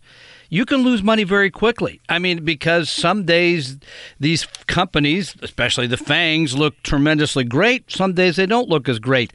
you 0.50 0.66
can 0.66 0.84
lose 0.84 1.02
money 1.02 1.24
very 1.24 1.50
quickly. 1.50 2.00
I 2.08 2.20
mean, 2.20 2.46
because 2.46 2.88
some 2.88 3.26
days 3.26 3.80
these 4.20 4.46
companies, 4.68 5.36
especially 5.42 5.88
the 5.88 5.98
FANGs, 5.98 6.56
look 6.56 6.76
tremendously 6.84 7.44
great. 7.44 7.90
Some 7.90 8.14
days 8.14 8.36
they 8.36 8.46
don't 8.46 8.70
look 8.70 8.88
as 8.88 9.00
great 9.00 9.34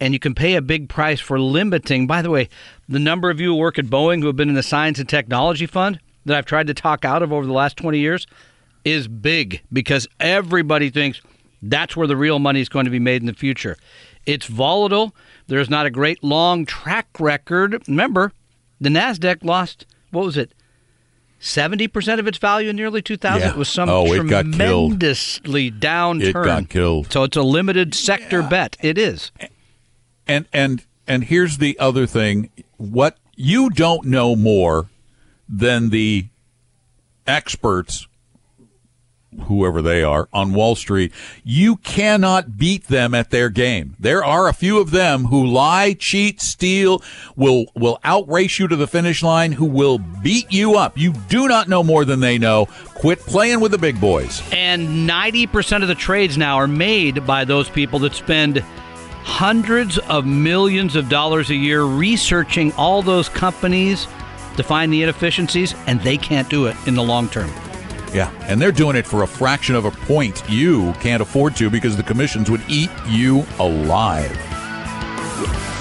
and 0.00 0.12
you 0.14 0.18
can 0.18 0.34
pay 0.34 0.54
a 0.54 0.62
big 0.62 0.88
price 0.88 1.20
for 1.20 1.38
limiting. 1.38 2.06
By 2.06 2.22
the 2.22 2.30
way, 2.30 2.48
the 2.88 2.98
number 2.98 3.30
of 3.30 3.38
you 3.40 3.48
who 3.48 3.56
work 3.56 3.78
at 3.78 3.86
Boeing 3.86 4.20
who 4.20 4.26
have 4.26 4.36
been 4.36 4.48
in 4.48 4.54
the 4.54 4.62
Science 4.62 4.98
and 4.98 5.08
Technology 5.08 5.66
Fund 5.66 6.00
that 6.24 6.36
I've 6.36 6.46
tried 6.46 6.66
to 6.68 6.74
talk 6.74 7.04
out 7.04 7.22
of 7.22 7.32
over 7.32 7.46
the 7.46 7.52
last 7.52 7.76
20 7.76 7.98
years 7.98 8.26
is 8.84 9.08
big 9.08 9.62
because 9.72 10.08
everybody 10.18 10.90
thinks 10.90 11.20
that's 11.62 11.96
where 11.96 12.06
the 12.06 12.16
real 12.16 12.38
money 12.38 12.60
is 12.60 12.68
going 12.68 12.86
to 12.86 12.90
be 12.90 12.98
made 12.98 13.22
in 13.22 13.26
the 13.26 13.34
future. 13.34 13.76
It's 14.26 14.46
volatile. 14.46 15.14
There's 15.46 15.68
not 15.70 15.86
a 15.86 15.90
great 15.90 16.22
long 16.24 16.64
track 16.64 17.08
record. 17.18 17.82
Remember, 17.86 18.32
the 18.80 18.88
NASDAQ 18.88 19.44
lost, 19.44 19.86
what 20.10 20.24
was 20.24 20.36
it? 20.36 20.52
70% 21.40 22.18
of 22.18 22.26
its 22.26 22.36
value 22.38 22.68
in 22.68 22.76
the 22.76 22.82
early 22.82 23.00
2000s. 23.02 23.40
Yeah. 23.40 23.50
It 23.50 23.56
was 23.56 23.68
some 23.68 23.88
Oh, 23.88 24.12
it 24.12 24.16
tremendously 24.16 25.70
downturn. 25.70 26.22
It 26.22 26.32
got 26.32 26.68
killed. 26.68 27.10
So 27.12 27.24
it's 27.24 27.36
a 27.36 27.42
limited 27.42 27.94
sector 27.94 28.42
bet. 28.42 28.76
It 28.82 28.98
is. 28.98 29.32
And 30.30 30.46
and 30.52 30.84
and 31.08 31.24
here's 31.24 31.58
the 31.58 31.76
other 31.80 32.06
thing. 32.06 32.50
What 32.76 33.18
you 33.34 33.68
don't 33.68 34.06
know 34.06 34.36
more 34.36 34.88
than 35.48 35.90
the 35.90 36.26
experts 37.26 38.06
whoever 39.44 39.80
they 39.80 40.02
are 40.02 40.28
on 40.32 40.52
Wall 40.52 40.74
Street. 40.74 41.12
You 41.44 41.76
cannot 41.76 42.56
beat 42.56 42.88
them 42.88 43.14
at 43.14 43.30
their 43.30 43.48
game. 43.48 43.96
There 43.98 44.24
are 44.24 44.48
a 44.48 44.52
few 44.52 44.80
of 44.80 44.90
them 44.90 45.26
who 45.26 45.46
lie 45.46 45.94
cheat 45.94 46.40
steal 46.40 47.02
will 47.36 47.66
will 47.74 47.98
outrace 48.04 48.58
you 48.58 48.68
to 48.68 48.76
the 48.76 48.86
finish 48.86 49.22
line 49.22 49.52
who 49.52 49.66
will 49.66 49.98
beat 49.98 50.52
you 50.52 50.76
up. 50.76 50.96
You 50.96 51.12
do 51.28 51.48
not 51.48 51.68
know 51.68 51.82
more 51.82 52.04
than 52.04 52.20
they 52.20 52.38
know. 52.38 52.66
Quit 52.94 53.18
playing 53.20 53.60
with 53.60 53.72
the 53.72 53.78
big 53.78 54.00
boys. 54.00 54.42
And 54.52 55.08
90% 55.08 55.82
of 55.82 55.88
the 55.88 55.94
trades 55.94 56.36
now 56.38 56.56
are 56.56 56.68
made 56.68 57.26
by 57.26 57.44
those 57.44 57.68
people 57.68 57.98
that 58.00 58.14
spend 58.14 58.64
hundreds 59.22 59.98
of 59.98 60.26
millions 60.26 60.96
of 60.96 61.08
dollars 61.08 61.50
a 61.50 61.54
year 61.54 61.84
researching 61.84 62.72
all 62.72 63.02
those 63.02 63.28
companies 63.28 64.06
to 64.56 64.62
find 64.62 64.92
the 64.92 65.02
inefficiencies, 65.02 65.74
and 65.86 66.00
they 66.00 66.16
can't 66.16 66.48
do 66.48 66.66
it 66.66 66.76
in 66.86 66.94
the 66.94 67.02
long 67.02 67.28
term. 67.28 67.50
Yeah, 68.12 68.30
and 68.42 68.60
they're 68.60 68.72
doing 68.72 68.96
it 68.96 69.06
for 69.06 69.22
a 69.22 69.26
fraction 69.26 69.74
of 69.74 69.84
a 69.84 69.90
point 69.90 70.42
you 70.48 70.92
can't 70.94 71.22
afford 71.22 71.54
to 71.56 71.70
because 71.70 71.96
the 71.96 72.02
commissions 72.02 72.50
would 72.50 72.62
eat 72.68 72.90
you 73.06 73.44
alive. 73.58 74.36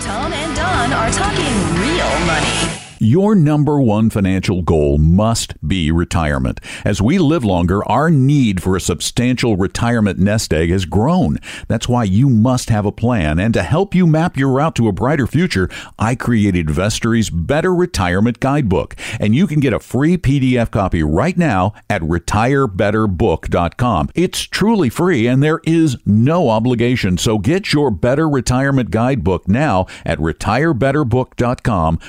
Tom 0.04 0.32
and 0.32 0.56
Don 0.56 0.94
are 0.94 1.12
talking 1.12 1.82
real 1.82 2.26
money. 2.26 2.89
Your 3.02 3.34
number 3.34 3.80
one 3.80 4.10
financial 4.10 4.62
goal 4.62 4.98
must 4.98 5.56
be 5.66 5.90
retirement. 5.90 6.60
As 6.84 7.02
we 7.02 7.18
live 7.18 7.46
longer, 7.46 7.82
our 7.90 8.12
need 8.12 8.62
for 8.62 8.76
a 8.76 8.82
substantial 8.82 9.56
retirement 9.56 10.20
nest 10.20 10.54
egg 10.54 10.70
has 10.70 10.84
grown. 10.84 11.38
That's 11.70 11.88
why 11.88 12.04
you 12.04 12.30
must 12.30 12.70
have 12.70 12.86
a 12.86 12.92
plan. 12.92 13.40
And 13.40 13.54
to 13.54 13.64
help 13.64 13.96
you 13.96 14.06
map 14.06 14.36
your 14.36 14.50
route 14.50 14.76
to 14.76 14.90
a 14.90 14.92
brighter 14.92 15.28
future, 15.28 15.70
I 15.98 16.16
created 16.16 16.70
Vestory's 16.70 17.30
Better 17.30 17.74
Retirement 17.74 18.42
Guidebook. 18.42 18.98
And 19.18 19.34
you 19.34 19.48
can 19.48 19.62
get 19.62 19.72
a 19.72 19.80
free 19.80 20.18
PDF 20.18 20.70
copy 20.70 21.02
right 21.02 21.38
now 21.38 21.72
at 21.90 22.02
retirebetterbook.com. 22.02 24.10
It's 24.14 24.42
truly 24.42 24.90
free 24.90 25.26
and 25.26 25.42
there 25.42 25.62
is 25.64 25.96
no 26.06 26.50
obligation. 26.50 27.18
So 27.18 27.38
get 27.38 27.72
your 27.72 27.92
Better 27.92 28.28
Retirement 28.28 28.92
Guidebook 28.92 29.48
now 29.48 29.86
at 30.06 30.18
retirebetterbook.com. 30.18 32.00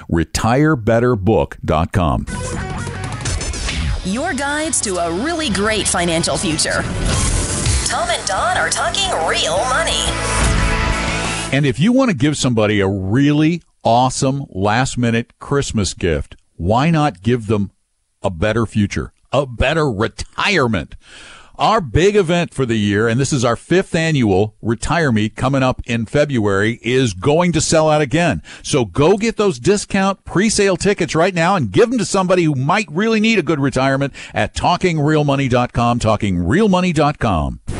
Retirebetterbook.com. 0.84 2.26
Your 4.04 4.32
guides 4.34 4.80
to 4.80 4.96
a 4.96 5.12
really 5.12 5.50
great 5.50 5.86
financial 5.86 6.36
future. 6.36 6.82
Tom 7.86 8.08
and 8.08 8.26
Don 8.26 8.56
are 8.56 8.70
talking 8.70 9.10
real 9.28 9.58
money. 9.68 10.04
And 11.52 11.66
if 11.66 11.78
you 11.78 11.92
want 11.92 12.10
to 12.10 12.16
give 12.16 12.36
somebody 12.36 12.80
a 12.80 12.88
really 12.88 13.62
awesome 13.84 14.46
last 14.48 14.96
minute 14.96 15.38
Christmas 15.38 15.94
gift, 15.94 16.36
why 16.56 16.90
not 16.90 17.22
give 17.22 17.46
them 17.46 17.72
a 18.22 18.30
better 18.30 18.66
future, 18.66 19.12
a 19.32 19.46
better 19.46 19.90
retirement? 19.90 20.94
Our 21.60 21.82
big 21.82 22.16
event 22.16 22.54
for 22.54 22.64
the 22.64 22.78
year, 22.78 23.06
and 23.06 23.20
this 23.20 23.34
is 23.34 23.44
our 23.44 23.54
fifth 23.54 23.94
annual 23.94 24.56
Retire 24.62 25.12
Meet 25.12 25.36
coming 25.36 25.62
up 25.62 25.82
in 25.84 26.06
February, 26.06 26.80
is 26.82 27.12
going 27.12 27.52
to 27.52 27.60
sell 27.60 27.90
out 27.90 28.00
again. 28.00 28.42
So 28.62 28.86
go 28.86 29.18
get 29.18 29.36
those 29.36 29.58
discount 29.58 30.24
pre-sale 30.24 30.78
tickets 30.78 31.14
right 31.14 31.34
now 31.34 31.56
and 31.56 31.70
give 31.70 31.90
them 31.90 31.98
to 31.98 32.06
somebody 32.06 32.44
who 32.44 32.54
might 32.54 32.90
really 32.90 33.20
need 33.20 33.38
a 33.38 33.42
good 33.42 33.60
retirement 33.60 34.14
at 34.32 34.54
talkingrealmoney.com, 34.54 35.98
talkingrealmoney.com. 35.98 37.79